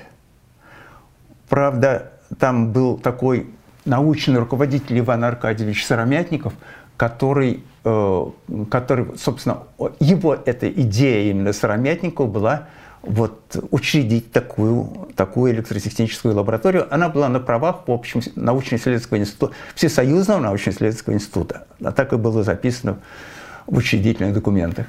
Правда, 1.49 2.13
там 2.39 2.73
был 2.73 2.99
такой 2.99 3.51
научный 3.85 4.39
руководитель 4.39 4.99
Иван 4.99 5.25
Аркадьевич 5.25 5.87
Сыромятников, 5.87 6.55
который 6.97 7.63
Э, 7.89 8.31
который, 8.69 9.17
собственно, 9.17 9.63
его 10.01 10.37
эта 10.45 10.69
идея 10.69 11.31
именно 11.31 11.53
Сыромятникова 11.53 12.27
была 12.27 12.67
вот, 13.03 13.57
учредить 13.71 14.33
такую, 14.33 15.09
такую 15.15 15.53
электротехническую 15.53 16.35
лабораторию. 16.35 16.93
Она 16.93 17.09
была 17.09 17.29
на 17.29 17.39
правах, 17.39 17.87
в 17.87 17.93
общем, 17.93 18.23
научно-исследовательского 18.35 19.19
института, 19.19 19.55
Всесоюзного 19.77 20.41
научно-исследовательского 20.41 21.15
института. 21.15 21.69
А 21.81 21.93
так 21.93 22.13
и 22.13 22.17
было 22.17 22.43
записано 22.43 22.99
в 23.69 23.77
учредительных 23.77 24.35
документах. 24.35 24.89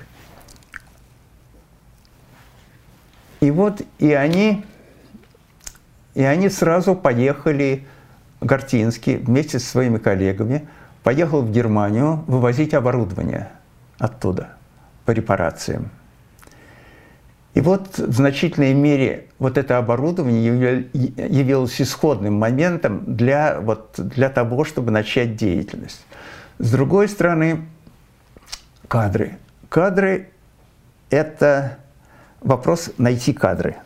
И 3.39 3.51
вот 3.51 3.81
и 3.99 4.13
они, 4.13 4.65
и 6.15 6.23
они 6.23 6.49
сразу 6.49 6.95
поехали, 6.95 7.85
Гортинский, 8.41 9.17
вместе 9.17 9.59
со 9.59 9.67
своими 9.67 9.97
коллегами, 9.97 10.67
поехал 11.03 11.41
в 11.41 11.51
Германию 11.51 12.23
вывозить 12.27 12.73
оборудование 12.73 13.49
оттуда 13.97 14.49
по 15.05 15.11
репарациям. 15.11 15.89
И 17.53 17.61
вот 17.61 17.97
в 17.97 18.13
значительной 18.13 18.75
мере 18.75 19.25
вот 19.39 19.57
это 19.57 19.79
оборудование 19.79 20.89
явилось 20.93 21.81
исходным 21.81 22.35
моментом 22.35 23.15
для, 23.15 23.59
вот, 23.59 23.93
для 23.97 24.29
того, 24.29 24.63
чтобы 24.63 24.91
начать 24.91 25.35
деятельность. 25.35 26.05
С 26.59 26.71
другой 26.71 27.09
стороны, 27.09 27.65
кадры. 28.87 29.37
Кадры– 29.69 30.29
это 31.09 31.79
вопрос 32.41 32.91
найти 32.97 33.33
кадры. 33.33 33.77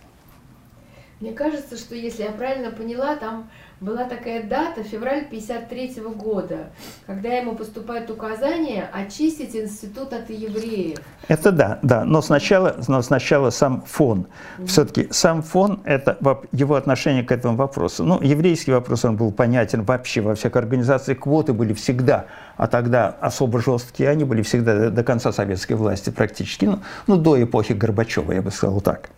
Мне 1.19 1.33
кажется, 1.33 1.77
что 1.77 1.95
если 1.95 2.23
я 2.23 2.31
правильно 2.31 2.71
поняла, 2.71 3.15
там 3.15 3.49
была 3.81 4.03
такая 4.03 4.43
дата, 4.43 4.83
февраль 4.83 5.25
53 5.25 6.01
года, 6.15 6.69
когда 7.07 7.29
ему 7.29 7.55
поступает 7.55 8.11
указание 8.11 8.87
очистить 8.93 9.55
институт 9.55 10.13
от 10.13 10.29
евреев. 10.29 10.99
Это 11.27 11.51
да, 11.51 11.79
да, 11.81 12.05
но 12.05 12.21
сначала, 12.21 12.75
но 12.87 13.01
сначала 13.01 13.49
сам 13.49 13.81
фон. 13.81 14.27
Mm-hmm. 14.59 14.65
Все-таки 14.67 15.07
сам 15.09 15.41
фон– 15.41 15.81
это 15.85 16.15
его 16.51 16.75
отношение 16.75 17.23
к 17.23 17.31
этому 17.31 17.57
вопросу. 17.57 18.03
Ну, 18.03 18.21
еврейский 18.21 18.71
вопрос, 18.71 19.03
он 19.03 19.17
был 19.17 19.31
понятен 19.31 19.81
вообще 19.81 20.21
во 20.21 20.35
всех 20.35 20.55
организациях. 20.55 21.17
Квоты 21.19 21.53
были 21.53 21.73
всегда, 21.73 22.27
а 22.57 22.67
тогда 22.67 23.17
особо 23.19 23.59
жесткие, 23.61 24.09
они 24.09 24.25
были 24.25 24.43
всегда 24.43 24.77
до, 24.77 24.91
до 24.91 25.03
конца 25.03 25.31
советской 25.31 25.73
власти 25.73 26.11
практически, 26.11 26.65
ну, 26.65 26.79
ну, 27.07 27.17
до 27.17 27.41
эпохи 27.41 27.73
Горбачева, 27.73 28.31
я 28.31 28.43
бы 28.43 28.51
сказал 28.51 28.79
так. 28.81 29.09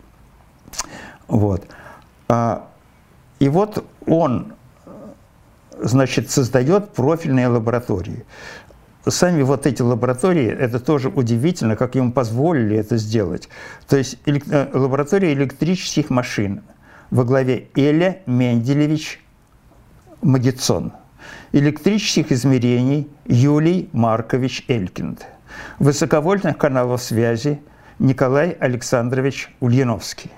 Вот. 1.28 1.64
А, 2.28 2.68
и 3.44 3.48
вот 3.50 3.84
он, 4.06 4.54
значит, 5.78 6.30
создает 6.30 6.94
профильные 6.94 7.48
лаборатории. 7.48 8.24
Сами 9.06 9.42
вот 9.42 9.66
эти 9.66 9.82
лаборатории, 9.82 10.46
это 10.46 10.80
тоже 10.80 11.10
удивительно, 11.10 11.76
как 11.76 11.94
ему 11.94 12.10
позволили 12.10 12.78
это 12.78 12.96
сделать. 12.96 13.50
То 13.86 13.98
есть 13.98 14.16
э, 14.24 14.68
лаборатория 14.72 15.34
электрических 15.34 16.08
машин 16.08 16.62
во 17.10 17.24
главе 17.24 17.68
Эля 17.76 18.22
Менделевич 18.24 19.22
Магицон. 20.22 20.92
Электрических 21.52 22.32
измерений 22.32 23.10
Юлий 23.26 23.90
Маркович 23.92 24.64
Элькинд. 24.68 25.26
Высоковольтных 25.78 26.56
каналов 26.56 27.02
связи 27.02 27.60
Николай 27.98 28.52
Александрович 28.52 29.54
Ульяновский. 29.60 30.30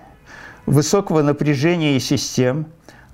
Высокого 0.66 1.22
напряжения 1.22 1.94
и 1.94 2.00
систем 2.00 2.66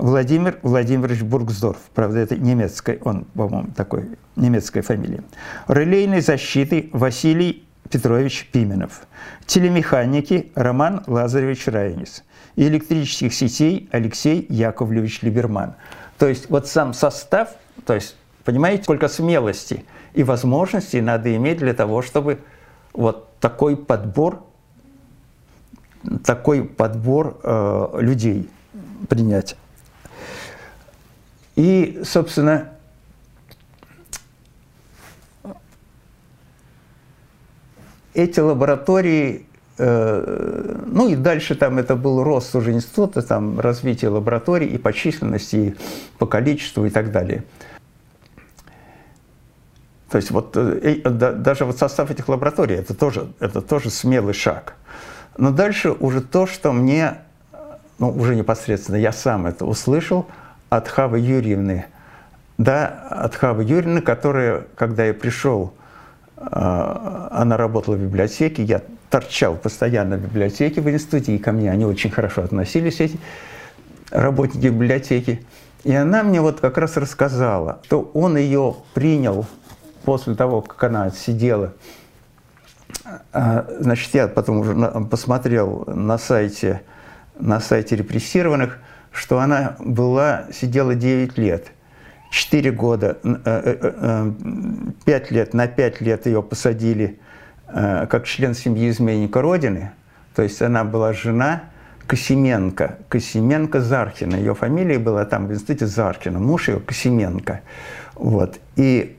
Владимир 0.03 0.59
Владимирович 0.63 1.23
Бургсдорф, 1.23 1.79
правда, 1.95 2.19
это 2.19 2.37
немецкая, 2.37 2.99
он, 3.05 3.25
по-моему, 3.37 3.69
такой, 3.77 4.19
немецкая 4.35 4.83
фамилия. 4.83 5.23
Релейной 5.69 6.21
защиты 6.21 6.91
Василий 6.93 7.65
Петрович 7.89 8.49
Пименов. 8.51 9.07
Телемеханики 9.47 10.51
Роман 10.57 11.05
Лазаревич 11.07 11.69
Райнис. 11.69 12.25
И 12.57 12.67
электрических 12.67 13.33
сетей 13.33 13.89
Алексей 13.93 14.45
Яковлевич 14.49 15.23
Либерман. 15.23 15.75
То 16.19 16.27
есть 16.27 16.51
вот 16.51 16.67
сам 16.67 16.95
состав, 16.95 17.51
то 17.87 17.95
есть, 17.95 18.17
понимаете, 18.43 18.83
сколько 18.83 19.07
смелости 19.07 19.85
и 20.15 20.25
возможностей 20.25 21.01
надо 21.01 21.33
иметь 21.37 21.59
для 21.59 21.75
того, 21.75 22.03
чтобы 22.03 22.41
вот 22.93 23.39
такой 23.39 23.77
подбор, 23.77 24.43
такой 26.25 26.65
подбор 26.65 27.39
э, 27.45 27.99
людей 28.01 28.51
принять. 29.09 29.57
И, 31.63 32.03
собственно, 32.03 32.71
эти 38.15 38.41
лаборатории, 38.41 39.47
э, 39.79 40.83
ну 40.87 41.09
и 41.09 41.15
дальше 41.15 41.55
там 41.55 41.79
это 41.79 41.95
был 41.95 42.25
рост 42.25 42.57
уже 42.57 42.73
института, 42.73 43.23
там 43.23 43.61
развитие 43.61 44.11
лабораторий 44.11 44.67
и 44.67 44.77
по 44.77 44.93
численности, 44.93 45.57
и 45.57 45.77
по 46.19 46.27
количеству 46.27 46.85
и 46.85 46.91
так 46.91 47.13
далее. 47.13 47.45
То 50.11 50.17
есть 50.17 50.33
вот 50.33 50.57
э, 50.57 50.97
даже 51.05 51.65
вот 51.65 51.79
состав 51.79 52.11
этих 52.11 52.29
лабораторий, 52.29 52.75
это 52.75 52.93
тоже, 52.93 53.29
это 53.39 53.63
тоже 53.63 53.91
смелый 53.91 54.35
шаг. 54.35 54.75
Но 55.39 55.53
дальше 55.53 55.93
уже 55.93 56.23
то, 56.23 56.49
что 56.49 56.73
мне, 56.73 57.19
ну 58.01 58.11
уже 58.11 58.35
непосредственно 58.35 58.97
я 58.97 59.13
сам 59.13 59.47
это 59.47 59.65
услышал 59.65 60.27
от 60.77 60.89
Хавы 60.89 61.19
Юрьевны, 61.19 61.85
да, 62.57 62.87
от 63.11 63.35
Хавы 63.35 63.63
Юрьевны, 63.63 64.01
которая, 64.01 64.65
когда 64.75 65.05
я 65.05 65.13
пришел 65.13 65.75
а, 66.37 67.29
она 67.31 67.59
работала 67.59 67.95
в 67.95 68.01
библиотеке, 68.01 68.63
я 68.63 68.81
торчал 69.11 69.55
постоянно 69.55 70.17
в 70.17 70.23
библиотеке 70.23 70.81
в 70.81 70.89
институте, 70.89 71.37
и 71.37 71.39
ко 71.39 71.53
мне 71.53 71.71
они 71.71 71.85
очень 71.85 72.11
хорошо 72.11 72.43
относились, 72.43 73.01
эти 73.01 73.19
работники 74.11 74.69
библиотеки. 74.69 75.45
И 75.85 75.93
она 75.95 76.23
мне 76.23 76.41
вот 76.41 76.61
как 76.61 76.79
раз 76.79 76.97
рассказала, 76.97 77.81
что 77.85 78.11
он 78.15 78.39
ее 78.39 78.77
принял 78.95 79.45
после 80.07 80.35
того, 80.35 80.63
как 80.63 80.83
она 80.85 81.11
сидела. 81.11 81.75
А, 83.35 83.67
значит, 83.79 84.15
я 84.15 84.27
потом 84.27 84.61
уже 84.61 84.75
посмотрел 85.11 85.85
на 85.87 86.17
сайте, 86.17 86.81
на 87.39 87.61
сайте 87.61 87.95
репрессированных, 87.95 88.79
что 89.13 89.39
она 89.39 89.77
была, 89.79 90.47
сидела 90.53 90.95
9 90.95 91.39
лет– 91.39 91.73
4 92.33 92.73
года, 92.73 93.19
5 93.23 93.25
э, 93.45 93.63
э, 93.85 94.93
э, 95.07 95.35
лет, 95.35 95.55
на 95.55 95.67
5 95.67 96.01
лет 96.01 96.27
ее 96.27 96.43
посадили 96.43 97.21
как 97.67 98.27
член 98.27 98.55
семьи 98.55 98.91
изменника 98.91 99.41
Родины. 99.41 99.93
То 100.35 100.43
есть 100.43 100.61
она 100.61 100.85
была 100.85 101.13
жена 101.13 101.65
Косименко, 102.07 102.99
Косименко 103.09 103.81
Зархина. 103.81 104.37
Ее 104.37 104.55
фамилия 104.55 104.99
была 104.99 105.25
там 105.25 105.47
в 105.47 105.53
институте 105.53 105.87
Зархина, 105.87 106.39
муж 106.39 106.69
ее 106.69 106.81
Косименко. 106.81 107.61
Вот. 108.15 108.61
И, 108.77 109.17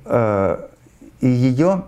и 1.22 1.28
ее, 1.28 1.84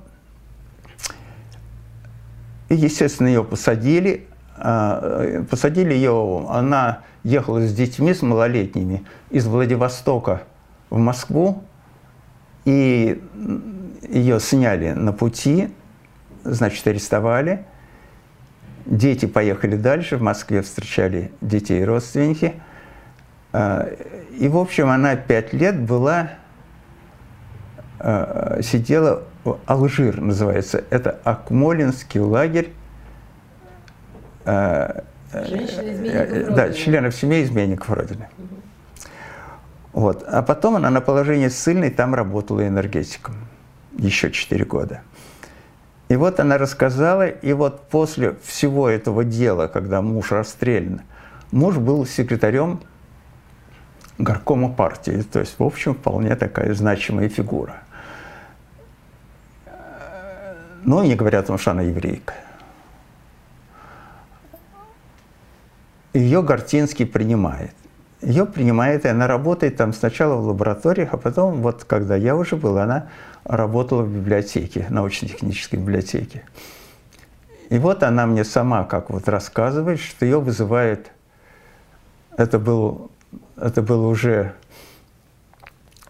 естественно, 2.69 3.27
ее 3.27 3.43
посадили. 3.43 4.25
Посадили 4.57 5.93
ее, 5.93 6.47
она 6.49 7.01
ехала 7.25 7.59
с 7.67 7.73
детьми, 7.73 8.13
с 8.13 8.21
малолетними, 8.21 9.03
из 9.31 9.47
Владивостока 9.47 10.43
в 10.91 10.97
Москву, 10.97 11.63
и 12.65 13.21
ее 14.07 14.39
сняли 14.39 14.91
на 14.91 15.11
пути, 15.11 15.73
значит, 16.43 16.85
арестовали. 16.87 17.65
Дети 18.85 19.25
поехали 19.25 19.75
дальше, 19.75 20.17
в 20.17 20.21
Москве 20.21 20.61
встречали 20.61 21.31
детей 21.41 21.81
и 21.81 21.83
родственники. 21.83 22.53
А, 23.51 23.89
и, 24.37 24.47
в 24.47 24.57
общем, 24.57 24.89
она 24.89 25.15
пять 25.15 25.51
лет 25.51 25.79
была, 25.81 26.29
а, 27.99 28.59
сидела 28.61 29.23
в 29.43 29.57
Алжир, 29.65 30.21
называется. 30.21 30.83
Это 30.91 31.19
Акмолинский 31.23 32.19
лагерь. 32.19 32.71
А, 35.35 35.45
Женщин-изменников 35.45 36.55
Да, 36.55 36.73
членов 36.73 37.15
семей 37.15 37.43
изменников 37.43 37.89
Родины. 37.89 38.29
Вот. 39.91 40.23
А 40.23 40.41
потом 40.41 40.77
она 40.77 40.89
на 40.89 41.01
положении 41.01 41.49
ссыльной 41.49 41.89
там 41.89 42.15
работала 42.15 42.65
энергетиком 42.67 43.35
еще 43.97 44.31
4 44.31 44.65
года. 44.65 45.01
И 46.07 46.15
вот 46.15 46.39
она 46.39 46.57
рассказала, 46.57 47.27
и 47.27 47.53
вот 47.53 47.89
после 47.89 48.35
всего 48.43 48.87
этого 48.87 49.23
дела, 49.23 49.67
когда 49.67 50.01
муж 50.01 50.31
расстрелян, 50.31 51.01
муж 51.51 51.77
был 51.77 52.05
секретарем 52.05 52.81
горкома 54.17 54.69
партии, 54.69 55.23
то 55.23 55.39
есть, 55.39 55.57
в 55.57 55.63
общем, 55.63 55.95
вполне 55.95 56.35
такая 56.35 56.73
значимая 56.73 57.27
фигура. 57.27 57.75
Но 60.83 61.03
не 61.03 61.15
говоря 61.15 61.39
о 61.39 61.43
том, 61.43 61.57
что 61.57 61.71
она 61.71 61.81
еврейка. 61.81 62.35
Ее 66.15 66.41
Гортинский 66.41 67.05
принимает. 67.05 67.71
Ее 68.21 68.45
принимает, 68.45 69.03
и 69.03 69.09
она 69.09 69.27
работает 69.27 69.75
там 69.75 69.91
сначала 69.91 70.35
в 70.35 70.47
лабораториях, 70.47 71.09
а 71.11 71.17
потом, 71.17 71.61
вот 71.61 71.83
когда 71.83 72.15
я 72.15 72.37
уже 72.37 72.55
был, 72.55 72.77
она 72.77 73.09
работала 73.43 74.03
в 74.03 74.09
библиотеке, 74.09 74.87
научно-технической 74.89 75.77
библиотеке. 75.77 76.43
И 77.69 77.77
вот 77.77 78.01
она 78.01 78.25
мне 78.27 78.45
сама 78.45 78.85
как 78.85 79.09
вот 79.09 79.27
рассказывает, 79.27 79.99
что 79.99 80.23
ее 80.23 80.39
вызывает, 80.39 81.11
это 82.37 82.59
был, 82.59 83.11
это 83.57 83.81
был 83.81 84.07
уже, 84.07 84.53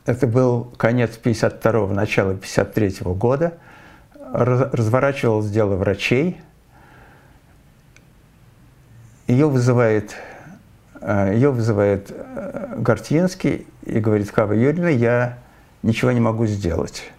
это 0.05 0.27
был 0.27 0.65
конец 0.77 1.19
52-го, 1.21 1.91
начало 1.91 2.33
53-го 2.33 3.15
года, 3.15 3.57
разворачивалось 4.13 5.49
дело 5.49 5.75
врачей, 5.75 6.39
ее 9.27 9.49
вызывает 9.49 10.15
Э, 11.07 11.31
Ее 11.33 11.51
вызывает 11.51 12.09
э, 12.09 12.75
Гортинский 12.77 13.67
и 13.83 13.99
говорит, 13.99 14.31
Кава 14.31 14.53
Юрьевна, 14.53 14.89
я 14.89 15.37
ничего 15.83 16.11
не 16.11 16.19
могу 16.19 16.47
сделать. 16.47 17.11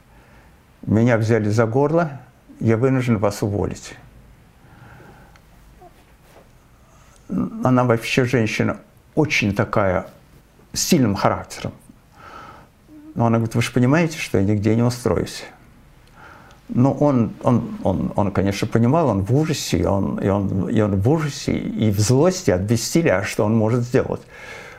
Меня 0.83 1.19
взяли 1.19 1.49
за 1.49 1.67
горло, 1.67 2.21
я 2.59 2.77
вынужден 2.77 3.19
вас 3.19 3.43
уволить. 3.45 3.95
Она 7.29 7.85
вообще 7.85 8.25
женщина 8.25 8.79
очень 9.15 9.55
такая, 9.55 10.07
с 10.73 10.81
сильным 10.81 11.15
характером. 11.15 11.73
Но 13.15 13.27
она 13.27 13.39
говорит, 13.39 13.55
вы 13.55 13.63
же 13.63 13.71
понимаете, 13.71 14.19
что 14.19 14.39
я 14.39 14.45
нигде 14.45 14.75
не 14.75 14.83
устроюсь. 14.83 15.45
Ну, 16.69 16.93
он, 16.93 17.33
он, 17.43 17.79
он, 17.85 18.13
он, 18.17 18.33
конечно, 18.33 18.67
понимал, 18.67 19.09
он 19.09 19.23
в 19.23 19.35
ужасе, 19.35 19.87
он, 19.89 20.19
и, 20.19 20.29
он, 20.29 20.69
и 20.69 20.81
он 20.81 20.97
в 20.97 21.09
ужасе 21.09 21.57
и 21.57 21.91
в 21.91 22.01
злости 22.01 22.51
от 22.51 22.63
бессилия, 22.63 23.23
что 23.23 23.45
он 23.45 23.57
может 23.57 23.83
сделать. 23.83 24.23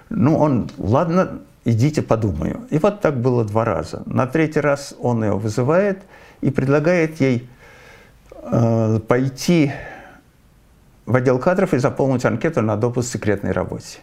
Ну, 0.10 0.38
он, 0.38 0.70
ладно, 0.78 1.40
идите 1.64 2.02
подумаю. 2.02 2.62
И 2.70 2.78
вот 2.78 3.02
так 3.02 3.22
было 3.22 3.46
два 3.46 3.64
раза. 3.64 4.04
На 4.06 4.28
третий 4.28 4.60
раз 4.60 4.96
он 5.00 5.24
ее 5.24 5.38
вызывает 5.38 6.02
и 6.42 6.50
предлагает 6.50 7.22
ей 7.22 7.50
э, 8.44 9.00
пойти 9.08 9.72
в 11.06 11.16
отдел 11.16 11.40
кадров 11.40 11.74
и 11.74 11.78
заполнить 11.78 12.26
анкету 12.26 12.62
на 12.62 12.76
допуск 12.76 13.10
к 13.10 13.14
секретной 13.14 13.54
работе. 13.54 14.00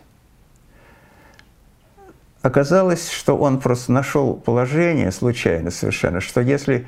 Оказалось, 2.40 3.10
что 3.10 3.36
он 3.38 3.60
просто 3.60 3.92
нашел 3.92 4.34
положение 4.34 5.10
случайно 5.12 5.70
совершенно, 5.70 6.20
что 6.20 6.40
если 6.40 6.86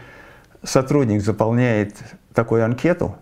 сотрудник 0.63 1.23
заполняет 1.23 1.97
такую 2.35 2.65
анкету, 2.65 3.17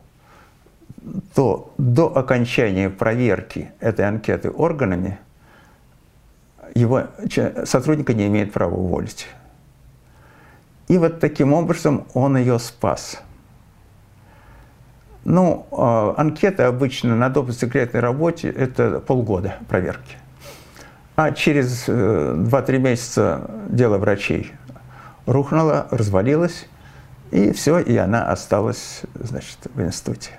то 1.35 1.73
до 1.79 2.17
окончания 2.17 2.91
проверки 2.91 3.71
этой 3.81 4.07
анкеты 4.07 4.51
органами 4.51 5.19
его 6.75 7.05
сотрудника 7.65 8.15
не 8.15 8.27
имеет 8.27 8.53
права 8.53 8.75
уволить. 8.75 9.29
И 10.89 10.99
вот 10.99 11.21
таким 11.21 11.53
образом 11.53 12.07
он 12.15 12.37
ее 12.37 12.59
спас. 12.59 13.23
Ну, 15.25 15.67
а, 15.71 16.15
анкеты 16.19 16.65
обычно 16.65 17.17
на 17.17 17.31
допуск 17.31 17.61
секретной 17.61 18.01
работе– 18.01 18.49
это 18.51 19.01
полгода 19.01 19.57
проверки. 19.69 20.19
А 21.17 21.33
через 21.33 21.89
2-3 21.89 22.75
э, 22.75 22.79
месяца 22.79 23.51
дело 23.69 23.97
врачей 23.99 24.53
рухнуло, 25.27 25.87
развалилось, 25.91 26.67
и 27.35 27.51
все, 27.51 27.81
и 27.81 27.97
она 27.97 28.31
осталась, 28.31 29.03
значит, 29.15 29.59
в 29.75 29.83
институте. 29.83 30.39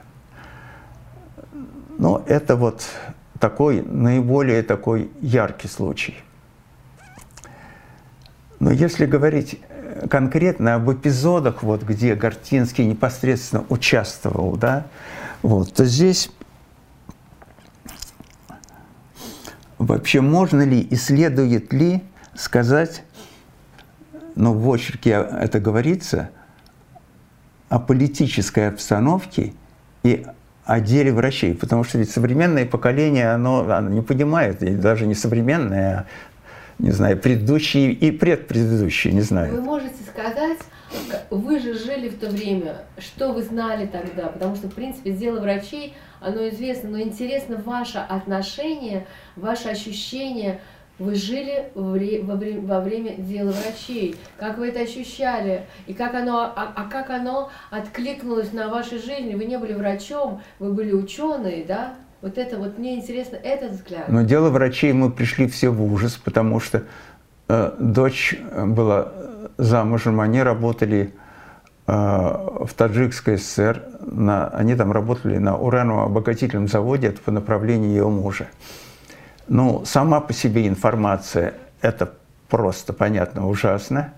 Но 1.98 2.24
это 2.26 2.56
вот 2.56 2.86
такой, 3.38 3.82
наиболее 3.82 4.64
такой 4.64 5.12
яркий 5.20 5.68
случай. 5.68 6.16
Но 8.62 8.72
если 8.72 9.06
говорить 9.06 9.60
э, 9.68 10.08
конкретно 10.08 10.76
об 10.76 10.90
эпизодах, 10.90 11.64
вот, 11.64 11.84
где 11.84 12.16
Гортинский 12.16 12.86
непосредственно 12.86 13.66
участвовал, 13.68 14.56
да, 14.56 14.86
вот, 15.42 15.74
то 15.74 15.84
здесь 15.84 16.32
вообще 19.78 20.22
можно 20.22 20.62
ли 20.62 20.80
и 20.80 20.96
следует 20.96 21.74
ли 21.74 22.02
сказать, 22.36 23.04
ну, 24.36 24.54
в 24.54 24.74
очерке 24.74 25.10
это 25.10 25.60
говорится– 25.60 26.30
о 27.70 27.80
политической 27.80 28.70
обстановке 28.70 29.54
и 30.04 30.26
о 30.66 30.80
деле 30.80 31.12
врачей, 31.12 31.54
потому 31.54 31.84
что 31.84 31.98
ведь 31.98 32.12
современное 32.12 32.66
поколение, 32.66 33.32
оно, 33.32 33.70
оно 33.70 33.90
не 33.90 34.02
понимает, 34.02 34.64
и 34.64 34.72
даже 34.76 35.06
не 35.06 35.16
современное, 35.16 36.00
а, 36.00 36.06
не 36.80 36.92
знаю, 36.92 37.18
предыдущие 37.18 37.92
и 37.92 38.12
предпредыдущие, 38.12 39.14
не 39.14 39.22
знаю. 39.22 39.54
Вы 39.54 39.62
можете 39.62 40.04
сказать, 40.10 40.58
вы 41.30 41.60
же 41.60 41.78
жили 41.78 42.10
в 42.10 42.20
то 42.20 42.30
время, 42.30 42.78
что 42.98 43.32
вы 43.32 43.44
знали 43.44 43.86
тогда, 43.86 44.28
потому 44.28 44.56
что, 44.56 44.68
в 44.68 44.74
принципе, 44.74 45.12
дело 45.12 45.40
врачей, 45.40 45.94
оно 46.20 46.50
известно, 46.50 46.90
но 46.90 47.00
интересно 47.00 47.58
ваше 47.64 48.00
отношение, 48.00 49.06
ваше 49.36 49.70
ощущение– 49.70 50.60
вы 51.00 51.16
жили 51.16 51.72
во 51.76 52.80
время, 52.80 53.16
дела 53.18 53.52
врачей. 53.52 54.16
Как 54.38 54.58
вы 54.58 54.70
это 54.70 54.82
ощущали? 54.82 55.66
И 55.88 55.94
как 55.94 56.14
оно, 56.16 56.54
а, 56.56 56.74
а 56.76 56.90
как 56.90 57.10
оно 57.10 57.50
откликнулось 57.70 58.54
на 58.54 58.70
вашей 58.70 59.00
жизни? 59.00 59.36
Вы 59.36 59.46
не 59.46 59.58
были 59.58 59.74
врачом, 59.74 60.42
вы 60.60 60.72
были 60.72 60.94
ученые, 60.94 61.66
да? 61.66 61.96
Вот 62.22 62.38
это 62.38 62.58
вот 62.58 62.78
мне 62.78 62.96
интересно 62.96 63.36
этот 63.36 63.74
взгляд. 63.74 64.08
Но 64.08 64.24
дело 64.24 64.50
врачей 64.50 64.94
мы 64.94 65.12
пришли 65.12 65.48
все 65.48 65.70
в 65.70 65.84
ужас, 65.84 66.16
потому 66.16 66.60
что 66.60 66.84
э, 67.50 67.72
дочь 67.78 68.36
была 68.66 69.12
замужем, 69.58 70.22
они 70.22 70.42
работали 70.42 71.14
э, 71.88 71.92
в 71.92 72.70
Таджикской 72.76 73.38
ССР, 73.38 73.84
на, 74.00 74.48
они 74.48 74.76
там 74.76 74.92
работали 74.92 75.38
на 75.38 75.58
ураново-обогатительном 75.58 76.68
заводе, 76.68 77.08
это 77.08 77.22
по 77.22 77.32
направлению 77.32 77.90
ее 77.90 78.10
мужа. 78.10 78.48
Ну, 79.48 79.86
сама 79.86 80.22
по 80.22 80.34
себе 80.34 80.68
информация– 80.68 81.54
это 81.82 82.14
просто, 82.50 82.94
понятно, 82.94 83.48
ужасно. 83.48 84.14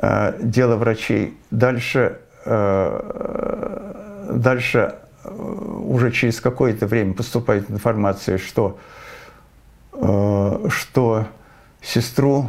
Э, 0.00 0.34
дело 0.40 0.76
врачей. 0.76 1.38
Дальше, 1.50 2.18
э, 2.44 4.26
дальше 4.30 4.94
э, 5.24 5.28
уже 5.30 6.10
через 6.12 6.40
какое-то 6.40 6.86
время 6.86 7.14
поступает 7.14 7.70
информация, 7.70 8.38
что, 8.38 8.78
что 9.92 11.26
сестру, 11.80 12.46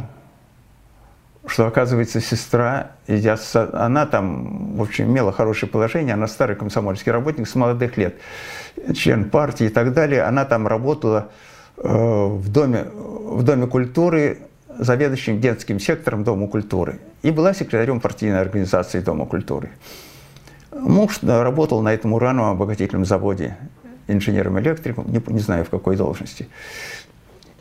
что 1.46 1.66
оказывается 1.66 2.20
сестра, 2.20 2.92
я, 3.06 3.38
она 3.72 4.06
там, 4.06 4.76
в 4.76 4.82
общем, 4.82 5.06
имела 5.06 5.32
хорошее 5.32 5.70
положение, 5.70 6.14
она 6.14 6.26
старый 6.26 6.56
комсомольский 6.56 7.12
работник 7.12 7.46
с 7.46 7.54
молодых 7.54 7.96
лет, 7.96 8.16
член 8.94 9.30
партии 9.30 9.66
и 9.66 9.70
так 9.70 9.92
далее, 9.92 10.22
она 10.22 10.44
там 10.44 10.66
работала 10.66 11.28
в 11.76 12.48
доме, 12.48 12.84
в 12.84 13.42
доме 13.42 13.66
культуры 13.66 14.38
заведующим 14.78 15.40
детским 15.40 15.80
сектором 15.80 16.24
Дома 16.24 16.48
культуры 16.48 16.98
и 17.22 17.30
была 17.30 17.54
секретарем 17.54 18.00
партийной 18.00 18.40
организации 18.40 19.00
Дома 19.00 19.26
культуры. 19.26 19.70
Муж 20.72 21.20
работал 21.22 21.80
на 21.82 21.92
этом 21.94 22.12
урановом 22.12 22.52
обогатительном 22.52 23.04
заводе 23.04 23.56
инженером-электриком, 24.08 25.10
не, 25.10 25.22
не 25.26 25.40
знаю 25.40 25.64
в 25.64 25.70
какой 25.70 25.96
должности. 25.96 26.48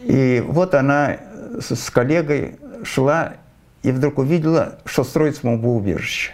И 0.02 0.44
вот 0.46 0.76
она 0.76 1.18
с, 1.60 1.76
с 1.76 1.90
коллегой 1.90 2.58
шла 2.84 3.34
и 3.84 3.92
вдруг 3.92 4.20
увидела, 4.20 4.80
что 4.86 5.04
строится 5.04 5.42
бомбоубежище. 5.44 6.34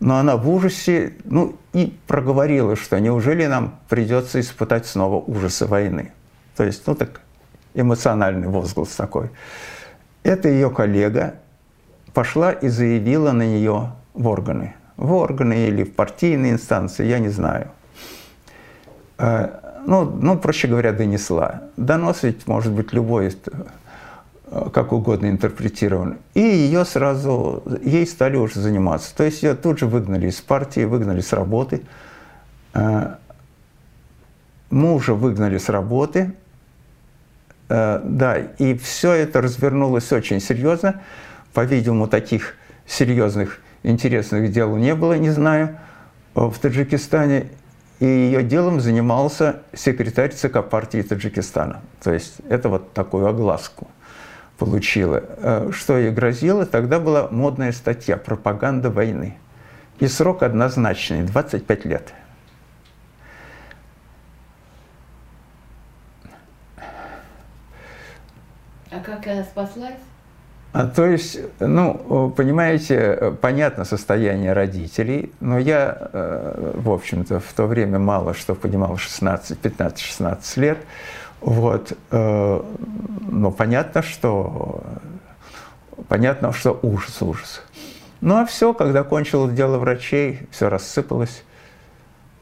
Но 0.00 0.16
она 0.16 0.36
в 0.36 0.50
ужасе, 0.50 1.14
ну 1.24 1.56
и 1.72 1.96
проговорила, 2.06 2.76
что 2.76 2.98
неужели 2.98 3.46
нам 3.46 3.78
придется 3.88 4.40
испытать 4.40 4.86
снова 4.86 5.22
ужасы 5.24 5.66
войны. 5.66 6.12
То 6.56 6.64
есть, 6.64 6.86
ну 6.86 6.94
так, 6.94 7.20
эмоциональный 7.74 8.48
возглас 8.48 8.88
такой. 8.90 9.30
Это 10.22 10.48
ее 10.48 10.70
коллега 10.70 11.34
пошла 12.12 12.52
и 12.52 12.68
заявила 12.68 13.32
на 13.32 13.42
нее 13.42 13.92
в 14.14 14.28
органы. 14.28 14.74
В 14.96 15.12
органы 15.12 15.66
или 15.66 15.82
в 15.82 15.94
партийные 15.94 16.52
инстанции, 16.52 17.04
я 17.04 17.18
не 17.18 17.28
знаю. 17.28 17.68
Э, 19.18 19.48
ну, 19.86 20.04
ну, 20.04 20.38
проще 20.38 20.68
говоря, 20.68 20.92
донесла. 20.92 21.62
Донос 21.76 22.22
ведь 22.22 22.46
может 22.46 22.72
быть 22.72 22.92
любой, 22.92 23.26
э, 24.46 24.68
как 24.72 24.92
угодно 24.92 25.26
интерпретирован. 25.26 26.18
И 26.34 26.40
ее 26.40 26.84
сразу, 26.84 27.62
ей 27.82 28.06
стали 28.06 28.36
уже 28.36 28.60
заниматься. 28.60 29.14
То 29.16 29.24
есть 29.24 29.42
ее 29.42 29.54
тут 29.54 29.80
же 29.80 29.86
выгнали 29.86 30.28
из 30.28 30.40
партии, 30.40 30.84
выгнали 30.84 31.20
с 31.20 31.32
работы. 31.32 31.82
Э, 32.72 33.16
мужа 34.70 35.14
выгнали 35.14 35.58
с 35.58 35.68
работы, 35.68 36.34
да, 38.04 38.38
и 38.58 38.76
все 38.76 39.12
это 39.12 39.40
развернулось 39.40 40.12
очень 40.12 40.40
серьезно. 40.40 41.00
По-видимому, 41.52 42.06
таких 42.06 42.54
серьезных, 42.86 43.60
интересных 43.82 44.52
дел 44.52 44.76
не 44.76 44.94
было, 44.94 45.14
не 45.14 45.30
знаю, 45.30 45.78
в 46.34 46.54
Таджикистане. 46.60 47.46
И 48.00 48.06
ее 48.06 48.42
делом 48.42 48.80
занимался 48.80 49.62
секретарь 49.72 50.32
ЦК 50.32 50.62
партии 50.62 51.02
Таджикистана. 51.02 51.80
То 52.02 52.12
есть 52.12 52.34
это 52.48 52.68
вот 52.68 52.92
такую 52.92 53.26
огласку 53.26 53.88
получила. 54.58 55.22
Э, 55.38 55.70
что 55.72 55.98
ей 55.98 56.10
грозило? 56.10 56.66
Тогда 56.66 57.00
была 57.00 57.28
модная 57.30 57.72
статья 57.72 58.16
«Пропаганда 58.16 58.90
войны». 58.90 59.36
И 60.00 60.06
срок 60.06 60.42
однозначный– 60.42 61.22
25 61.24 61.84
лет– 61.86 62.12
А 68.94 69.00
как 69.00 69.26
она 69.26 69.42
спаслась? 69.42 69.98
А, 70.72 70.86
то 70.86 71.04
есть, 71.06 71.38
ну, 71.60 72.32
понимаете, 72.36 73.36
понятно 73.40 73.84
состояние 73.84 74.52
родителей, 74.52 75.32
но 75.40 75.58
я, 75.58 76.08
э, 76.12 76.72
в 76.74 76.90
общем-то, 76.90 77.40
в 77.40 77.52
то 77.52 77.66
время 77.66 77.98
мало 77.98 78.34
что 78.34 78.54
понимал, 78.54 78.96
16, 78.96 79.58
15, 79.58 79.98
16 79.98 80.56
лет, 80.56 80.78
вот, 81.40 81.92
э, 82.10 82.62
но 83.30 83.50
понятно, 83.50 84.02
что, 84.02 84.82
понятно, 86.08 86.52
что 86.52 86.78
ужас, 86.82 87.22
ужас. 87.22 87.62
Ну, 88.20 88.36
а 88.36 88.46
все, 88.46 88.74
когда 88.74 89.04
кончилось 89.04 89.54
дело 89.54 89.78
врачей, 89.78 90.40
все 90.50 90.68
рассыпалось, 90.68 91.44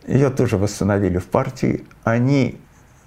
ее 0.06 0.30
тоже 0.30 0.56
восстановили 0.56 1.18
в 1.18 1.26
партии, 1.26 1.84
они 2.02 2.60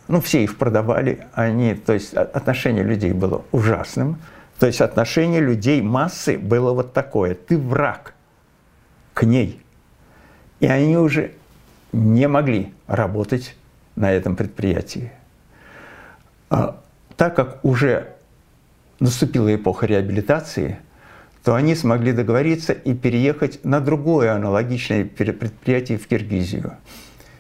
ну, 0.08 0.22
все 0.22 0.44
их 0.44 0.58
продавали, 0.58 1.26
они, 1.34 1.74
то 1.74 1.94
есть 1.94 2.14
отношение 2.14 2.84
людей 2.84 3.12
было 3.12 3.44
ужасным, 3.52 4.18
то 4.60 4.68
есть 4.68 4.82
отношение 4.82 5.42
людей 5.42 5.82
массы 5.82 6.38
было 6.38 6.74
вот 6.74 6.94
такое, 6.94 7.36
ты 7.36 7.58
враг 7.58 8.14
к 9.14 9.24
ней. 9.24 9.62
И 10.60 10.68
они 10.68 10.98
уже 10.98 11.32
не 11.92 12.28
могли 12.28 12.74
работать 12.88 13.56
на 13.96 14.12
этом 14.12 14.36
предприятии. 14.36 15.12
А, 16.50 16.82
так 17.18 17.36
как 17.36 17.66
уже 17.66 18.14
наступила 19.00 19.54
эпоха 19.54 19.86
реабилитации, 19.86 20.78
то 21.44 21.56
они 21.56 21.76
смогли 21.76 22.12
договориться 22.12 22.74
и 22.74 22.94
переехать 22.94 23.64
на 23.66 23.80
другое 23.80 24.34
аналогичное 24.34 25.06
предприятие 25.06 25.98
в 25.98 26.08
Киргизию. 26.08 26.78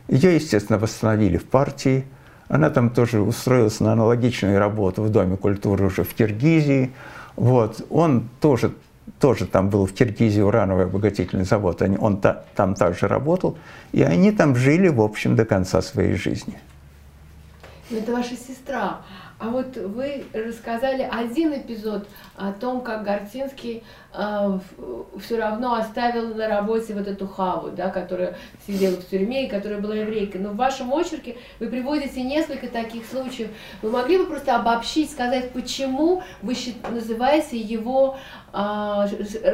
Ее, 0.07 0.36
естественно, 0.36 0.80
восстановили 0.80 1.38
в 1.38 1.45
партии– 1.45 2.05
она 2.47 2.69
там 2.69 2.89
тоже 2.89 3.21
устроилась 3.21 3.79
на 3.79 3.93
аналогичную 3.93 4.59
работу 4.59 5.01
в 5.01 5.09
Доме 5.09 5.37
культуры 5.37 5.85
уже 5.85 6.03
в 6.03 6.13
Киргизии. 6.13 6.93
Вот. 7.35 7.85
Он 7.89 8.29
тоже, 8.39 8.73
тоже 9.19 9.45
там 9.47 9.69
был 9.69 9.85
в 9.85 9.93
Киргизии 9.93 10.41
урановый 10.41 10.85
обогатительный 10.85 11.45
завод. 11.45 11.81
Они, 11.81 11.97
он 11.97 12.21
та, 12.21 12.43
там 12.55 12.75
также 12.75 13.07
работал. 13.07 13.57
И 13.91 14.03
они 14.03 14.31
там 14.31 14.55
жили, 14.55 14.89
в 14.89 15.01
общем, 15.01 15.35
до 15.35 15.45
конца 15.45 15.81
своей 15.81 16.15
жизни. 16.15 16.59
Это 17.89 18.11
ваша 18.11 18.35
сестра. 18.35 19.01
А 19.37 19.49
вот 19.49 19.75
вы 19.75 20.23
рассказали 20.33 21.07
один 21.11 21.53
эпизод 21.53 22.07
о 22.37 22.53
том, 22.53 22.81
как 22.81 23.03
Гортинский 23.03 23.83
все 25.20 25.38
равно 25.38 25.76
оставил 25.76 26.34
на 26.34 26.47
работе 26.47 26.93
вот 26.93 27.07
эту 27.07 27.28
Хаву, 27.28 27.72
да, 27.72 27.89
которая 27.89 28.38
сидела 28.66 28.95
в 28.95 29.07
тюрьме 29.07 29.45
и 29.45 29.49
которая 29.49 29.80
была 29.80 29.95
еврейкой. 29.95 30.41
Но 30.41 30.51
в 30.51 30.55
вашем 30.55 30.93
очерке 30.93 31.36
вы 31.59 31.68
приводите 31.68 32.22
несколько 32.22 32.68
таких 32.68 33.05
случаев. 33.05 33.49
Вы 33.82 33.91
могли 33.91 34.18
бы 34.18 34.26
просто 34.26 34.55
обобщить, 34.55 35.11
сказать, 35.11 35.51
почему 35.51 36.24
вы 36.41 36.55
называете 36.89 37.57
его 37.57 38.18
э, 38.53 39.05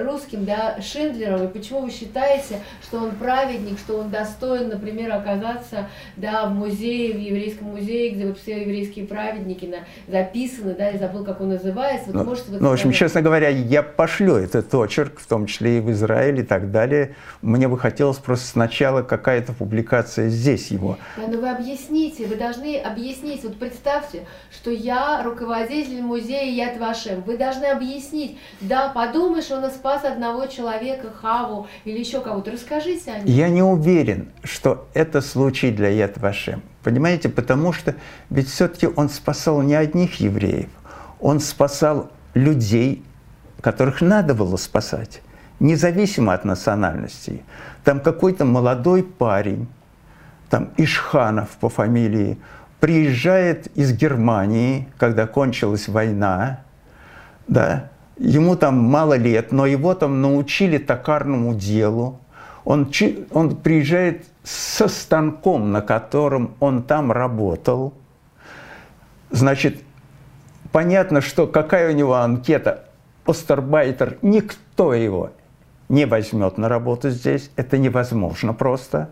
русским, 0.04 0.46
да, 0.46 0.80
Шиндлером, 0.82 1.46
и 1.46 1.48
почему 1.48 1.82
вы 1.82 1.92
считаете, 1.92 2.60
что 2.84 3.00
он 3.00 3.12
праведник, 3.12 3.80
что 3.80 3.98
он 3.98 4.10
достоин, 4.10 4.70
например, 4.70 5.12
оказаться 5.12 5.90
да, 6.18 6.46
в 6.46 6.54
музее, 6.54 7.14
в 7.14 7.20
еврейском 7.20 7.68
музее, 7.70 8.12
где 8.12 8.28
вот 8.28 8.38
все 8.38 8.62
еврейские 8.62 9.06
праведники 9.06 9.66
именно 9.66 9.86
записаны, 10.08 10.76
да, 10.76 10.90
я 10.90 10.98
забыл, 10.98 11.24
как 11.24 11.42
он 11.42 11.50
называется. 11.50 12.08
Вот 12.08 12.16
ну, 12.16 12.24
можете 12.24 12.52
ну, 12.52 12.70
в 12.70 12.74
общем, 12.74 12.92
честно 12.92 13.22
говоря, 13.22 13.50
я 13.50 13.84
пошлю 13.84 14.36
этот 14.56 14.74
очерк, 14.76 15.20
в 15.20 15.28
том 15.28 15.46
числе 15.46 15.78
и 15.78 15.82
в 15.82 15.92
Израиль 15.92 16.40
и 16.40 16.44
так 16.44 16.72
далее. 16.72 17.16
Мне 17.42 17.68
бы 17.68 17.78
хотелось 17.78 18.18
просто 18.18 18.48
сначала 18.48 19.02
какая-то 19.02 19.54
публикация 19.54 20.30
здесь 20.30 20.68
его. 20.68 20.98
Да, 21.18 21.28
но 21.28 21.40
вы 21.40 21.50
объясните, 21.50 22.28
вы 22.28 22.36
должны 22.36 22.78
объяснить. 22.78 23.44
Вот 23.44 23.58
представьте, 23.58 24.26
что 24.52 24.72
я 24.72 25.22
руководитель 25.24 26.02
музея 26.02 26.52
Яд 26.52 26.80
Вашем. 26.80 27.22
Вы 27.22 27.38
должны 27.38 27.66
объяснить. 27.66 28.38
Да, 28.62 28.90
подумаешь, 28.90 29.50
он 29.52 29.70
спас 29.72 30.04
одного 30.04 30.48
человека, 30.48 31.12
Хаву 31.22 31.68
или 31.86 32.00
еще 32.00 32.22
кого-то. 32.22 32.52
Расскажите 32.52 33.12
о 33.12 33.20
нем. 33.20 33.26
Я 33.26 33.50
не 33.50 33.64
уверен, 33.64 34.32
что 34.44 34.88
это 34.94 35.22
случай 35.22 35.72
для 35.72 35.90
Яд 35.90 36.18
Вашем. 36.18 36.62
Понимаете, 36.84 37.30
потому 37.30 37.74
что 37.74 37.96
ведь 38.30 38.50
все-таки 38.50 38.88
он 38.88 39.10
спасал 39.10 39.62
не 39.62 39.76
одних 39.76 40.20
евреев, 40.20 40.70
он 41.20 41.40
спасал 41.40 42.10
людей, 42.34 43.04
которых 43.62 44.02
надо 44.02 44.34
было 44.34 44.58
спасать, 44.58 45.22
независимо 45.60 46.34
от 46.34 46.46
национальностей. 46.46 47.44
Там 47.84 48.00
какой-то 48.00 48.46
молодой 48.46 49.04
парень, 49.04 49.68
там 50.50 50.70
Ишханов 50.78 51.50
по 51.60 51.70
фамилии, 51.70 52.38
приезжает 52.80 53.68
из 53.78 53.94
Германии, 53.94 54.88
когда 54.98 55.28
кончилась 55.28 55.88
война, 55.88 56.62
да, 57.48 57.90
ему 58.18 58.56
там 58.56 58.78
мало 58.80 59.16
лет, 59.16 59.52
но 59.52 59.66
его 59.66 59.94
там 59.94 60.22
научили 60.22 60.78
токарному 60.78 61.54
делу, 61.54 62.20
он, 62.66 62.92
он 63.32 63.56
приезжает 63.56 64.26
со 64.44 64.88
станком, 64.88 65.72
на 65.72 65.82
котором 65.82 66.56
он 66.60 66.84
там 66.84 67.12
работал. 67.12 67.94
Значит, 69.30 69.82
понятно, 70.72 71.22
что 71.22 71.48
какая 71.48 71.92
у 71.92 71.96
него 71.96 72.16
анкета, 72.16 72.86
Остербайтер, 73.26 74.18
никто 74.22 74.94
его 74.94 75.32
не 75.90 76.06
возьмет 76.06 76.58
на 76.58 76.70
работу 76.70 77.10
здесь, 77.10 77.52
это 77.56 77.78
невозможно 77.78 78.54
просто. 78.54 79.10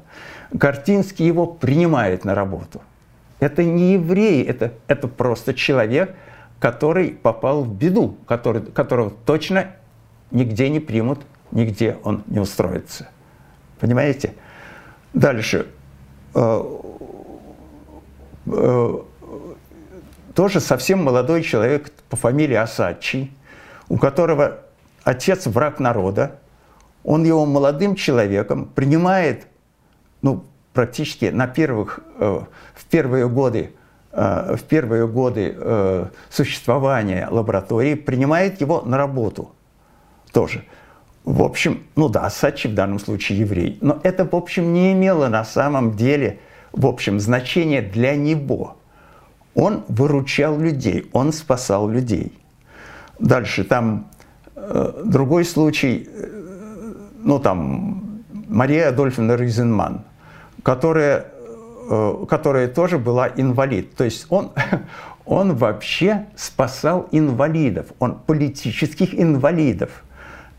Гортинский 0.52 1.26
его 1.26 1.46
принимает 1.46 2.26
на 2.26 2.34
работу. 2.34 2.82
Это 3.40 3.64
не 3.64 3.94
еврей, 3.94 4.44
это, 4.44 4.74
это 4.88 5.08
просто 5.08 5.54
человек, 5.54 6.16
который 6.60 7.12
попал 7.12 7.64
в 7.64 7.74
беду, 7.74 8.18
который, 8.26 8.62
которого 8.62 9.12
точно 9.26 9.68
нигде 10.32 10.70
не 10.70 10.80
примут, 10.80 11.20
нигде 11.52 11.98
он 12.04 12.24
не 12.28 12.40
устроится. 12.40 13.10
Понимаете? 13.80 14.34
Дальше. 15.14 15.68
Э, 16.36 16.64
э, 18.46 18.98
тоже 20.36 20.60
совсем 20.60 21.04
молодой 21.04 21.44
человек 21.44 21.92
по 22.10 22.16
фамилии 22.16 22.56
Асачи, 22.56 23.32
у 23.90 23.98
которого 23.98 24.60
отец 25.04 25.46
враг 25.48 25.80
народа, 25.80 26.40
он 27.04 27.24
его 27.24 27.46
молодым 27.46 27.96
человеком 27.96 28.66
принимает, 28.66 29.48
ну, 30.22 30.46
практически 30.74 31.26
на 31.26 31.48
первых, 31.48 32.00
э, 32.20 32.42
в 32.76 32.86
первые 32.86 33.28
годы, 33.28 33.74
в 34.12 34.62
первые 34.68 35.08
годы 35.08 36.10
существования 36.32 37.28
лаборатории, 37.30 37.94
принимает 37.94 38.60
его 38.60 38.82
на 38.82 38.98
работу 38.98 39.52
тоже– 40.32 40.66
в 41.30 41.44
общем, 41.44 41.84
ну 41.96 42.10
да, 42.10 42.28
Сачи 42.32 42.68
в 42.68 42.74
данном 42.74 42.98
случае 42.98 43.38
еврей, 43.38 43.78
но 43.82 44.00
это, 44.02 44.26
в 44.26 44.36
общем, 44.36 44.74
не 44.74 44.94
имело 44.94 45.28
на 45.28 45.46
самом 45.46 45.96
деле, 45.96 46.40
в 46.72 46.88
общем, 46.88 47.20
значения 47.20 47.84
для 47.84 48.16
него. 48.16 48.78
Он 49.54 49.84
выручал 49.88 50.58
людей, 50.58 51.08
он 51.14 51.32
спасал 51.32 51.88
людей. 51.88 52.39
Дальше 53.20 53.64
там 53.64 54.10
э, 54.56 55.04
другой 55.06 55.46
случай, 55.46 56.08
э, 56.12 56.94
ну 57.24 57.40
там 57.40 58.24
Мария 58.48 58.90
Адольфовна 58.90 59.36
Ризенман, 59.36 60.02
которая, 60.64 61.28
э, 61.90 62.26
которая 62.30 62.68
тоже 62.68 62.98
была 62.98 63.30
инвалид. 63.36 63.96
То 63.96 64.04
есть 64.04 64.26
он, 64.30 64.52
он 65.26 65.56
вообще 65.56 66.28
спасал 66.36 67.08
инвалидов, 67.12 67.88
он 68.00 68.16
политических 68.16 69.14
инвалидов– 69.14 69.90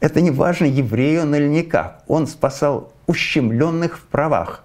это 0.01 0.23
не 0.23 0.31
важно, 0.31 0.65
еврей 0.65 1.21
он 1.21 1.35
или 1.35 1.47
никак. 1.47 2.03
Он 2.09 2.27
спасал 2.27 2.93
ущемленных 3.07 3.99
в 3.99 4.03
правах. 4.07 4.65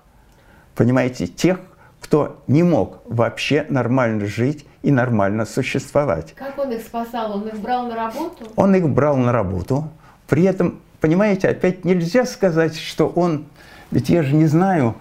Понимаете, 0.76 1.28
тех, 1.28 1.60
кто 2.06 2.40
не 2.46 2.62
мог 2.62 3.02
вообще 3.06 3.66
нормально 3.68 4.28
жить 4.28 4.64
и 4.84 4.92
нормально 4.92 5.44
существовать. 5.44 6.36
Как 6.36 6.56
он 6.60 6.72
их 6.72 6.82
спасал? 6.82 7.38
Он 7.38 7.48
их 7.48 7.60
брал 7.60 7.88
на 7.88 7.96
работу? 7.96 8.46
Он 8.56 8.76
их 8.76 8.88
брал 8.88 9.18
на 9.18 9.32
работу. 9.32 9.90
При 10.28 10.44
этом, 10.44 10.82
понимаете, 11.02 11.50
опять 11.50 11.84
нельзя 11.84 12.26
сказать, 12.26 12.78
что 12.78 13.08
он... 13.08 13.46
Ведь 13.90 14.10
я 14.10 14.22
же 14.22 14.36
не 14.36 14.46
знаю, 14.46 14.94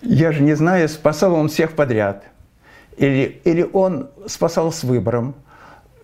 я 0.00 0.30
же 0.30 0.42
не 0.42 0.54
знаю, 0.54 0.88
спасал 0.88 1.34
он 1.34 1.48
всех 1.48 1.72
подряд. 1.72 2.22
Или, 2.96 3.40
или 3.42 3.68
он 3.72 4.08
спасал 4.28 4.70
с 4.70 4.84
выбором. 4.84 5.34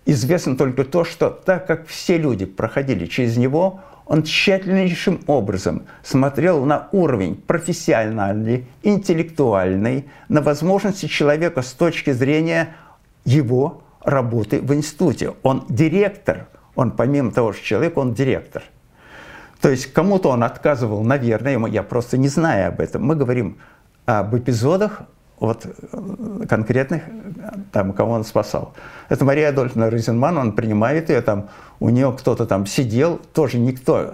Известно 0.05 0.57
только 0.57 0.83
то, 0.83 1.05
что 1.05 1.29
так 1.29 1.65
как 1.65 1.87
все 1.87 2.17
люди 2.17 2.43
проходили 2.43 3.05
через 3.05 3.37
него, 3.37 3.79
он 4.05 4.23
тщательнейшим 4.23 5.21
образом 5.27 5.83
смотрел 6.03 6.65
на 6.65 6.89
уровень 6.91 7.35
профессиональный, 7.35 8.67
интеллектуальный, 8.81 10.09
на 10.27 10.41
возможности 10.41 11.05
человека 11.05 11.61
с 11.61 11.71
точки 11.73 12.11
зрения 12.11 12.75
его 13.25 13.81
работы 14.03 14.59
в 14.61 14.73
институте. 14.73 15.33
Он 15.43 15.65
директор, 15.69 16.47
он 16.75 16.91
помимо 16.91 17.31
того, 17.31 17.53
что 17.53 17.63
человек, 17.63 17.97
он 17.97 18.13
директор. 18.13 18.63
То 19.61 19.69
есть 19.69 19.93
кому-то 19.93 20.29
он 20.29 20.43
отказывал, 20.43 21.03
наверное, 21.03 21.57
я 21.67 21.83
просто 21.83 22.17
не 22.17 22.27
знаю 22.27 22.67
об 22.67 22.81
этом. 22.81 23.05
Мы 23.05 23.15
говорим 23.15 23.57
об 24.05 24.35
эпизодах, 24.35 25.03
вот 25.39 25.65
э, 25.65 26.45
конкретных, 26.47 27.03
там, 27.71 27.93
кого 27.93 28.13
он 28.13 28.23
спасал. 28.23 28.73
Это 29.09 29.25
Мария 29.25 29.49
Адольфовна 29.49 29.89
Розенман, 29.89 30.37
он 30.37 30.53
принимает 30.53 31.09
ее, 31.09 31.21
там, 31.21 31.49
у 31.79 31.89
нее 31.89 32.15
кто-то 32.17 32.45
там 32.45 32.65
сидел, 32.65 33.19
тоже 33.33 33.59
никто, 33.59 34.13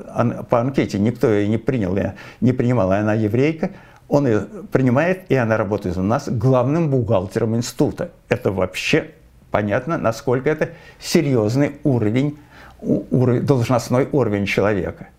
по 0.49 0.59
анкете 0.59 0.99
никто 0.99 1.29
ее 1.29 1.47
не 1.47 1.57
принял, 1.57 1.97
не 2.41 2.53
принимала, 2.53 2.97
она 2.97 3.13
еврейка, 3.13 3.71
он 4.07 4.25
ее 4.25 4.47
принимает, 4.71 5.29
и 5.29 5.35
она 5.35 5.55
работает 5.55 5.97
у 5.97 6.01
нас 6.01 6.27
главным 6.27 6.89
бухгалтером 6.89 7.55
института. 7.55 8.11
Это 8.27 8.51
вообще 8.51 9.11
понятно, 9.51 9.97
насколько 9.97 10.49
это 10.49 10.69
серьезный 10.99 11.77
уровень, 11.83 12.39
уровень 12.81 13.41
должностной 13.41 14.09
уровень 14.11 14.45
человека. 14.45 15.09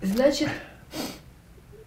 Значит, 0.00 0.48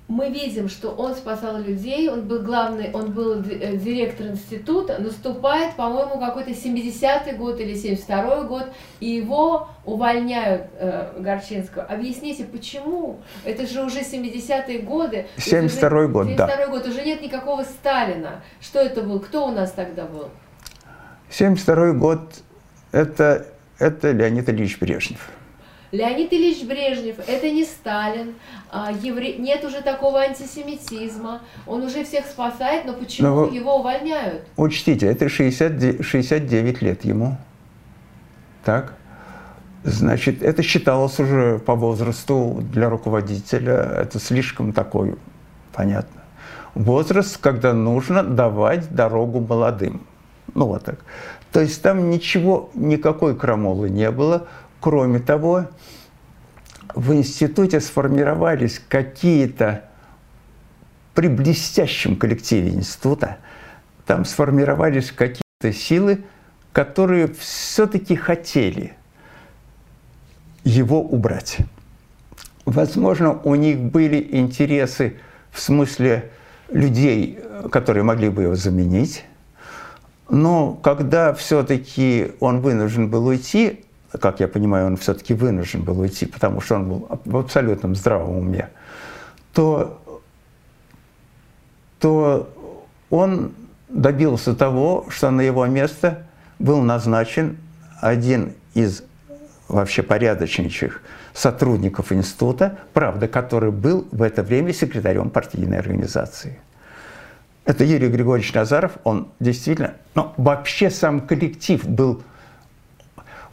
мы 0.08 0.30
видим, 0.30 0.68
что 0.68 0.90
он 0.90 1.16
спасал 1.16 1.58
людей, 1.58 2.10
он 2.10 2.28
был 2.28 2.42
главный, 2.42 2.92
он 2.94 3.12
был 3.12 3.42
э, 3.42 3.78
директор 3.78 4.28
института, 4.28 5.00
наступает, 5.00 5.76
по-моему, 5.76 6.20
какой-то 6.20 6.52
70-й 6.52 7.34
год 7.38 7.60
или 7.60 7.74
72-й 7.74 8.48
год, 8.48 8.66
и 9.00 9.10
его 9.10 9.70
увольняют 9.86 10.68
э, 10.78 11.14
Горчинского. 11.18 11.84
Объясните, 11.84 12.44
почему? 12.44 13.22
Это 13.46 13.66
же 13.66 13.84
уже 13.84 14.02
70-е 14.02 14.80
годы. 14.80 15.28
72-й 15.38 16.08
год, 16.10 16.28
72 16.28 16.36
да. 16.36 16.48
72 16.48 16.68
год, 16.68 16.88
уже 16.88 17.04
нет 17.04 17.22
никакого 17.22 17.64
Сталина. 17.64 18.42
Что 18.60 18.80
это 18.80 19.02
был? 19.02 19.20
Кто 19.22 19.48
у 19.48 19.52
нас 19.52 19.72
тогда 19.72 20.06
был? 20.06 20.30
72-й 21.30 21.94
год, 21.94 22.22
это, 22.92 23.48
это 23.80 24.12
Леонид 24.12 24.50
Ильич 24.50 24.78
Брежнев. 24.78 25.30
Леонид 25.92 26.32
Ильич 26.32 26.64
Брежнев, 26.64 27.18
это 27.28 27.50
не 27.50 27.66
Сталин, 27.66 28.36
а, 28.70 28.92
евре... 28.92 29.38
нет 29.38 29.66
уже 29.66 29.82
такого 29.82 30.22
антисемитизма, 30.22 31.42
он 31.68 31.84
уже 31.84 32.06
всех 32.06 32.26
спасает, 32.26 32.86
но 32.86 32.94
почему 32.94 33.28
но 33.28 33.46
его 33.48 33.78
увольняют? 33.78 34.44
Учтите, 34.56 35.08
это 35.08 35.28
60, 35.28 36.06
69 36.06 36.82
лет 36.82 37.04
ему. 37.04 37.38
Так? 38.64 38.94
Значит, 39.84 40.42
это 40.42 40.64
считалось 40.64 41.20
уже 41.20 41.60
по 41.60 41.76
возрасту 41.76 42.60
для 42.72 42.90
руководителя, 42.90 43.74
это 43.74 44.20
слишком 44.20 44.72
такой, 44.72 45.16
понятно. 45.74 46.22
Возраст, 46.74 47.38
когда 47.38 47.74
нужно 47.74 48.24
давать 48.24 48.94
дорогу 48.96 49.42
молодым. 49.42 50.06
Ну 50.54 50.68
вот 50.68 50.86
так. 50.86 51.00
То 51.52 51.60
есть 51.60 51.82
там 51.82 52.10
ничего, 52.10 52.70
никакой 52.74 53.36
крамолы 53.36 53.90
не 53.90 54.10
было. 54.10 54.48
Кроме 54.82 55.20
того, 55.20 55.68
в 56.96 57.14
институте 57.14 57.80
сформировались 57.80 58.82
какие-то 58.90 59.86
при 61.14 61.28
блестящем 61.28 62.16
коллективе 62.16 62.72
института, 62.72 63.38
там 64.08 64.26
сформировались 64.26 65.12
какие-то 65.12 65.72
силы, 65.72 66.24
которые 66.74 67.28
все-таки 67.28 68.16
хотели 68.16 68.96
его 70.64 71.00
убрать. 71.00 71.58
Возможно, 72.66 73.40
у 73.44 73.54
них 73.54 73.80
были 73.80 74.30
интересы 74.32 75.18
в 75.52 75.62
смысле 75.62 76.32
людей, 76.70 77.40
которые 77.72 78.04
могли 78.04 78.30
бы 78.30 78.44
его 78.44 78.56
заменить. 78.56 79.26
Но 80.28 80.74
когда 80.74 81.36
все-таки 81.36 82.32
он 82.40 82.62
вынужден 82.62 83.10
был 83.12 83.28
уйти, 83.28 83.86
как 84.20 84.40
я 84.40 84.48
понимаю, 84.48 84.88
он 84.88 84.98
все-таки 84.98 85.34
вынужден 85.34 85.84
был 85.84 86.00
уйти, 86.00 86.26
потому 86.26 86.62
что 86.62 86.76
он 86.76 86.90
был 86.90 87.20
в 87.26 87.38
абсолютном 87.38 87.96
здравом 87.96 88.38
уме, 88.38 88.70
то, 89.54 90.02
то 92.00 92.50
он 93.10 93.54
добился 93.90 94.56
того, 94.56 95.06
что 95.10 95.32
на 95.32 95.42
его 95.42 95.66
место 95.66 96.24
был 96.60 96.82
назначен 96.82 97.58
один 98.02 98.54
из 98.74 99.04
вообще 99.68 100.04
порядочнейших 100.04 101.02
сотрудников 101.34 102.12
института, 102.12 102.80
правда, 102.94 103.28
который 103.28 103.72
был 103.72 104.08
в 104.12 104.22
это 104.22 104.44
время 104.44 104.74
секретарем 104.74 105.30
партийной 105.30 105.80
организации. 105.80 106.60
Это 107.64 107.84
Юрий 107.84 108.10
Григорьевич 108.10 108.54
Назаров, 108.54 108.94
он 109.04 109.30
действительно, 109.40 109.94
ну, 110.16 110.34
вообще 110.36 110.90
сам 110.90 111.22
коллектив 111.22 111.88
был 111.88 112.24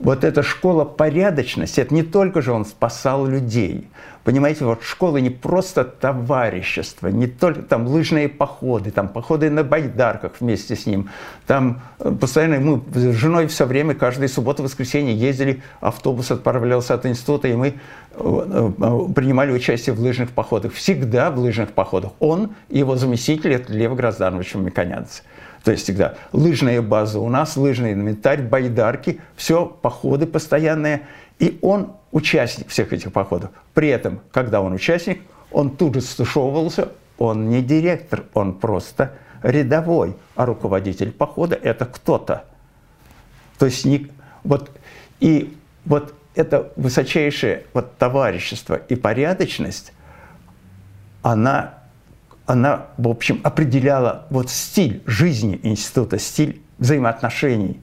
вот 0.00 0.24
эта 0.24 0.42
школа 0.42 0.84
порядочности, 0.84 1.80
это 1.80 1.94
не 1.94 2.02
только 2.02 2.42
же 2.42 2.52
он 2.52 2.64
спасал 2.64 3.26
людей. 3.26 3.88
Понимаете, 4.24 4.66
вот 4.66 4.82
школа 4.82 5.16
не 5.16 5.30
просто 5.30 5.84
товарищество, 5.84 7.08
не 7.08 7.26
только 7.26 7.62
там 7.62 7.86
лыжные 7.86 8.28
походы, 8.28 8.90
там 8.90 9.08
походы 9.08 9.48
на 9.48 9.64
байдарках 9.64 10.32
вместе 10.40 10.76
с 10.76 10.84
ним. 10.84 11.08
Там 11.46 11.80
э, 11.98 12.10
постоянно 12.10 12.60
мы 12.60 12.82
с 12.94 13.14
женой 13.14 13.46
все 13.46 13.64
время, 13.64 13.94
каждую 13.94 14.28
субботу, 14.28 14.62
воскресенье 14.62 15.16
ездили, 15.16 15.62
автобус 15.80 16.30
отправлялся 16.30 16.92
от 16.92 17.06
института, 17.06 17.48
и 17.48 17.54
мы 17.54 17.68
э, 17.68 17.72
э, 18.18 19.12
принимали 19.14 19.50
участие 19.50 19.94
в 19.94 20.00
лыжных 20.00 20.30
походах. 20.30 20.74
Всегда 20.74 21.30
в 21.30 21.38
лыжных 21.38 21.72
походах. 21.72 22.12
Он 22.18 22.50
и 22.68 22.80
его 22.80 22.96
заместитель, 22.96 23.54
это 23.54 23.72
Лев 23.72 23.96
Грозданович 23.96 24.56
Меконянц. 24.56 25.22
То 25.68 25.72
есть 25.72 25.84
всегда 25.84 26.14
лыжная 26.32 26.80
база 26.80 27.20
у 27.20 27.28
нас, 27.28 27.58
лыжный 27.58 27.92
инвентарь, 27.92 28.40
байдарки, 28.40 29.20
все, 29.36 29.66
походы 29.66 30.26
постоянные. 30.26 31.02
И 31.38 31.58
он 31.60 31.92
участник 32.10 32.68
всех 32.68 32.94
этих 32.94 33.12
походов. 33.12 33.50
При 33.74 33.88
этом, 33.88 34.20
когда 34.32 34.62
он 34.62 34.72
участник, 34.72 35.20
он 35.52 35.76
тут 35.76 35.96
же 35.96 36.00
стушевывался, 36.00 36.88
он 37.18 37.50
не 37.50 37.60
директор, 37.60 38.24
он 38.32 38.54
просто 38.54 39.12
рядовой, 39.42 40.16
а 40.36 40.46
руководитель 40.46 41.12
похода– 41.12 41.54
это 41.62 41.84
кто-то. 41.84 42.46
То 43.58 43.66
есть 43.66 43.84
не, 43.84 44.10
вот, 44.44 44.70
и 45.20 45.54
вот 45.84 46.14
это 46.34 46.72
высочайшее 46.76 47.66
вот, 47.74 47.94
товарищество 47.98 48.76
и 48.76 48.96
порядочность, 48.96 49.92
она 51.20 51.74
она, 52.48 52.86
в 52.96 53.08
общем, 53.08 53.40
определяла 53.44 54.26
вот 54.30 54.50
стиль 54.50 55.02
жизни 55.06 55.60
института, 55.62 56.18
стиль 56.18 56.62
взаимоотношений. 56.78 57.78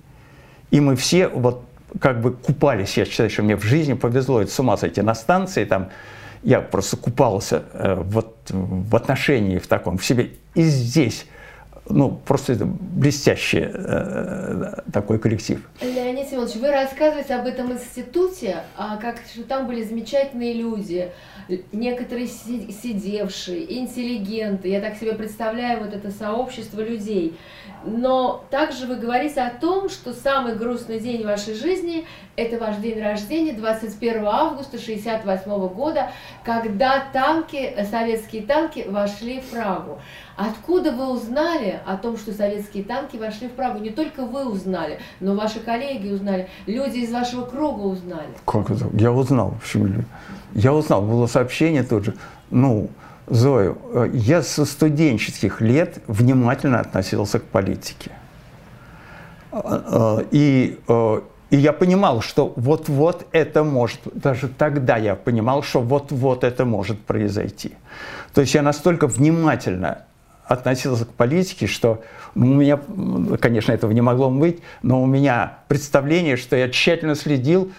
И 0.71 0.79
мы 0.79 0.95
все 0.95 1.27
вот 1.27 1.63
как 2.01 2.19
бы 2.19 2.31
купались, 2.33 2.97
я 2.97 3.05
считаю, 3.05 3.29
что 3.29 3.43
мне 3.43 3.55
в 3.55 3.63
жизни 3.63 3.93
повезло, 3.93 4.41
это 4.41 4.51
с 4.51 4.59
ума 4.59 4.75
сойти 4.75 5.01
на 5.01 5.13
станции, 5.13 5.65
там 5.65 5.89
я 6.41 6.61
просто 6.61 6.97
купался 6.97 7.63
э, 7.73 7.93
вот 7.95 8.35
в 8.49 8.95
отношении 8.95 9.59
в 9.59 9.67
таком, 9.67 9.99
в 9.99 10.05
себе. 10.05 10.31
И 10.55 10.63
здесь 10.63 11.27
ну, 11.87 12.19
просто 12.25 12.53
это 12.53 12.65
блестящий 12.65 13.69
э, 13.71 14.81
такой 14.91 15.19
коллектив. 15.19 15.61
Леонид 15.81 16.29
Семенович, 16.29 16.55
вы 16.55 16.71
рассказываете 16.71 17.35
об 17.35 17.45
этом 17.45 17.71
институте, 17.71 18.63
а 18.75 18.97
как 18.97 19.17
что 19.31 19.43
там 19.43 19.67
были 19.67 19.83
замечательные 19.83 20.53
люди, 20.53 21.11
некоторые 21.71 22.27
сидевшие, 22.27 23.79
интеллигенты. 23.79 24.69
Я 24.69 24.81
так 24.81 24.95
себе 24.95 25.13
представляю 25.13 25.83
вот 25.83 25.93
это 25.93 26.11
сообщество 26.11 26.81
людей. 26.81 27.37
Но 27.83 28.43
также 28.49 28.87
вы 28.87 28.95
говорите 28.95 29.41
о 29.41 29.51
том, 29.51 29.89
что 29.89 30.13
самый 30.13 30.55
грустный 30.55 30.99
день 30.99 31.23
вашей 31.23 31.53
жизни– 31.53 32.07
это 32.35 32.57
ваш 32.57 32.77
день 32.77 32.99
рождения, 33.01 33.53
21 33.53 34.25
августа 34.25 34.77
1968 34.77 35.67
года, 35.67 36.11
когда 36.43 37.05
танки, 37.13 37.75
советские 37.89 38.41
танки 38.41 38.85
вошли 38.87 39.39
в 39.39 39.51
Прагу. 39.51 39.99
Откуда 40.37 40.91
вы 40.91 41.07
узнали 41.07 41.79
о 41.85 41.95
том, 41.95 42.17
что 42.17 42.33
советские 42.33 42.83
танки 42.83 43.15
вошли 43.15 43.47
в 43.47 43.51
Прагу? 43.51 43.79
Не 43.79 43.89
только 43.89 44.25
вы 44.25 44.45
узнали, 44.45 44.99
но 45.21 45.33
ваши 45.35 45.59
коллеги 45.59 46.09
узнали, 46.09 46.49
люди 46.65 46.99
из 46.99 47.11
вашего 47.11 47.45
круга 47.45 47.81
узнали. 47.81 48.27
Как 48.45 48.69
это? 48.69 48.85
Я 48.93 49.13
узнал. 49.13 49.55
Почему? 49.61 50.03
Я 50.53 50.73
узнал, 50.73 51.01
было 51.01 51.27
сообщение 51.27 51.83
тут 51.83 52.05
же. 52.05 52.15
Ну, 52.49 52.89
Зою, 53.27 53.77
э, 53.93 54.09
я 54.13 54.43
со 54.43 54.65
студенческих 54.65 55.61
лет 55.61 55.99
внимательно 56.07 56.79
относился 56.79 57.39
к 57.39 57.43
политике. 57.43 58.11
А, 59.51 60.19
э, 60.19 60.25
и, 60.31 60.79
э, 60.87 61.21
и 61.49 61.57
я 61.57 61.73
понимал, 61.73 62.21
что 62.21 62.53
вот-вот 62.55 63.25
это 63.31 63.63
может, 63.63 63.99
даже 64.13 64.49
тогда 64.49 64.97
я 64.97 65.15
понимал, 65.15 65.63
что 65.63 65.81
вот-вот 65.81 66.43
это 66.43 66.65
может 66.65 66.99
произойти. 66.99 67.71
То 68.33 68.41
есть 68.41 68.53
я 68.53 68.61
настолько 68.61 69.07
внимательно 69.07 70.03
относился 70.47 71.05
к 71.05 71.09
политике, 71.09 71.67
что 71.67 72.03
ну, 72.35 72.51
у 72.51 72.53
меня, 72.55 72.79
конечно, 73.39 73.71
этого 73.71 73.91
не 73.91 74.01
могло 74.01 74.29
быть, 74.29 74.59
но 74.81 75.01
у 75.01 75.05
меня 75.05 75.59
представление, 75.67 76.37
что 76.37 76.55
я 76.55 76.69
тщательно 76.69 77.15
следил 77.15 77.71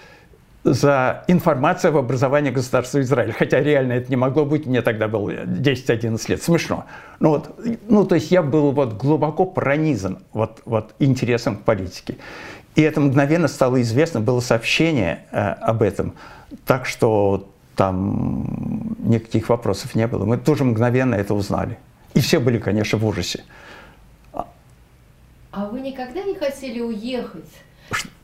за 0.64 1.22
информацией 1.28 1.92
об 1.92 1.98
образовании 1.98 2.50
государства 2.50 3.00
Израиль. 3.00 3.32
Хотя 3.32 3.60
реально 3.60 3.92
это 3.92 4.10
не 4.10 4.16
могло 4.16 4.44
быть, 4.44 4.66
мне 4.66 4.82
тогда 4.82 5.06
было 5.06 5.30
10-11 5.30 6.20
лет. 6.28 6.42
Смешно. 6.42 6.86
Ну, 7.20 7.28
вот, 7.30 7.56
ну, 7.88 8.04
то 8.04 8.16
есть 8.16 8.32
я 8.32 8.42
был 8.42 8.72
вот 8.72 8.94
глубоко 8.94 9.44
пронизан 9.46 10.18
вот, 10.32 10.62
вот 10.64 10.94
интересом 10.98 11.56
к 11.56 11.62
политике. 11.62 12.16
И 12.74 12.82
это 12.82 13.00
мгновенно 13.00 13.48
стало 13.48 13.80
известно, 13.80 14.20
было 14.20 14.40
сообщение 14.40 15.24
э, 15.30 15.38
об 15.38 15.82
этом. 15.82 16.14
Так 16.66 16.84
что 16.84 17.48
там 17.76 18.96
никаких 18.98 19.48
вопросов 19.48 19.94
не 19.94 20.06
было. 20.06 20.24
Мы 20.24 20.36
тоже 20.36 20.64
мгновенно 20.64 21.14
это 21.14 21.34
узнали. 21.34 21.78
И 22.16 22.20
все 22.20 22.40
были, 22.40 22.58
конечно, 22.58 22.96
в 22.96 23.06
ужасе. 23.06 23.44
А 24.32 25.66
вы 25.66 25.80
никогда 25.80 26.22
не 26.22 26.34
хотели 26.34 26.80
уехать? 26.80 27.50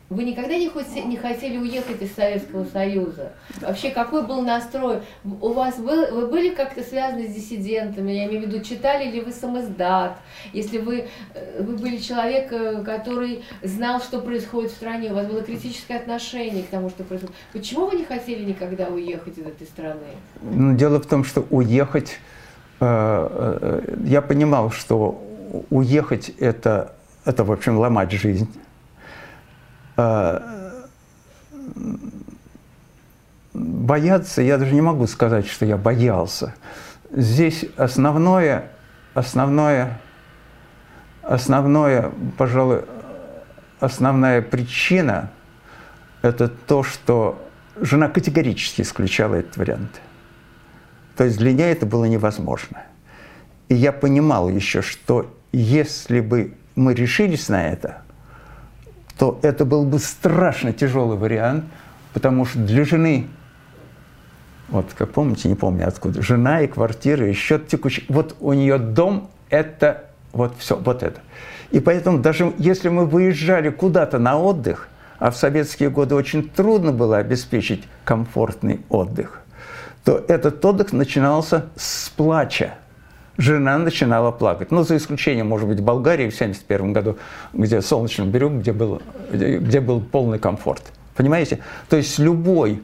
Вы 0.09 0.25
никогда 0.25 0.55
не, 0.57 0.71
не 1.07 1.17
хотели 1.17 1.59
уехать 1.59 2.01
из 2.01 2.15
Советского 2.15 2.65
Союза? 2.65 3.33
Вообще, 3.61 3.91
какой 3.91 4.27
был 4.27 4.41
настрой? 4.41 5.01
У 5.25 5.53
вас 5.53 5.77
был, 5.77 6.07
вы 6.11 6.27
были 6.27 6.55
как-то 6.55 6.83
связаны 6.83 7.29
с 7.29 7.35
диссидентами? 7.35 8.13
Я 8.13 8.27
имею 8.27 8.47
в 8.47 8.47
виду, 8.47 8.65
читали 8.65 9.11
ли 9.11 9.21
вы 9.21 9.31
самоздат? 9.31 10.19
Если 10.55 10.79
вы, 10.79 11.09
э, 11.35 11.63
вы 11.63 11.77
были 11.77 11.99
человек, 11.99 12.51
э, 12.51 12.83
который 12.83 13.45
знал, 13.63 14.01
что 14.01 14.21
происходит 14.21 14.71
в 14.71 14.75
стране, 14.75 15.13
у 15.13 15.15
вас 15.15 15.27
было 15.27 15.43
критическое 15.43 15.97
отношение 15.97 16.63
к 16.63 16.69
тому, 16.69 16.89
что 16.89 17.05
происходит. 17.05 17.35
Почему 17.53 17.89
вы 17.89 17.97
не 17.97 18.05
хотели 18.05 18.43
никогда 18.43 18.89
уехать 18.89 19.37
из 19.37 19.47
этой 19.47 19.67
страны? 19.67 20.17
Ну, 20.41 20.75
дело 20.77 20.99
в 20.99 21.07
том, 21.07 21.25
что 21.25 21.47
уехать 21.51 22.19
я 22.83 24.25
понимал, 24.27 24.73
что 24.73 25.23
уехать 25.71 26.31
это, 26.31 26.95
это 27.25 27.45
в 27.45 27.53
общем, 27.53 27.79
ломать 27.79 28.11
жизнь. 28.11 28.53
Э, 29.97 30.41
бояться, 33.55 34.43
я 34.43 34.59
даже 34.59 34.75
не 34.75 34.81
могу 34.81 35.07
сказать, 35.07 35.47
что 35.47 35.65
я 35.65 35.77
боялся. 35.77 36.55
Здесь 37.13 37.67
основное, 37.77 38.73
основное, 39.15 40.01
основное, 41.23 42.11
пожалуй, 42.37 42.83
основная 43.79 44.43
причина– 44.43 45.31
это 46.23 46.49
то, 46.49 46.83
что 46.83 47.41
жена 47.81 48.09
категорически 48.09 48.83
исключала 48.83 49.37
этот 49.37 49.57
вариант– 49.57 50.01
то 51.17 51.25
есть 51.25 51.39
для 51.39 51.53
меня 51.53 51.71
это 51.71 51.87
было 51.87 52.05
невозможно. 52.05 52.83
И 53.69 53.75
я 53.75 53.93
понимал 53.93 54.49
еще, 54.49 54.83
что 54.83 55.33
если 55.53 56.21
бы 56.21 56.55
мы 56.75 56.95
решились 56.95 57.49
на 57.49 57.69
это, 57.69 58.03
то 59.19 59.39
это 59.43 59.65
был 59.65 59.85
бы 59.85 59.99
страшно 59.99 60.73
тяжелый 60.73 61.17
вариант, 61.17 61.65
потому 62.13 62.45
что 62.45 62.59
для 62.59 62.85
жены, 62.85 63.29
вот 64.69 64.93
как 64.97 65.13
помните, 65.13 65.49
не 65.49 65.55
помню 65.55 65.87
откуда, 65.87 66.23
жена 66.23 66.63
и 66.63 66.67
квартира, 66.67 67.29
и 67.29 67.33
счет 67.33 67.69
текущий, 67.69 68.05
вот 68.09 68.37
у 68.41 68.53
нее 68.53 68.79
дом– 68.79 69.31
это 69.51 70.05
вот 70.33 70.57
все, 70.59 70.77
вот 70.77 71.03
это. 71.03 71.21
И 71.71 71.81
поэтому 71.81 72.19
даже 72.19 72.53
если 72.59 72.89
мы 72.89 73.07
выезжали 73.07 73.71
куда-то 73.71 74.19
на 74.19 74.39
отдых, 74.39 74.89
а 75.19 75.31
в 75.31 75.37
советские 75.37 75.89
годы 75.91 76.15
очень 76.15 76.49
трудно 76.49 76.93
было 76.93 77.19
обеспечить 77.19 77.85
комфортный 78.05 78.81
отдых, 78.89 79.42
то 80.05 80.25
этот 80.29 80.65
отдых 80.65 80.93
начинался 80.93 81.67
с 81.77 82.09
плача. 82.11 82.75
Жена 83.39 83.79
начинала 83.79 84.31
плакать. 84.31 84.71
Ну, 84.71 84.83
за 84.83 84.97
исключением, 84.97 85.49
может 85.49 85.67
быть, 85.67 85.81
Болгарии 85.81 86.29
в 86.29 86.35
1971 86.35 86.93
году, 86.93 87.19
где 87.53 87.81
в 87.81 87.87
Солнечном 87.87 88.31
берегу, 88.31 88.59
где 88.59 88.73
был, 88.73 89.01
где 89.31 89.81
был 89.81 90.01
полный 90.01 90.39
комфорт. 90.39 90.93
Понимаете? 91.15 91.61
То 91.89 91.97
есть 91.97 92.19
любой 92.19 92.83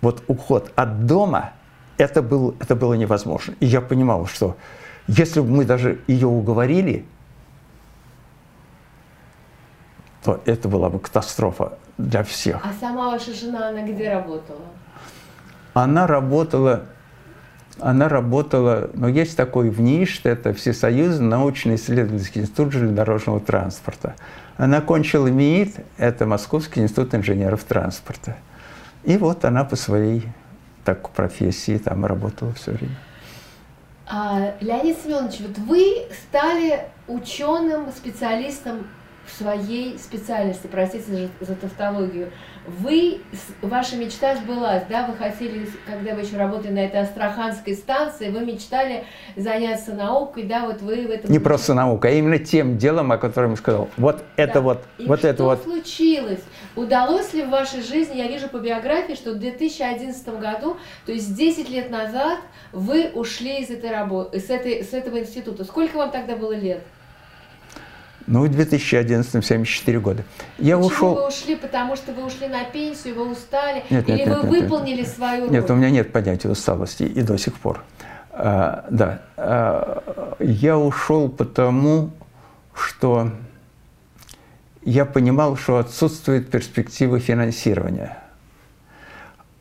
вот 0.00 0.22
уход 0.28 0.70
от 0.76 1.06
дома, 1.06 1.52
это, 1.98 2.22
был, 2.22 2.54
это 2.60 2.76
было 2.76 2.94
невозможно. 2.94 3.54
И 3.60 3.66
я 3.66 3.80
понимал, 3.80 4.26
что 4.26 4.56
если 5.08 5.40
бы 5.40 5.48
мы 5.48 5.64
даже 5.64 6.00
ее 6.06 6.26
уговорили, 6.26 7.04
то 10.22 10.40
это 10.44 10.68
была 10.68 10.88
бы 10.88 10.98
катастрофа 11.00 11.78
для 11.98 12.22
всех. 12.22 12.64
А 12.64 12.72
сама 12.78 13.10
ваша 13.10 13.32
жена, 13.34 13.68
она 13.68 13.82
где 13.82 14.10
работала? 14.10 14.60
Она 15.74 16.06
работала, 16.06 16.84
она 17.80 18.08
работала, 18.08 18.90
но 18.94 19.08
есть 19.08 19.36
такой 19.36 19.70
ВНИШТ, 19.70 20.26
это 20.26 20.54
Всесоюзный 20.54 21.26
научно-исследовательский 21.26 22.42
институт 22.42 22.72
железнодорожного 22.72 23.40
транспорта. 23.40 24.14
Она 24.56 24.80
кончила 24.80 25.26
МИИТ, 25.26 25.84
это 25.98 26.26
Московский 26.26 26.80
институт 26.80 27.14
инженеров 27.14 27.64
транспорта. 27.64 28.36
И 29.02 29.16
вот 29.16 29.44
она 29.44 29.64
по 29.64 29.74
своей 29.74 30.28
так, 30.84 31.10
профессии 31.10 31.76
там 31.78 32.06
работала 32.06 32.52
все 32.52 32.72
время. 32.72 32.96
А, 34.06 34.54
Леонид 34.60 34.98
Семенович, 35.02 35.40
вот 35.40 35.58
вы 35.58 36.06
стали 36.28 36.84
ученым, 37.08 37.90
специалистом 37.90 38.86
в 39.26 39.32
своей 39.32 39.98
специальности, 39.98 40.68
простите 40.70 41.30
за, 41.40 41.46
за 41.46 41.54
тавтологию. 41.54 42.30
Вы, 42.66 43.20
ваша 43.60 43.96
мечта 43.96 44.36
сбылась, 44.36 44.84
да, 44.88 45.06
вы 45.06 45.14
хотели, 45.16 45.68
когда 45.86 46.14
вы 46.14 46.22
еще 46.22 46.38
работали 46.38 46.72
на 46.72 46.78
этой 46.78 47.00
Астраханской 47.00 47.74
станции, 47.74 48.30
вы 48.30 48.40
мечтали 48.40 49.04
заняться 49.36 49.92
наукой, 49.92 50.44
да, 50.44 50.64
вот 50.64 50.80
вы 50.80 51.06
в 51.06 51.10
этом... 51.10 51.30
Не 51.30 51.38
просто 51.38 51.74
наукой, 51.74 52.12
а 52.12 52.14
именно 52.14 52.38
тем 52.38 52.78
делом, 52.78 53.12
о 53.12 53.18
котором 53.18 53.50
я 53.50 53.56
сказал. 53.56 53.90
Вот 53.98 54.24
это 54.36 54.62
вот, 54.62 54.82
И 54.96 55.04
вот 55.04 55.18
что 55.18 55.28
это 55.28 55.44
вот. 55.44 55.62
случилось? 55.62 56.40
Удалось 56.74 57.34
ли 57.34 57.42
в 57.42 57.50
вашей 57.50 57.82
жизни, 57.82 58.16
я 58.16 58.28
вижу 58.28 58.48
по 58.48 58.56
биографии, 58.56 59.12
что 59.12 59.32
в 59.32 59.38
2011 59.38 60.26
году, 60.40 60.78
то 61.04 61.12
есть 61.12 61.36
10 61.36 61.68
лет 61.68 61.90
назад, 61.90 62.38
вы 62.72 63.10
ушли 63.14 63.60
из 63.60 63.68
этой 63.68 63.90
работы, 63.90 64.40
с, 64.40 64.48
этой, 64.48 64.82
с 64.82 64.94
этого 64.94 65.18
института. 65.18 65.64
Сколько 65.64 65.98
вам 65.98 66.10
тогда 66.10 66.34
было 66.34 66.52
лет? 66.52 66.82
Ну, 68.26 68.44
в 68.44 68.48
2011 68.48 69.44
74 69.44 70.00
года. 70.00 70.24
Я 70.58 70.76
Почему 70.76 70.86
ушел... 70.86 71.14
вы 71.14 71.28
ушли? 71.28 71.56
Потому 71.56 71.96
что 71.96 72.12
вы 72.12 72.24
ушли 72.24 72.48
на 72.48 72.64
пенсию, 72.64 73.16
вы 73.16 73.30
устали? 73.30 73.84
Нет, 73.90 74.08
нет, 74.08 74.20
или 74.20 74.28
нет, 74.28 74.44
вы 74.44 74.50
нет, 74.50 74.62
выполнили 74.62 75.00
нет. 75.00 75.08
свою 75.08 75.44
роль? 75.44 75.52
Нет, 75.52 75.70
у 75.70 75.74
меня 75.74 75.90
нет 75.90 76.12
понятия 76.12 76.48
усталости 76.48 77.02
и 77.02 77.22
до 77.22 77.36
сих 77.36 77.54
пор. 77.54 77.82
А, 78.32 78.86
да, 78.90 79.22
а, 79.36 80.34
я 80.40 80.78
ушел 80.78 81.28
потому, 81.28 82.10
что 82.74 83.30
я 84.84 85.04
понимал, 85.04 85.56
что 85.56 85.78
отсутствует 85.78 86.50
перспективы 86.50 87.20
финансирования. 87.20 88.18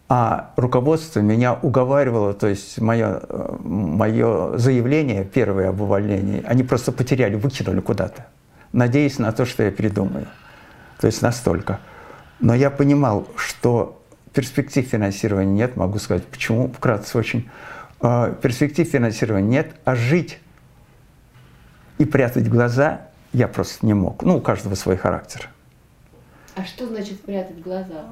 А 0.10 0.52
руководство 0.58 1.22
меня 1.22 1.54
уговаривало, 1.54 2.34
то 2.34 2.48
есть 2.48 2.80
мое, 2.80 3.22
мое 3.64 4.58
заявление 4.58 5.24
первое 5.24 5.70
об 5.70 5.82
увольнении, 5.82 6.44
они 6.46 6.64
просто 6.64 6.92
потеряли, 6.92 7.36
выкинули 7.36 7.80
куда-то, 7.80 8.28
надеясь 8.74 9.20
на 9.20 9.32
то, 9.32 9.46
что 9.46 9.64
я 9.64 9.72
передумаю. 9.72 10.28
То 11.00 11.08
есть 11.08 11.22
настолько. 11.22 11.80
Но 12.40 12.54
я 12.54 12.70
понимал, 12.70 13.28
что 13.38 14.04
перспектив 14.34 14.86
финансирования 14.86 15.54
нет, 15.54 15.78
могу 15.78 16.00
сказать, 16.00 16.26
почему, 16.26 16.72
вкратце 16.72 17.18
очень. 17.18 17.50
Э, 18.02 18.36
Перспектив 18.42 18.88
финансирования 18.88 19.48
нет, 19.48 19.76
а 19.86 19.96
жить 19.96 20.40
и 22.00 22.06
прятать 22.06 22.50
глаза 22.50 23.08
я 23.32 23.48
просто 23.48 23.86
не 23.86 23.94
мог. 23.94 24.24
Ну, 24.24 24.38
у 24.38 24.42
каждого 24.42 24.76
свой 24.76 24.98
характер. 24.98 25.50
А 26.56 26.64
что 26.66 26.88
значит 26.88 27.22
прятать 27.22 27.62
глаза? 27.62 28.06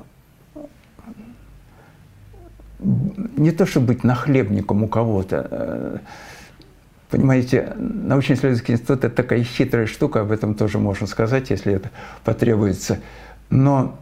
Не 2.80 3.52
то, 3.52 3.66
чтобы 3.66 3.88
быть 3.88 4.04
нахлебником 4.04 4.84
у 4.84 4.88
кого-то. 4.88 6.02
Понимаете, 7.12 7.74
научно-исследовательский 7.76 8.76
институт– 8.76 9.04
это 9.04 9.14
такая 9.14 9.44
хитрая 9.44 9.86
штука, 9.86 10.22
об 10.22 10.32
этом 10.32 10.56
тоже 10.56 10.80
можно 10.80 11.06
сказать, 11.08 11.50
если 11.50 11.74
это 11.74 11.92
потребуется. 12.24 13.02
Но, 13.50 14.00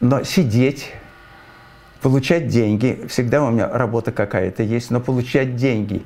но 0.00 0.22
сидеть, 0.22 0.92
получать 2.02 2.48
деньги, 2.48 3.06
всегда 3.08 3.42
у 3.42 3.50
меня 3.50 3.66
работа 3.66 4.12
какая-то 4.12 4.62
есть, 4.62 4.90
но 4.90 5.00
получать 5.00 5.56
деньги, 5.56 6.04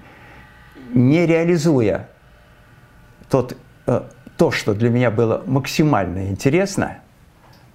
не 0.93 1.27
реализуя 1.27 2.09
тот, 3.29 3.57
э, 3.89 4.03
то, 4.37 4.53
что 4.53 4.75
для 4.75 4.91
меня 4.91 5.11
было 5.11 5.43
максимально 5.45 6.29
интересно, 6.29 6.99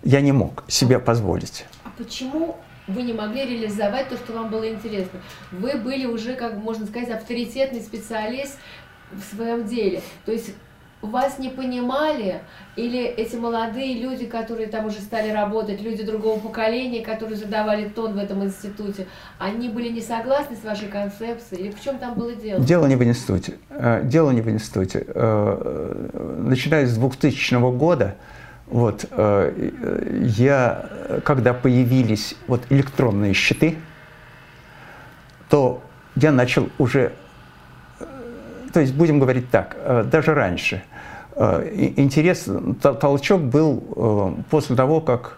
я 0.04 0.22
не 0.22 0.32
мог 0.32 0.64
себе 0.70 1.00
позволить. 1.00 1.66
А 1.84 1.90
почему 1.98 2.56
вы 2.90 3.04
не 3.04 3.14
могли 3.14 3.46
реализовать 3.46 4.10
то, 4.10 4.18
что 4.18 4.34
вам 4.34 4.50
было 4.50 4.70
интересно? 4.70 5.20
Вы 5.52 5.78
были 5.78 6.06
уже, 6.06 6.34
как 6.34 6.56
можно 6.58 6.86
сказать, 6.86 7.10
авторитетный 7.10 7.82
специалист 7.82 8.58
в 9.12 9.36
своем 9.36 9.66
деле. 9.66 10.02
То 10.26 10.32
есть 10.32 10.54
вас 11.02 11.40
не 11.40 11.50
понимали, 11.50 12.42
или 12.76 13.02
эти 13.02 13.36
молодые 13.38 13.94
люди, 14.02 14.26
которые 14.26 14.68
там 14.68 14.86
уже 14.88 15.00
стали 15.00 15.32
работать, 15.32 15.82
люди 15.82 16.04
другого 16.04 16.40
поколения, 16.40 17.02
которые 17.02 17.38
задавали 17.38 17.88
тон 17.88 18.14
в 18.14 18.18
этом 18.18 18.44
институте, 18.44 19.08
они 19.38 19.70
были 19.70 19.90
не 19.90 20.02
согласны 20.02 20.58
с 20.58 20.64
вашей 20.66 20.90
концепцией? 20.90 21.62
Или 21.68 21.72
в 21.72 21.82
чем 21.82 22.00
там 22.00 22.16
было 22.16 22.34
дело? 22.36 22.60
Дело 22.60 22.86
не 22.86 22.96
в 22.98 23.04
институте. 23.04 23.54
Э, 23.70 24.02
Дело 24.04 24.32
не 24.32 24.42
в 24.42 24.50
институте. 24.50 25.06
Э, 25.08 26.10
Начиная 26.40 26.86
с 26.86 26.96
2000 26.98 27.78
года, 27.78 28.16
вот, 28.70 29.06
э, 29.10 29.72
я, 30.38 30.90
когда 31.24 31.54
появились 31.54 32.36
вот 32.48 32.62
электронные 32.70 33.34
счеты, 33.34 33.78
то 35.50 35.82
я 36.16 36.32
начал 36.32 36.70
уже, 36.78 37.14
э, 38.00 38.06
то 38.72 38.80
есть 38.80 38.94
будем 38.94 39.20
говорить 39.20 39.50
так, 39.50 39.76
э, 39.80 40.04
даже 40.04 40.34
раньше. 40.34 40.84
Интерес, 41.36 42.48
тол- 42.48 43.00
толчок 43.00 43.42
был 43.42 44.44
после 44.50 44.76
того, 44.76 45.00
как 45.00 45.38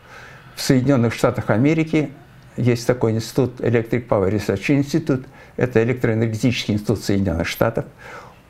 в 0.55 0.61
Соединенных 0.61 1.13
Штатах 1.13 1.51
Америки 1.51 2.09
есть 2.57 2.87
такой 2.87 3.11
институт 3.11 3.59
Electric 3.59 4.07
Power 4.07 4.31
Research 4.31 4.79
Institute, 4.79 5.25
это 5.57 5.83
электроэнергетический 5.83 6.73
институт 6.73 7.03
Соединенных 7.03 7.47
Штатов. 7.47 7.85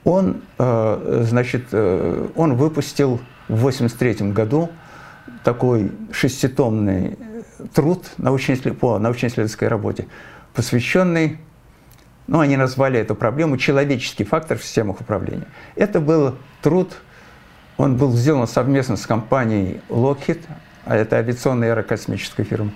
Он, 0.05 0.41
значит, 0.57 1.73
он 1.73 2.55
выпустил 2.55 3.19
в 3.51 3.67
1983 3.67 4.31
году 4.31 4.69
такой 5.43 5.91
шеститомный 6.13 7.17
труд 7.73 8.05
научно-исслед- 8.17 8.77
по 8.77 8.97
научно-исследовательской 8.97 9.67
работе, 9.67 10.07
посвященный, 10.53 11.37
ну, 12.27 12.39
они 12.39 12.55
назвали 12.55 12.97
эту 12.97 13.13
проблему 13.13 13.57
«Человеческий 13.57 14.23
фактор 14.23 14.57
в 14.57 14.63
системах 14.63 15.01
управления». 15.01 15.47
Это 15.75 15.99
был 15.99 16.37
труд, 16.61 16.93
он 17.75 17.97
был 17.97 18.13
сделан 18.13 18.47
совместно 18.47 18.95
с 18.95 19.05
компанией 19.05 19.81
Lockheed, 19.89 20.39
а 20.85 20.95
это 20.95 21.17
авиационная 21.17 21.71
аэрокосмическая 21.71 22.45
фирма, 22.45 22.71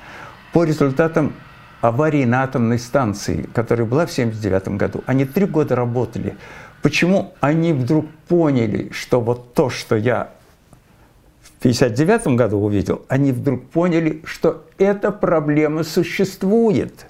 по 0.52 0.66
результатам 0.66 1.34
аварии 1.80 2.26
на 2.26 2.44
атомной 2.44 2.80
станции, 2.80 3.48
которая 3.54 3.88
была 3.88 4.06
в 4.06 4.12
1979 4.12 4.78
году. 4.78 5.04
Они 5.06 5.24
три 5.24 5.46
года 5.46 5.76
работали. 5.76 6.36
Почему 6.82 7.34
они 7.40 7.72
вдруг 7.72 8.08
поняли, 8.28 8.92
что 8.92 9.22
вот 9.22 9.54
то, 9.54 9.70
что 9.70 9.96
я 9.96 10.35
1959 11.66 12.38
году 12.38 12.60
увидел, 12.60 13.06
они 13.08 13.32
вдруг 13.32 13.68
поняли, 13.70 14.22
что 14.24 14.64
эта 14.78 15.12
проблема 15.12 15.84
существует. 15.84 17.08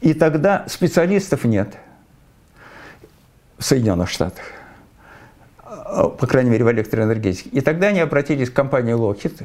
И 0.00 0.12
тогда 0.12 0.64
специалистов 0.68 1.44
нет 1.44 1.76
в 3.58 3.64
Соединенных 3.64 4.10
Штатах, 4.10 4.42
э, 5.64 6.08
по 6.18 6.26
крайней 6.26 6.50
мере, 6.50 6.64
в 6.64 6.72
электроэнергетике. 6.72 7.48
И 7.50 7.60
тогда 7.60 7.88
они 7.88 8.00
обратились 8.00 8.50
к 8.50 8.54
компании 8.54 8.94
Lockheed 8.94 9.44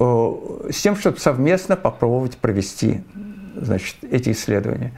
э, 0.00 0.72
с 0.72 0.82
тем, 0.82 0.96
чтобы 0.96 1.20
совместно 1.20 1.76
попробовать 1.76 2.36
провести 2.38 3.04
значит, 3.54 3.94
эти 4.02 4.32
исследования. 4.32 4.90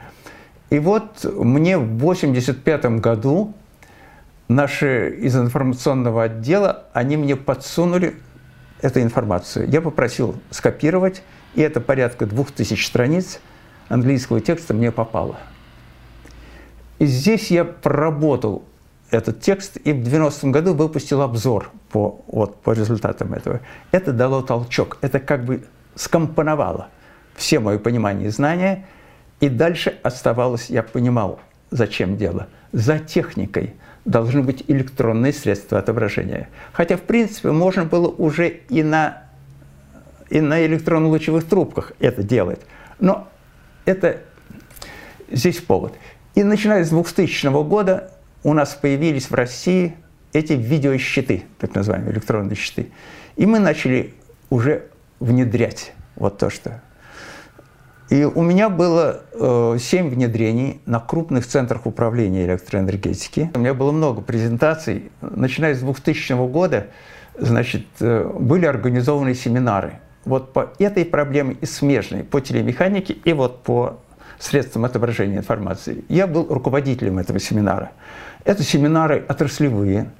И 0.71 0.79
вот 0.79 1.23
мне 1.23 1.77
в 1.77 1.83
1985 1.83 2.85
году 2.99 3.53
наши 4.47 5.09
из 5.09 5.35
информационного 5.35 6.23
отдела, 6.23 6.85
они 6.93 7.17
мне 7.17 7.35
подсунули 7.35 8.15
эту 8.81 9.01
информацию. 9.01 9.69
Я 9.69 9.81
попросил 9.81 10.35
скопировать, 10.51 11.23
и 11.55 11.61
это 11.61 11.81
порядка 11.81 12.25
двух 12.25 12.51
тысяч 12.51 12.85
страниц 12.85 13.39
английского 13.89 14.41
текста 14.41 14.73
мне 14.73 14.91
попало. 14.91 15.37
И 16.99 17.05
здесь 17.05 17.51
я 17.51 17.65
проработал 17.65 18.63
этот 19.11 19.41
текст 19.41 19.77
и 19.77 19.93
в 19.93 20.03
90 20.03 20.47
году 20.47 20.73
выпустил 20.73 21.21
обзор 21.21 21.71
по, 21.91 22.21
вот, 22.27 22.61
по 22.61 22.71
результатам 22.71 23.33
этого. 23.33 23.61
Это 23.91 24.11
дало 24.11 24.41
толчок, 24.41 24.97
это 25.01 25.19
как 25.19 25.45
бы 25.45 25.63
скомпоновало 25.95 26.89
все 27.35 27.59
мое 27.59 27.77
понимание 27.77 28.27
и 28.27 28.31
знания, 28.31 28.85
и 29.39 29.47
дальше 29.47 29.97
оставалось, 30.03 30.69
я 30.69 30.83
понимал, 30.83 31.39
зачем 31.69 32.17
дело. 32.17 32.47
За 32.71 32.99
техникой 32.99 33.75
должны 34.07 34.41
быть 34.41 34.63
электронные 34.67 35.33
средства 35.33 35.77
отображения. 35.79 36.49
Хотя, 36.71 36.95
в 36.95 37.01
принципе, 37.01 37.51
можно 37.51 37.83
было 37.83 38.07
уже 38.07 38.47
и 38.69 38.81
на, 38.81 39.23
и 40.29 40.39
на 40.39 40.65
электронно-лучевых 40.65 41.43
трубках 41.43 41.91
это 41.99 42.23
делать. 42.23 42.61
Но 42.99 43.27
это 43.83 44.21
здесь 45.29 45.57
повод. 45.57 45.93
И 46.35 46.43
начиная 46.43 46.85
с 46.85 46.89
2000 46.89 47.47
года 47.67 48.11
у 48.43 48.53
нас 48.53 48.75
появились 48.75 49.29
в 49.29 49.33
России 49.33 49.95
эти 50.31 50.53
видеощиты, 50.53 51.43
так 51.59 51.75
называемые 51.75 52.13
электронные 52.13 52.55
щиты. 52.55 52.91
И 53.35 53.45
мы 53.45 53.59
начали 53.59 54.13
уже 54.49 54.87
внедрять 55.19 55.93
вот 56.15 56.37
то, 56.37 56.49
что... 56.49 56.81
И 58.09 58.23
у 58.23 58.41
меня 58.41 58.69
было 58.69 59.21
э, 59.33 59.77
7 59.79 60.09
внедрений 60.09 60.81
на 60.85 60.99
крупных 60.99 61.45
центрах 61.45 61.85
управления 61.85 62.45
электроэнергетики. 62.45 63.51
У 63.53 63.59
меня 63.59 63.73
было 63.73 63.91
много 63.91 64.21
презентаций. 64.21 65.11
Начиная 65.21 65.75
с 65.75 65.79
2000 65.79 66.47
года, 66.47 66.87
значит, 67.37 67.85
э, 67.99 68.31
были 68.39 68.65
организованы 68.65 69.33
семинары. 69.33 69.99
Вот 70.23 70.53
по 70.53 70.71
этой 70.79 71.05
проблеме 71.05 71.57
и 71.59 71.65
смежной, 71.65 72.23
по 72.23 72.39
телемеханике 72.39 73.13
и 73.13 73.33
вот 73.33 73.63
по 73.63 73.99
средствам 74.39 74.85
отображения 74.85 75.37
информации. 75.37 76.05
Я 76.07 76.27
был 76.27 76.47
руководителем 76.49 77.19
этого 77.19 77.39
семинара. 77.39 77.91
Это 78.45 78.63
семинары 78.63 79.25
отраслевые, 79.27 80.11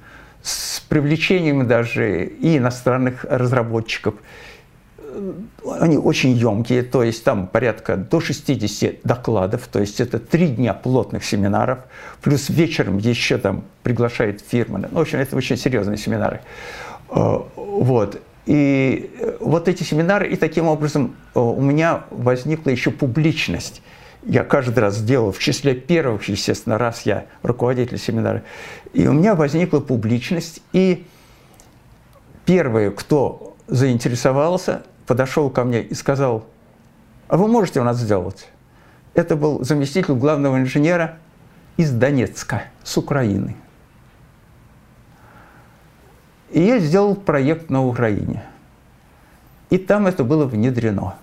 с 0.42 0.80
привлечением 0.80 1.66
даже 1.66 2.24
и 2.24 2.58
иностранных 2.58 3.24
разработчиков. 3.24 4.14
Они 5.80 5.96
очень 5.96 6.30
емкие, 6.32 6.82
то 6.82 7.02
есть 7.02 7.24
там 7.24 7.46
порядка 7.46 7.96
до 7.96 8.20
60 8.20 9.02
докладов, 9.04 9.66
то 9.68 9.80
есть 9.80 10.00
это 10.00 10.18
три 10.18 10.48
дня 10.48 10.74
плотных 10.74 11.24
семинаров, 11.24 11.80
плюс 12.22 12.48
вечером 12.48 12.98
еще 12.98 13.38
там 13.38 13.64
приглашает 13.82 14.40
фирмы. 14.40 14.80
Ну, 14.90 14.98
в 14.98 15.00
общем, 15.00 15.18
это 15.18 15.36
очень 15.36 15.56
серьезные 15.56 15.96
семинары. 15.96 16.40
Э, 17.10 17.40
вот. 17.56 18.20
И 18.46 19.10
вот 19.40 19.68
эти 19.68 19.82
семинары, 19.82 20.28
и 20.28 20.36
таким 20.36 20.68
образом 20.68 21.16
э, 21.34 21.38
у 21.38 21.60
меня 21.60 22.04
возникла 22.10 22.70
еще 22.70 22.90
публичность 22.90 23.82
я 24.24 24.44
каждый 24.44 24.80
раз 24.80 25.00
делал, 25.02 25.32
в 25.32 25.38
числе 25.38 25.74
первых, 25.74 26.28
естественно, 26.28 26.76
раз 26.76 27.02
я 27.02 27.26
руководитель 27.42 27.98
семинара. 27.98 28.42
И 28.92 29.06
у 29.06 29.12
меня 29.12 29.34
возникла 29.34 29.80
публичность, 29.80 30.60
и 30.72 31.06
первый, 32.44 32.90
кто 32.90 33.56
заинтересовался, 33.68 34.82
подошел 35.08 35.50
ко 35.50 35.64
мне 35.64 35.82
и 35.82 35.94
сказал, 35.94 36.46
а 37.26 37.36
вы 37.36 37.48
можете 37.48 37.80
у 37.80 37.84
нас 37.84 37.96
сделать? 37.98 38.46
Это 39.14 39.34
был 39.34 39.64
заместитель 39.64 40.14
главного 40.14 40.58
инженера 40.58 41.18
из 41.76 41.90
Донецка, 41.90 42.64
с 42.84 42.96
Украины. 42.96 43.56
И 46.50 46.60
я 46.60 46.78
сделал 46.78 47.16
проект 47.16 47.70
на 47.70 47.84
Украине. 47.84 48.44
И 49.70 49.78
там 49.78 50.06
это 50.06 50.24
было 50.24 50.44
внедрено. 50.44 51.16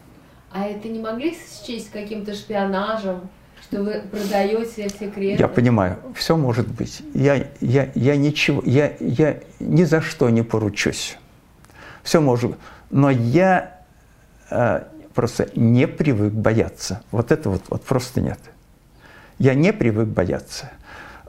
А 0.51 0.65
это 0.65 0.87
не 0.87 0.99
могли 0.99 1.35
счесть 1.65 1.91
каким-то 1.91 2.33
шпионажем, 2.33 3.21
что 3.61 3.83
вы 3.83 4.03
продаете 4.11 4.89
секреты? 4.89 5.41
Я 5.41 5.47
понимаю, 5.47 5.97
все 6.15 6.35
может 6.35 6.67
быть. 6.67 7.01
Я, 7.13 7.47
я, 7.61 7.91
я 7.95 8.15
ничего, 8.15 8.61
я, 8.65 8.93
я 8.99 9.39
ни 9.59 9.83
за 9.83 10.01
что 10.01 10.29
не 10.29 10.43
поручусь. 10.43 11.17
Все 12.03 12.21
может 12.21 12.55
Но 12.91 13.09
я 13.09 13.74
просто 15.13 15.49
не 15.55 15.87
привык 15.87 16.33
бояться. 16.33 17.01
Вот 17.11 17.31
это 17.31 17.49
вот, 17.49 17.63
вот 17.69 17.83
просто 17.83 18.21
нет. 18.21 18.39
Я 19.39 19.53
не 19.53 19.73
привык 19.73 20.07
бояться. 20.07 20.71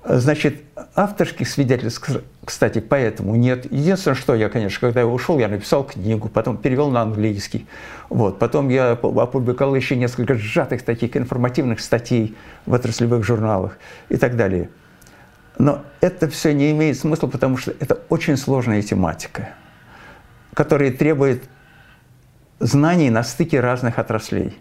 Значит, 0.09 0.63
авторских 0.95 1.49
свидетельств, 1.49 2.09
кстати, 2.45 2.79
поэтому 2.79 3.35
нет. 3.35 3.65
Единственное, 3.73 4.15
что 4.15 4.37
я, 4.37 4.49
конечно, 4.49 4.79
когда 4.81 5.01
я 5.01 5.07
ушел, 5.07 5.39
я 5.41 5.49
написал 5.49 5.83
книгу, 5.83 6.29
потом 6.29 6.59
перевел 6.59 6.91
на 6.91 7.03
английский. 7.03 7.67
Вот. 8.09 8.39
Потом 8.39 8.69
я 8.69 8.93
опубликовал 8.93 9.75
еще 9.75 9.97
несколько 9.97 10.35
сжатых 10.37 10.83
таких 10.83 11.17
информативных 11.17 11.81
статей 11.81 12.37
в 12.67 12.75
отраслевых 12.75 13.25
журналах 13.25 13.79
и 14.09 14.17
так 14.17 14.37
далее. 14.37 14.71
Но 15.59 15.83
это 16.01 16.29
все 16.29 16.55
не 16.55 16.71
имеет 16.71 16.99
смысла, 16.99 17.27
потому 17.27 17.57
что 17.57 17.73
это 17.81 17.99
очень 18.09 18.37
сложная 18.37 18.83
тематика, 18.83 19.55
которая 20.55 20.93
требует 20.93 21.43
знаний 22.61 23.11
на 23.11 23.23
стыке 23.23 23.61
разных 23.61 23.99
отраслей. 23.99 24.57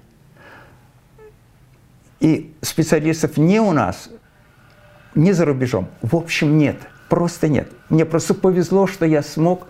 И 2.20 2.54
специалистов 2.62 3.38
не 3.38 3.60
у 3.60 3.72
нас– 3.72 4.10
не 5.16 5.32
за 5.32 5.46
рубежом. 5.46 5.88
В 6.02 6.16
общем, 6.16 6.58
нет. 6.58 6.78
Просто 7.10 7.48
нет. 7.48 7.72
Мне 7.90 8.06
просто 8.06 8.34
повезло, 8.34 8.88
что 8.88 9.06
я 9.06 9.24
смог 9.24 9.68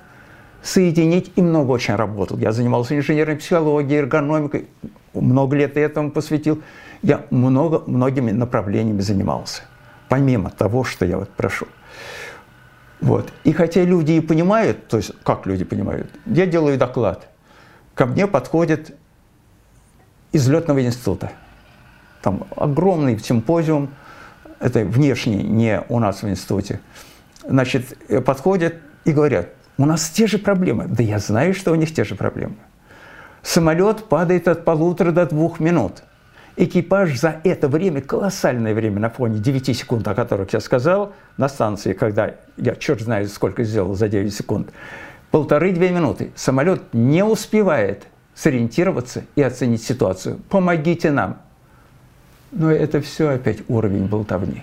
соединить 0.64 1.32
и 1.36 1.42
много 1.42 1.72
очень 1.72 1.96
работал. 1.96 2.38
Я 2.38 2.52
занимался 2.52 2.98
инженерной 2.98 3.36
психологией, 3.36 4.00
эргономикой, 4.00 4.68
много 5.14 5.56
лет 5.56 5.78
этому 5.78 6.12
посвятил. 6.12 6.62
Я 7.04 7.26
много, 7.30 7.84
многими 7.86 8.32
направлениями 8.32 9.02
занимался, 9.02 9.62
помимо 10.10 10.50
того, 10.50 10.84
что 10.84 11.06
я 11.06 11.18
вот 11.18 11.30
прошу. 11.30 11.68
Вот. 13.00 13.32
И 13.44 13.54
хотя 13.54 13.84
люди 13.84 14.14
и 14.14 14.22
понимают, 14.22 14.88
то 14.88 14.98
есть 14.98 15.12
как 15.24 15.46
люди 15.46 15.64
понимают, 15.64 16.10
я 16.26 16.48
делаю 16.48 16.78
доклад. 16.78 17.30
Ко 17.96 18.06
мне 18.06 18.28
подходит 18.28 18.94
из 20.34 20.48
летного 20.50 20.84
института. 20.84 21.32
Там 22.22 22.46
огромный 22.56 23.18
симпозиум– 23.18 23.90
это 24.60 24.84
внешне, 24.84 25.42
не 25.44 25.82
у 25.88 26.00
нас 26.00 26.22
в 26.22 26.30
институте, 26.30 26.82
значит, 27.48 27.98
э, 28.10 28.20
подходят 28.20 28.76
и 29.06 29.12
говорят, 29.12 29.50
у 29.78 29.86
нас 29.86 30.10
те 30.10 30.28
же 30.28 30.38
проблемы. 30.38 30.88
Да 30.88 31.04
я 31.04 31.20
знаю, 31.20 31.54
что 31.54 31.72
у 31.72 31.76
них 31.76 31.94
те 31.94 32.04
же 32.04 32.16
проблемы. 32.16 32.56
Самолет 33.44 34.06
падает 34.06 34.48
от 34.48 34.66
полутора 34.66 35.12
до 35.12 35.26
двух 35.26 35.60
минут. 35.60 36.04
Экипаж 36.58 37.18
за 37.20 37.42
это 37.44 37.68
время, 37.68 38.02
колоссальное 38.02 38.74
время 38.74 39.00
на 39.00 39.10
фоне 39.10 39.40
9 39.40 39.78
секунд, 39.78 40.08
о 40.08 40.16
которых 40.16 40.52
я 40.54 40.62
сказал, 40.62 41.14
на 41.38 41.48
станции, 41.50 41.94
когда 41.94 42.36
я 42.58 42.76
черт 42.76 43.02
знает 43.02 43.32
сколько 43.32 43.64
сделал 43.64 43.94
за 43.94 44.08
9 44.08 44.34
секунд, 44.34 44.70
полторы-две 45.36 45.90
минуты. 45.90 46.32
Самолет 46.34 46.94
не 46.94 47.22
успевает 47.22 48.04
сориентироваться 48.36 49.26
и 49.36 49.42
оценить 49.42 49.84
ситуацию. 49.84 50.40
Помогите 50.48 51.12
нам. 51.12 51.42
Но 52.54 52.72
это 52.72 53.02
все 53.02 53.32
опять 53.32 53.58
уровень 53.68 54.06
болтовни. 54.06 54.62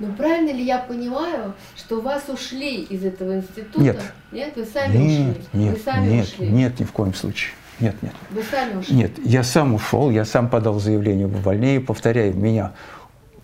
Но 0.00 0.12
правильно 0.14 0.50
ли 0.50 0.64
я 0.64 0.78
понимаю, 0.78 1.54
что 1.76 2.00
вас 2.00 2.24
ушли 2.28 2.82
из 2.82 3.04
этого 3.04 3.36
института? 3.36 3.80
Нет. 3.80 4.02
Нет, 4.32 4.56
вы 4.56 4.64
сами 4.64 4.96
нет, 4.96 5.36
ушли. 5.38 5.60
Нет, 5.60 5.74
вы 5.76 5.80
сами 5.84 6.06
нет, 6.08 6.26
ушли. 6.26 6.48
нет, 6.48 6.80
ни 6.80 6.84
в 6.84 6.90
коем 6.90 7.14
случае. 7.14 7.52
Нет, 7.78 7.94
нет. 8.02 8.14
Вы 8.30 8.42
сами 8.42 8.76
ушли. 8.76 8.96
Нет, 8.96 9.12
я 9.24 9.44
сам 9.44 9.74
ушел, 9.74 10.10
я 10.10 10.24
сам 10.24 10.50
подал 10.50 10.80
заявление 10.80 11.26
об 11.26 11.36
увольнении, 11.36 11.78
повторяю, 11.78 12.34
меня 12.34 12.72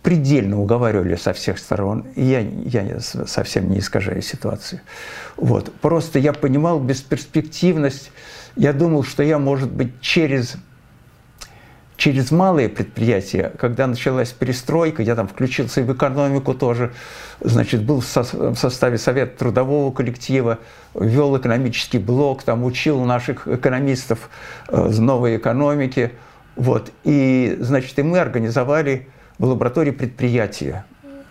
предельно 0.07 0.61
уговаривали 0.61 1.17
со 1.17 1.33
всех 1.33 1.59
сторон, 1.59 2.07
я, 2.15 2.39
я 2.39 3.01
совсем 3.01 3.69
не 3.69 3.81
искажаю 3.81 4.23
ситуацию. 4.23 4.81
Вот. 5.37 5.73
Просто 5.81 6.21
я 6.21 6.33
понимал 6.33 6.79
бесперспективность, 6.79 8.13
я 8.55 8.73
думал, 8.73 9.03
что 9.03 9.25
я, 9.25 9.41
может 9.41 9.69
быть, 9.69 10.01
через 10.01 10.59
через 11.97 12.31
малые 12.31 12.69
предприятия, 12.69 13.53
когда 13.59 13.89
началась 13.89 14.31
перестройка, 14.31 15.03
я 15.03 15.17
там 15.17 15.27
включился 15.27 15.81
и 15.81 15.83
в 15.83 15.93
экономику 15.93 16.55
тоже, 16.55 16.93
значит, 17.41 17.83
был 17.83 18.01
в 18.01 18.55
составе 18.55 18.99
Совета 18.99 19.37
трудового 19.37 19.91
коллектива, 19.91 20.61
вел 20.95 21.37
экономический 21.37 21.99
блок, 21.99 22.45
там 22.45 22.63
учил 22.63 23.01
наших 23.05 23.49
экономистов 23.49 24.31
э, 24.69 24.89
новой 25.01 25.37
экономики, 25.37 26.13
вот, 26.55 26.93
и, 27.03 27.57
значит, 27.59 27.99
и 27.99 28.03
мы 28.05 28.21
организовали 28.21 29.09
в 29.39 29.45
лаборатории 29.45 29.91
предприятия, 29.91 30.85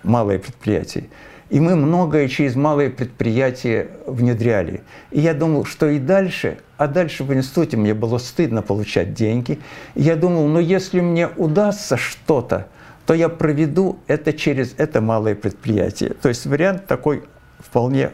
малые 0.03 0.39
предприятия. 0.39 1.05
И 1.49 1.59
мы 1.59 1.75
многое 1.75 2.27
через 2.27 2.55
малые 2.55 2.89
предприятия 2.89 3.89
внедряли. 4.07 4.81
И 5.11 5.19
я 5.21 5.33
думал, 5.33 5.65
что 5.65 5.87
и 5.87 5.99
дальше, 5.99 6.57
а 6.77 6.87
дальше 6.87 7.23
в 7.23 7.33
институте 7.33 7.77
мне 7.77 7.93
было 7.93 8.17
стыдно 8.17 8.61
получать 8.61 9.13
деньги. 9.13 9.59
И 9.93 10.01
я 10.01 10.15
думал, 10.15 10.47
ну 10.47 10.59
если 10.59 11.01
мне 11.01 11.27
удастся 11.27 11.97
что-то, 11.97 12.67
то 13.05 13.13
я 13.13 13.29
проведу 13.29 13.99
это 14.07 14.33
через 14.33 14.73
это 14.77 15.01
малое 15.01 15.35
предприятие. 15.35 16.15
То 16.21 16.29
есть 16.29 16.45
вариант 16.47 16.87
такой 16.87 17.23
вполне 17.59 18.11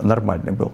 нормальный 0.00 0.52
был. 0.52 0.72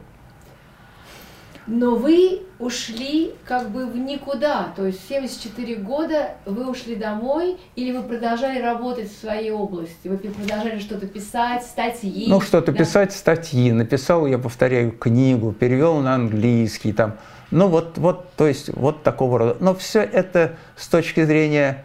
Но 1.67 1.97
вы 1.97 2.43
ушли 2.61 3.35
как 3.45 3.71
бы 3.71 3.87
в 3.87 3.97
никуда, 3.97 4.73
то 4.77 4.87
есть 4.87 5.01
74 5.09 5.77
года 5.77 6.35
вы 6.45 6.71
ушли 6.71 6.95
домой, 6.95 7.59
или 7.75 7.97
вы 7.97 8.05
продолжали 8.05 8.61
работать 8.61 9.11
в 9.11 9.19
своей 9.19 9.51
области? 9.51 10.07
Вы 10.07 10.17
продолжали 10.17 10.79
что-то 10.79 11.07
писать, 11.07 11.65
статьи? 11.65 12.27
Ну, 12.29 12.41
что-то 12.41 12.71
да? 12.73 12.79
писать, 12.79 13.13
статьи. 13.13 13.73
Написал, 13.73 14.27
я 14.27 14.39
повторяю, 14.39 14.93
книгу, 14.93 15.53
перевел 15.53 15.99
на 15.99 16.15
английский, 16.15 16.93
там. 16.93 17.17
Ну, 17.51 17.69
вот, 17.69 17.99
вот, 17.99 18.33
то 18.35 18.47
есть, 18.47 18.71
вот 18.75 19.03
такого 19.03 19.39
рода. 19.39 19.57
Но 19.61 19.75
все 19.75 20.01
это 20.01 20.57
с 20.77 20.87
точки 20.89 21.25
зрения 21.25 21.85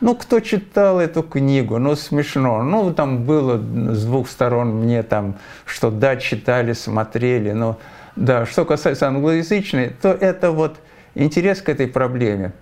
ну, 0.00 0.14
кто 0.14 0.40
читал 0.40 1.00
эту 1.00 1.22
книгу? 1.22 1.78
Ну, 1.78 1.96
смешно. 1.96 2.62
Ну, 2.62 2.92
там 2.92 3.24
было 3.24 3.56
с 3.56 4.04
двух 4.04 4.28
сторон 4.28 4.70
мне 4.70 5.02
там, 5.02 5.38
что 5.64 5.90
да, 5.90 6.16
читали, 6.16 6.74
смотрели, 6.74 7.52
но 7.52 7.78
да, 8.16 8.46
что 8.46 8.64
касается 8.64 9.08
англоязычной, 9.08 9.90
то 9.90 10.10
это 10.10 10.50
вот 10.50 10.78
интерес 11.14 11.62
к 11.62 11.68
этой 11.68 11.88
проблеме. 11.88 12.52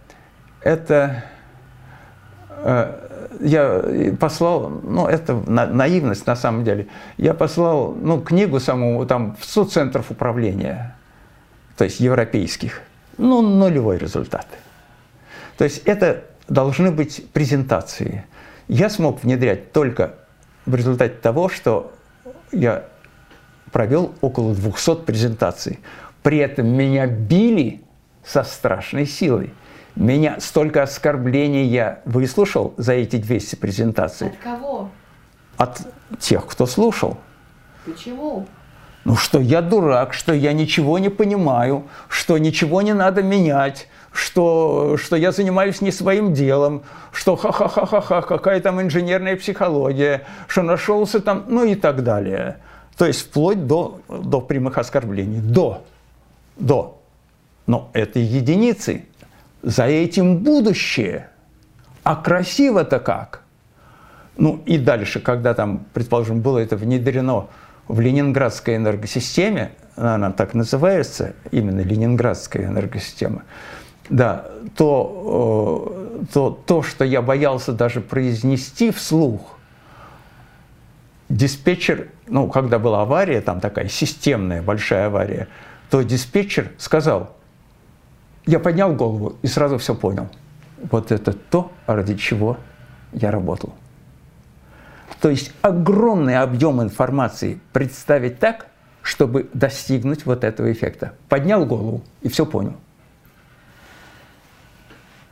Это 0.61 1.25
э, 2.49 3.09
я 3.41 4.15
послал, 4.19 4.69
ну, 4.69 5.07
это 5.07 5.35
на, 5.47 5.67
наивность 5.67 6.27
на 6.27 6.37
самом 6.37 6.65
деле, 6.65 6.87
я 7.17 7.35
послал, 7.35 7.93
ну, 7.93 8.21
книгу 8.21 8.61
саму 8.61 9.05
там 9.07 9.37
в 9.39 9.45
100 9.45 9.65
центров 9.65 10.11
управления, 10.11 10.97
то 11.77 11.85
есть 11.85 12.01
европейских, 12.01 12.81
ну, 13.19 13.43
нулевой 13.43 13.99
результат. 13.99 14.47
То 15.59 15.65
есть 15.65 15.79
это 15.85 16.25
должны 16.49 16.91
быть 16.91 17.31
презентации. 17.33 18.25
Я 18.69 18.89
смог 18.89 19.23
внедрять 19.23 19.73
только 19.73 20.15
в 20.67 20.75
результате 20.75 21.15
того, 21.15 21.49
что 21.49 21.93
я 22.53 22.85
провел 23.73 24.15
около 24.21 24.55
200 24.55 24.97
презентаций. 25.05 25.81
При 26.23 26.39
этом 26.39 26.69
меня 26.69 27.07
били 27.07 27.83
со 28.25 28.45
страшной 28.45 29.07
силой. 29.07 29.53
Меня 29.97 30.37
столько 30.41 30.83
оскорблений 30.83 31.65
я 31.65 32.01
выслушал 32.05 32.75
за 32.77 32.93
эти 32.93 33.17
200 33.17 33.57
презентаций. 33.57 34.29
От 34.29 34.37
кого? 34.37 34.91
От 35.57 35.81
тех, 36.19 36.47
кто 36.47 36.67
слушал. 36.67 37.19
Почему? 37.85 38.47
Ну, 39.05 39.17
что 39.17 39.41
я 39.41 39.63
дурак, 39.63 40.15
что 40.15 40.33
я 40.33 40.53
ничего 40.53 40.99
не 40.99 41.09
понимаю, 41.09 41.89
что 42.09 42.39
ничего 42.39 42.83
не 42.83 42.95
надо 42.95 43.23
менять, 43.23 43.89
что, 44.13 44.97
что 44.97 45.17
я 45.17 45.33
занимаюсь 45.33 45.81
не 45.81 45.91
своим 45.91 46.33
делом, 46.33 46.85
что 47.13 47.35
ха-ха-ха-ха-ха, 47.35 48.23
какая 48.23 48.61
там 48.61 48.81
инженерная 48.81 49.37
психология, 49.37 50.23
что 50.47 50.63
нашелся 50.63 51.21
там, 51.21 51.45
ну 51.49 51.65
и 51.65 51.75
так 51.75 52.05
далее. 52.05 52.59
То 52.97 53.07
есть 53.07 53.23
вплоть 53.23 53.67
до, 53.67 54.01
до 54.09 54.41
прямых 54.41 54.79
оскорблений. 54.79 55.41
До. 55.41 55.85
До. 56.57 57.01
Но 57.67 57.91
это 57.93 58.19
единицы. 58.19 59.07
За 59.63 59.85
этим 59.85 60.39
будущее. 60.39 61.29
А 62.03 62.17
красиво-то 62.17 62.99
как? 62.99 63.43
Ну 64.37 64.63
и 64.67 64.79
дальше, 64.79 65.21
когда 65.21 65.55
там, 65.55 65.87
предположим, 65.93 66.41
было 66.41 66.59
это 66.59 66.77
внедрено 66.77 67.49
в 67.87 68.01
ленинградской 68.01 68.77
энергосистеме, 68.77 69.73
она 69.97 70.33
так 70.33 70.55
называется, 70.55 71.35
именно 71.51 71.81
ленинградская 71.81 72.67
энергосистема, 72.67 73.43
да, 74.09 74.47
то, 74.77 76.19
э, 76.23 76.33
то, 76.33 76.51
то, 76.51 76.83
что 76.83 77.05
я 77.05 77.23
боялся 77.23 77.73
даже 77.73 78.01
произнести 78.01 78.91
вслух, 78.91 79.59
диспетчер, 81.29 82.09
ну, 82.33 82.49
когда 82.49 82.79
была 82.79 83.03
авария, 83.03 83.43
там 83.43 83.61
такая 83.61 83.89
системная 83.89 84.63
большая 84.63 85.09
авария, 85.09 85.49
то 85.91 86.01
диспетчер 86.01 86.73
сказал, 86.79 87.37
я 88.47 88.59
поднял 88.59 88.95
голову 88.95 89.37
и 89.43 89.47
сразу 89.47 89.77
все 89.77 89.95
понял. 89.95 90.29
Вот 90.91 91.13
это 91.13 91.35
то, 91.35 91.71
ради 91.87 92.17
чего 92.17 92.57
я 93.13 93.31
работал. 93.31 93.75
То 95.21 95.29
есть 95.29 95.53
огромный 95.61 96.39
объем 96.39 96.83
информации 96.83 97.61
представить 97.75 98.39
так, 98.39 98.67
чтобы 99.03 99.51
достигнуть 99.53 100.25
вот 100.25 100.43
этого 100.43 100.73
эффекта. 100.73 101.13
Поднял 101.29 101.67
голову 101.67 102.03
и 102.23 102.31
все 102.31 102.47
понял. 102.47 102.77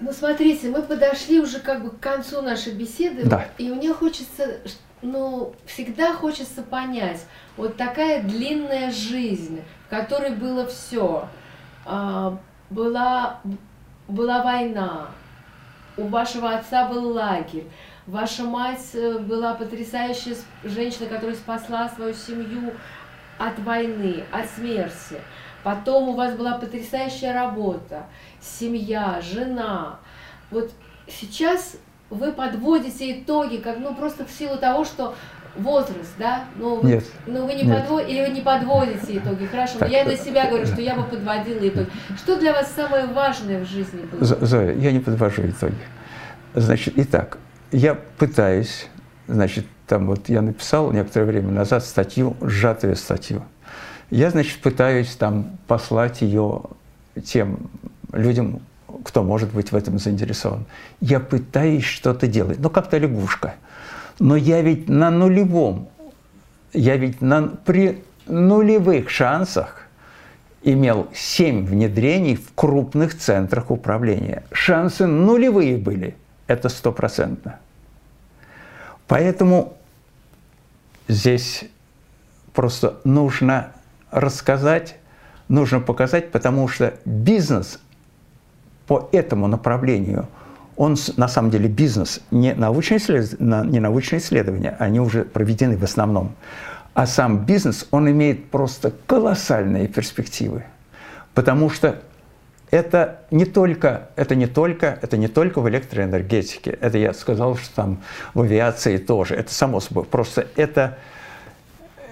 Ну, 0.01 0.13
смотрите, 0.13 0.69
мы 0.69 0.83
подошли 0.83 1.41
уже 1.41 1.61
как 1.61 1.83
бы 1.83 1.91
к 1.91 2.01
концу 2.01 2.43
нашей 2.43 2.75
беседы, 2.75 3.25
да. 3.25 3.49
и 3.57 3.71
мне 3.71 3.95
хочется, 3.95 4.61
ну, 5.03 5.55
всегда 5.67 6.13
хочется 6.15 6.63
понять, 6.63 7.25
вот 7.57 7.77
такая 7.77 8.23
длинная 8.23 8.91
жизнь, 8.91 9.63
в 9.87 9.91
которой 9.91 10.35
было 10.35 10.67
все, 10.67 11.29
а, 11.85 12.39
была, 12.69 13.41
была 14.09 14.43
война, 14.43 15.09
у 15.97 16.07
вашего 16.07 16.51
отца 16.55 16.89
был 16.89 17.13
лагерь, 17.13 17.67
ваша 18.07 18.45
мать 18.45 18.91
э, 18.95 19.19
была 19.19 19.55
потрясающая 19.55 20.37
женщина, 20.65 21.07
которая 21.07 21.37
спасла 21.37 21.89
свою 21.89 22.15
семью 22.15 22.73
от 23.39 23.59
войны, 23.61 24.25
от 24.31 24.49
смерти. 24.51 25.21
Потом 25.63 26.11
у 26.11 26.15
вас 26.15 26.35
была 26.35 26.59
потрясающая 26.59 27.35
работа, 27.35 28.07
семья, 28.41 29.21
жена. 29.21 29.99
Вот 30.51 30.71
сейчас 31.07 31.77
вы 32.11 32.33
подводите 32.33 33.13
итоги, 33.21 33.57
как 33.57 33.79
ну 33.79 33.95
просто 33.95 34.25
в 34.25 34.31
силу 34.31 34.59
того, 34.59 34.85
что 34.85 35.15
возраст, 35.57 36.13
да? 36.19 36.45
Ну, 36.57 36.83
нет. 36.83 37.05
Ну 37.27 37.47
вы 37.47 37.55
не 37.55 37.65
подводите, 37.65 38.13
или 38.13 38.27
вы 38.27 38.35
не 38.35 38.41
подводите 38.41 39.19
итоги, 39.19 39.47
хорошо. 39.47 39.79
Так, 39.79 39.89
но 39.89 39.95
я 39.95 40.05
на 40.05 40.17
себя 40.17 40.49
говорю, 40.49 40.67
что 40.67 40.81
я 40.81 40.95
бы 40.95 41.05
подводила 41.05 41.69
итоги. 41.69 41.89
Что 42.17 42.39
для 42.39 42.53
вас 42.53 42.73
самое 42.73 43.07
важное 43.07 43.65
в 43.65 43.67
жизни 43.67 44.03
было? 44.03 44.25
Зоя, 44.25 44.75
я 44.75 44.93
не 44.93 45.01
подвожу 45.01 45.43
итоги. 45.43 45.75
Значит, 46.55 46.95
итак, 46.97 47.39
я 47.73 47.95
пытаюсь, 47.95 48.89
значит, 49.29 49.67
там 49.87 50.07
вот 50.07 50.29
я 50.29 50.43
написал 50.43 50.93
некоторое 50.93 51.27
время 51.27 51.51
назад 51.51 51.85
статью, 51.85 52.37
сжатую 52.41 52.97
статью. 52.97 53.43
Я, 54.11 54.31
значит, 54.31 54.61
пытаюсь 54.61 55.15
там 55.15 55.59
послать 55.69 56.23
ее 56.23 56.63
тем 57.25 57.71
людям, 58.13 58.61
кто 59.05 59.23
может 59.23 59.53
быть 59.53 59.73
в 59.73 59.77
этом 59.77 59.99
заинтересован. 59.99 60.65
Я 61.01 61.21
пытаюсь 61.21 61.85
что-то 61.85 62.27
делать, 62.27 62.59
ну 62.59 62.71
как-то 62.71 62.99
лягушка. 62.99 63.55
Но 64.19 64.37
я 64.37 64.61
ведь 64.61 64.89
на 64.89 65.11
нулевом, 65.11 65.89
я 66.73 66.97
ведь 66.97 67.21
на, 67.21 67.49
при 67.49 68.03
нулевых 68.27 69.09
шансах 69.09 69.87
имел 70.63 71.09
семь 71.15 71.65
внедрений 71.65 72.37
в 72.37 72.53
крупных 72.55 73.17
центрах 73.17 73.71
управления. 73.71 74.45
Шансы 74.53 75.07
нулевые 75.07 75.79
были, 75.79 76.17
это 76.47 76.69
стопроцентно. 76.69 77.59
Поэтому 79.09 79.77
здесь 81.09 81.65
просто 82.53 83.01
нужно 83.05 83.73
рассказать, 84.11 84.97
нужно 85.49 85.81
показать, 85.81 86.31
потому 86.31 86.69
что 86.69 86.95
бизнес 87.05 87.81
по 88.91 89.09
этому 89.13 89.47
направлению, 89.47 90.27
он 90.77 90.97
на 91.17 91.29
самом 91.29 91.53
деле 91.53 91.69
бизнес, 91.69 92.21
не 92.33 92.55
научные, 92.55 92.99
не 93.39 93.79
научные 93.79 94.19
исследования, 94.19 94.75
они 94.81 94.99
уже 94.99 95.23
проведены 95.23 95.77
в 95.77 95.85
основном, 95.85 96.35
а 96.93 97.07
сам 97.07 97.45
бизнес, 97.45 97.87
он 97.93 98.11
имеет 98.11 98.51
просто 98.51 98.93
колоссальные 99.07 99.87
перспективы. 99.87 100.65
Потому 101.35 101.71
что 101.71 102.03
это 102.73 103.21
не 103.31 103.45
только, 103.45 104.09
это 104.17 104.35
не 104.35 104.49
только, 104.49 104.99
это 105.01 105.17
не 105.17 105.29
только 105.29 105.61
в 105.61 105.69
электроэнергетике. 105.69 106.77
Это 106.81 106.99
я 106.99 107.13
сказал, 107.13 107.57
что 107.59 107.73
там 107.73 107.99
в 108.35 108.41
авиации 108.41 108.97
тоже. 108.97 109.37
Это 109.37 109.55
само 109.55 109.79
собой. 109.79 110.03
Просто 110.03 110.49
это, 110.57 110.99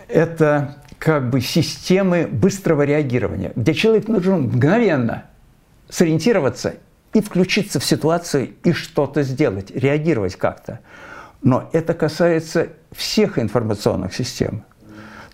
это 0.06 0.76
как 1.00 1.28
бы 1.28 1.40
системы 1.40 2.28
быстрого 2.30 2.82
реагирования, 2.82 3.50
где 3.56 3.74
человек 3.74 4.04
должен 4.04 4.42
мгновенно 4.42 5.24
сориентироваться 5.88 6.74
и 7.12 7.20
включиться 7.20 7.80
в 7.80 7.84
ситуацию 7.84 8.50
и 8.64 8.72
что-то 8.72 9.22
сделать, 9.22 9.70
реагировать 9.70 10.36
как-то. 10.36 10.80
Но 11.42 11.68
это 11.72 11.94
касается 11.94 12.68
всех 12.92 13.38
информационных 13.38 14.14
систем. 14.14 14.64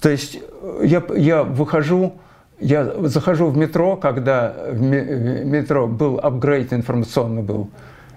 То 0.01 0.11
есть 0.11 0.39
э, 0.63 0.83
я, 0.85 1.03
я 1.17 1.43
выхожу, 1.43 2.19
я 2.61 3.09
захожу 3.09 3.49
в 3.49 3.57
метро, 3.57 3.97
когда 3.97 4.55
в 4.71 4.81
метро 4.81 5.87
был 5.87 6.19
апгрейд 6.19 6.73
информационный 6.73 7.43
был, 7.43 7.71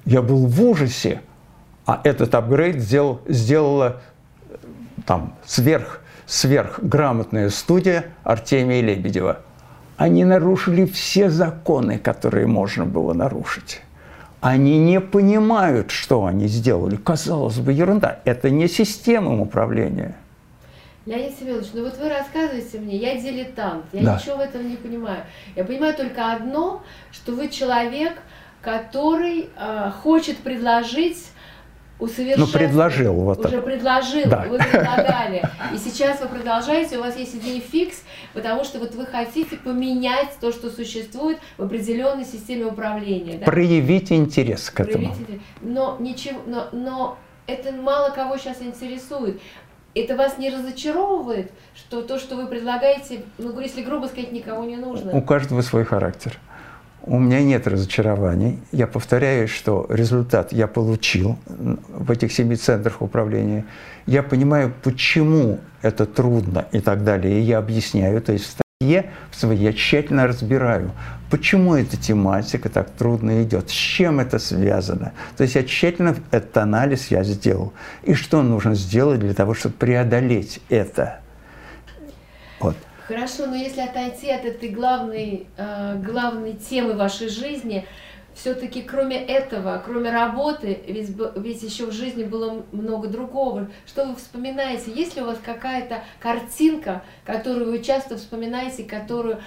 я 0.06 0.22
был 0.22 0.46
в 0.46 0.62
ужасе, 0.62 1.22
а 1.86 2.02
этот 2.04 2.36
апгрейд 2.36 2.80
сделал, 2.80 3.22
сделала 3.28 4.02
там 5.06 5.36
сверх, 5.46 6.02
сверхграмотная 6.26 7.50
студия 7.50 8.06
Артемия 8.24 8.82
Лебедева– 8.82 9.40
они 9.98 10.24
нарушили 10.24 10.86
все 10.86 11.30
законы, 11.30 11.98
которые 11.98 12.46
можно 12.46 12.86
было 12.86 13.14
нарушить. 13.14 13.82
Они 14.40 14.78
не 14.78 15.02
понимают, 15.02 15.90
что 15.90 16.26
они 16.26 16.48
сделали. 16.48 16.96
Казалось 16.96 17.58
бы, 17.58 17.74
ерунда. 17.74 18.20
Это 18.24 18.52
не 18.52 18.68
система 18.68 19.42
управления. 19.42 20.16
Леонид 21.08 21.40
Семенович, 21.40 21.68
ну 21.74 21.86
вот 21.86 21.98
вы 21.98 22.10
рассказываете 22.10 22.80
мне, 22.80 22.98
я 22.98 23.20
дилетант, 23.20 23.86
я 23.94 24.04
да. 24.04 24.16
ничего 24.16 24.38
в 24.38 24.40
этом 24.42 24.70
не 24.70 24.76
понимаю. 24.76 25.24
Я 25.56 25.64
понимаю 25.64 25.96
только 25.96 26.34
одно, 26.34 26.84
что 27.12 27.32
вы 27.32 27.48
человек, 27.48 28.14
который 28.62 29.50
э, 29.56 29.92
хочет 30.04 30.38
предложить 30.40 31.30
усовершенствовать. 32.00 32.54
Ну, 32.54 32.60
предложил. 32.60 33.14
Вот 33.14 33.46
уже 33.46 33.62
предложил, 33.62 34.30
да. 34.30 34.46
вы 34.48 34.58
предлагали. 34.58 35.44
И 35.74 35.78
сейчас 35.78 36.22
вы 36.22 36.28
продолжаете, 36.28 36.98
у 36.98 37.02
вас 37.02 37.18
есть 37.18 37.36
идея 37.36 37.60
фикс, 37.62 38.04
потому 38.34 38.64
что 38.64 38.80
вот 38.80 38.96
вы 38.96 39.06
хотите 39.06 39.58
поменять 39.58 40.30
то, 40.40 40.52
что 40.52 40.70
существует 40.70 41.40
в 41.58 41.64
определенной 41.64 42.26
системе 42.26 42.66
управления. 42.66 43.38
Да? 43.38 43.46
Проявить 43.46 44.12
интерес 44.12 44.70
к 44.70 44.80
этому. 44.82 45.14
Проявить, 45.14 45.42
но, 45.62 45.98
ничего, 46.00 46.40
но, 46.46 46.70
но 46.72 47.18
это 47.48 47.72
мало 47.72 48.12
кого 48.12 48.38
сейчас 48.38 48.62
интересует. 48.62 49.42
Это 49.96 50.16
вас 50.16 50.38
не 50.38 50.52
разочаровывает, 50.52 51.52
что 51.74 52.04
то, 52.04 52.20
что 52.20 52.36
вы 52.36 52.46
предлагаете, 52.46 53.22
ну, 53.40 53.60
если 53.60 53.82
грубо 53.82 54.06
сказать, 54.06 54.32
никого 54.32 54.64
не 54.64 54.76
нужно? 54.76 55.12
У 55.12 55.24
каждого 55.24 55.62
свой 55.62 55.86
характер. 55.86 56.38
У 57.10 57.20
меня 57.20 57.42
нет 57.42 57.68
разочарований. 57.68 58.60
Я 58.74 58.86
повторяю, 58.86 59.48
что 59.48 59.86
результат 59.88 60.52
я 60.52 60.68
получил 60.68 61.38
в 61.46 62.12
этих 62.12 62.34
семи 62.34 62.58
центрах 62.58 63.02
управления. 63.02 63.66
Я 64.06 64.24
понимаю, 64.24 64.74
почему 64.84 65.60
это 65.82 66.06
трудно 66.06 66.66
и 66.74 66.82
так 66.82 67.06
далее. 67.06 67.40
И 67.40 67.44
я 67.44 67.60
объясняю. 67.60 68.22
То 68.22 68.34
есть 68.34 68.46
в 68.46 68.50
статье 68.50 69.10
я 69.42 69.74
тщательно 69.74 70.28
разбираю, 70.28 70.92
почему 71.32 71.76
эта 71.76 71.96
тематика 71.96 72.68
так 72.68 72.90
трудно 72.90 73.42
идет, 73.42 73.70
с 73.70 73.74
чем 73.74 74.20
это 74.20 74.38
связано. 74.38 75.14
То 75.38 75.44
есть 75.44 75.56
я 75.56 75.64
тщательно 75.64 76.14
этот 76.32 76.58
анализ 76.58 77.08
я 77.08 77.24
сделал. 77.24 77.72
И 78.04 78.16
что 78.16 78.44
нужно 78.44 78.76
сделать 78.76 79.22
для 79.22 79.34
того, 79.34 79.54
чтобы 79.54 79.76
преодолеть 79.76 80.60
это. 80.68 81.22
Хорошо, 83.08 83.46
но 83.46 83.56
если 83.56 83.80
отойти 83.80 84.30
от 84.30 84.44
этой 84.44 84.68
главной, 84.68 85.48
э, 85.56 85.96
главной 86.06 86.54
темы 86.54 86.94
вашей 86.94 87.30
жизни, 87.30 87.88
все-таки 88.36 88.82
кроме 88.82 89.16
этого, 89.26 89.82
кроме 89.84 90.12
работы, 90.12 90.80
ведь, 90.86 91.16
ведь 91.38 91.64
еще 91.64 91.86
в 91.86 91.94
жизни 91.94 92.26
было 92.26 92.66
много 92.74 93.08
другого. 93.08 93.70
Что 93.86 94.06
вы 94.06 94.16
вспоминаете? 94.18 94.92
Есть 94.92 95.16
ли 95.16 95.22
у 95.22 95.26
вас 95.26 95.38
какая-то 95.44 96.04
картинка, 96.20 97.02
которую 97.26 97.72
вы 97.72 97.82
часто 97.82 98.18
вспоминаете, 98.18 98.84
которую, 98.84 99.40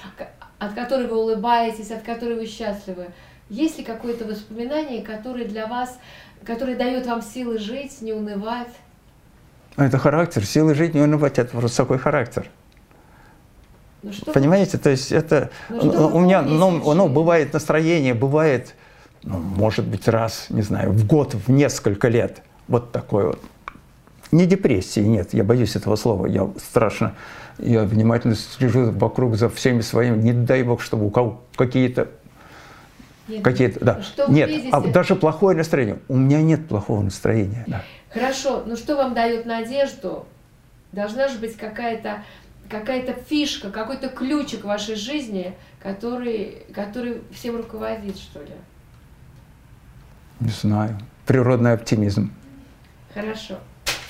от 0.59 0.73
которой 0.73 1.07
вы 1.07 1.19
улыбаетесь, 1.19 1.91
от 1.91 2.03
которой 2.03 2.37
вы 2.37 2.47
счастливы? 2.47 3.09
Есть 3.51 3.77
ли 3.77 3.85
какое-то 3.85 4.25
воспоминание, 4.25 5.03
которое 5.03 5.45
для 5.45 5.67
вас, 5.67 5.99
которое 6.47 6.77
дает 6.77 7.07
вам 7.07 7.21
силы 7.21 7.59
жить, 7.59 8.01
не 8.01 8.15
унывать? 8.15 8.73
Это 9.77 9.99
характер, 9.99 10.47
силы 10.47 10.75
жить, 10.75 10.95
не 10.95 11.03
унывать, 11.03 11.39
это 11.39 11.51
просто 11.51 11.83
такой 11.83 11.99
характер. 11.99 12.49
Ну, 14.03 14.13
Понимаете, 14.33 14.79
то 14.79 14.89
есть 14.89 15.13
это 15.13 15.51
ну, 15.69 16.09
у 16.09 16.21
меня, 16.21 16.41
ну, 16.43 16.95
ну, 16.95 17.09
бывает 17.09 17.53
настроение, 17.53 18.15
бывает, 18.15 18.75
ну, 19.23 19.39
может 19.39 19.87
быть, 19.87 20.09
раз, 20.09 20.47
не 20.49 20.63
знаю, 20.63 20.91
в 20.93 21.07
год, 21.07 21.35
в 21.35 21.51
несколько 21.51 22.09
лет, 22.09 22.43
вот 22.67 22.93
такой 22.93 23.27
вот. 23.27 23.41
Не 24.33 24.47
депрессии, 24.47 25.01
нет, 25.01 25.35
я 25.35 25.45
боюсь 25.45 25.77
этого 25.77 25.97
слова, 25.97 26.27
я 26.27 26.49
страшно, 26.57 27.15
я 27.59 27.83
внимательно 27.83 28.37
слежу 28.37 28.91
вокруг 28.93 29.37
за 29.37 29.51
всеми 29.51 29.83
своими, 29.83 30.17
не 30.17 30.33
дай 30.33 30.63
бог, 30.63 30.81
чтобы 30.81 31.07
у 31.07 31.11
кого 31.11 31.43
какие-то 31.57 32.09
какие-то, 33.43 33.85
да. 33.85 34.03
Что 34.03 34.31
нет, 34.31 34.51
а 34.73 34.81
даже 34.81 35.15
плохое 35.15 35.57
настроение. 35.57 35.99
У 36.09 36.17
меня 36.17 36.43
нет 36.43 36.67
плохого 36.67 37.01
настроения. 37.03 37.65
Да. 37.69 37.83
Хорошо, 38.13 38.65
но 38.67 38.77
что 38.77 38.97
вам 38.97 39.15
дает 39.15 39.47
надежду? 39.47 40.27
Должна 40.91 41.29
же 41.29 41.39
быть 41.39 41.57
какая-то 41.57 42.25
какая-то 42.71 43.13
фишка, 43.13 43.71
какой-то 43.71 44.09
ключик 44.09 44.61
в 44.61 44.69
вашей 44.69 44.95
жизни, 44.95 45.55
который, 45.83 46.65
который 46.73 47.23
всем 47.33 47.57
руководит, 47.57 48.17
что 48.17 48.41
ли? 48.41 48.53
Не 50.39 50.51
знаю. 50.51 50.99
Природный 51.27 51.73
оптимизм. 51.73 52.33
Хорошо. 53.13 53.59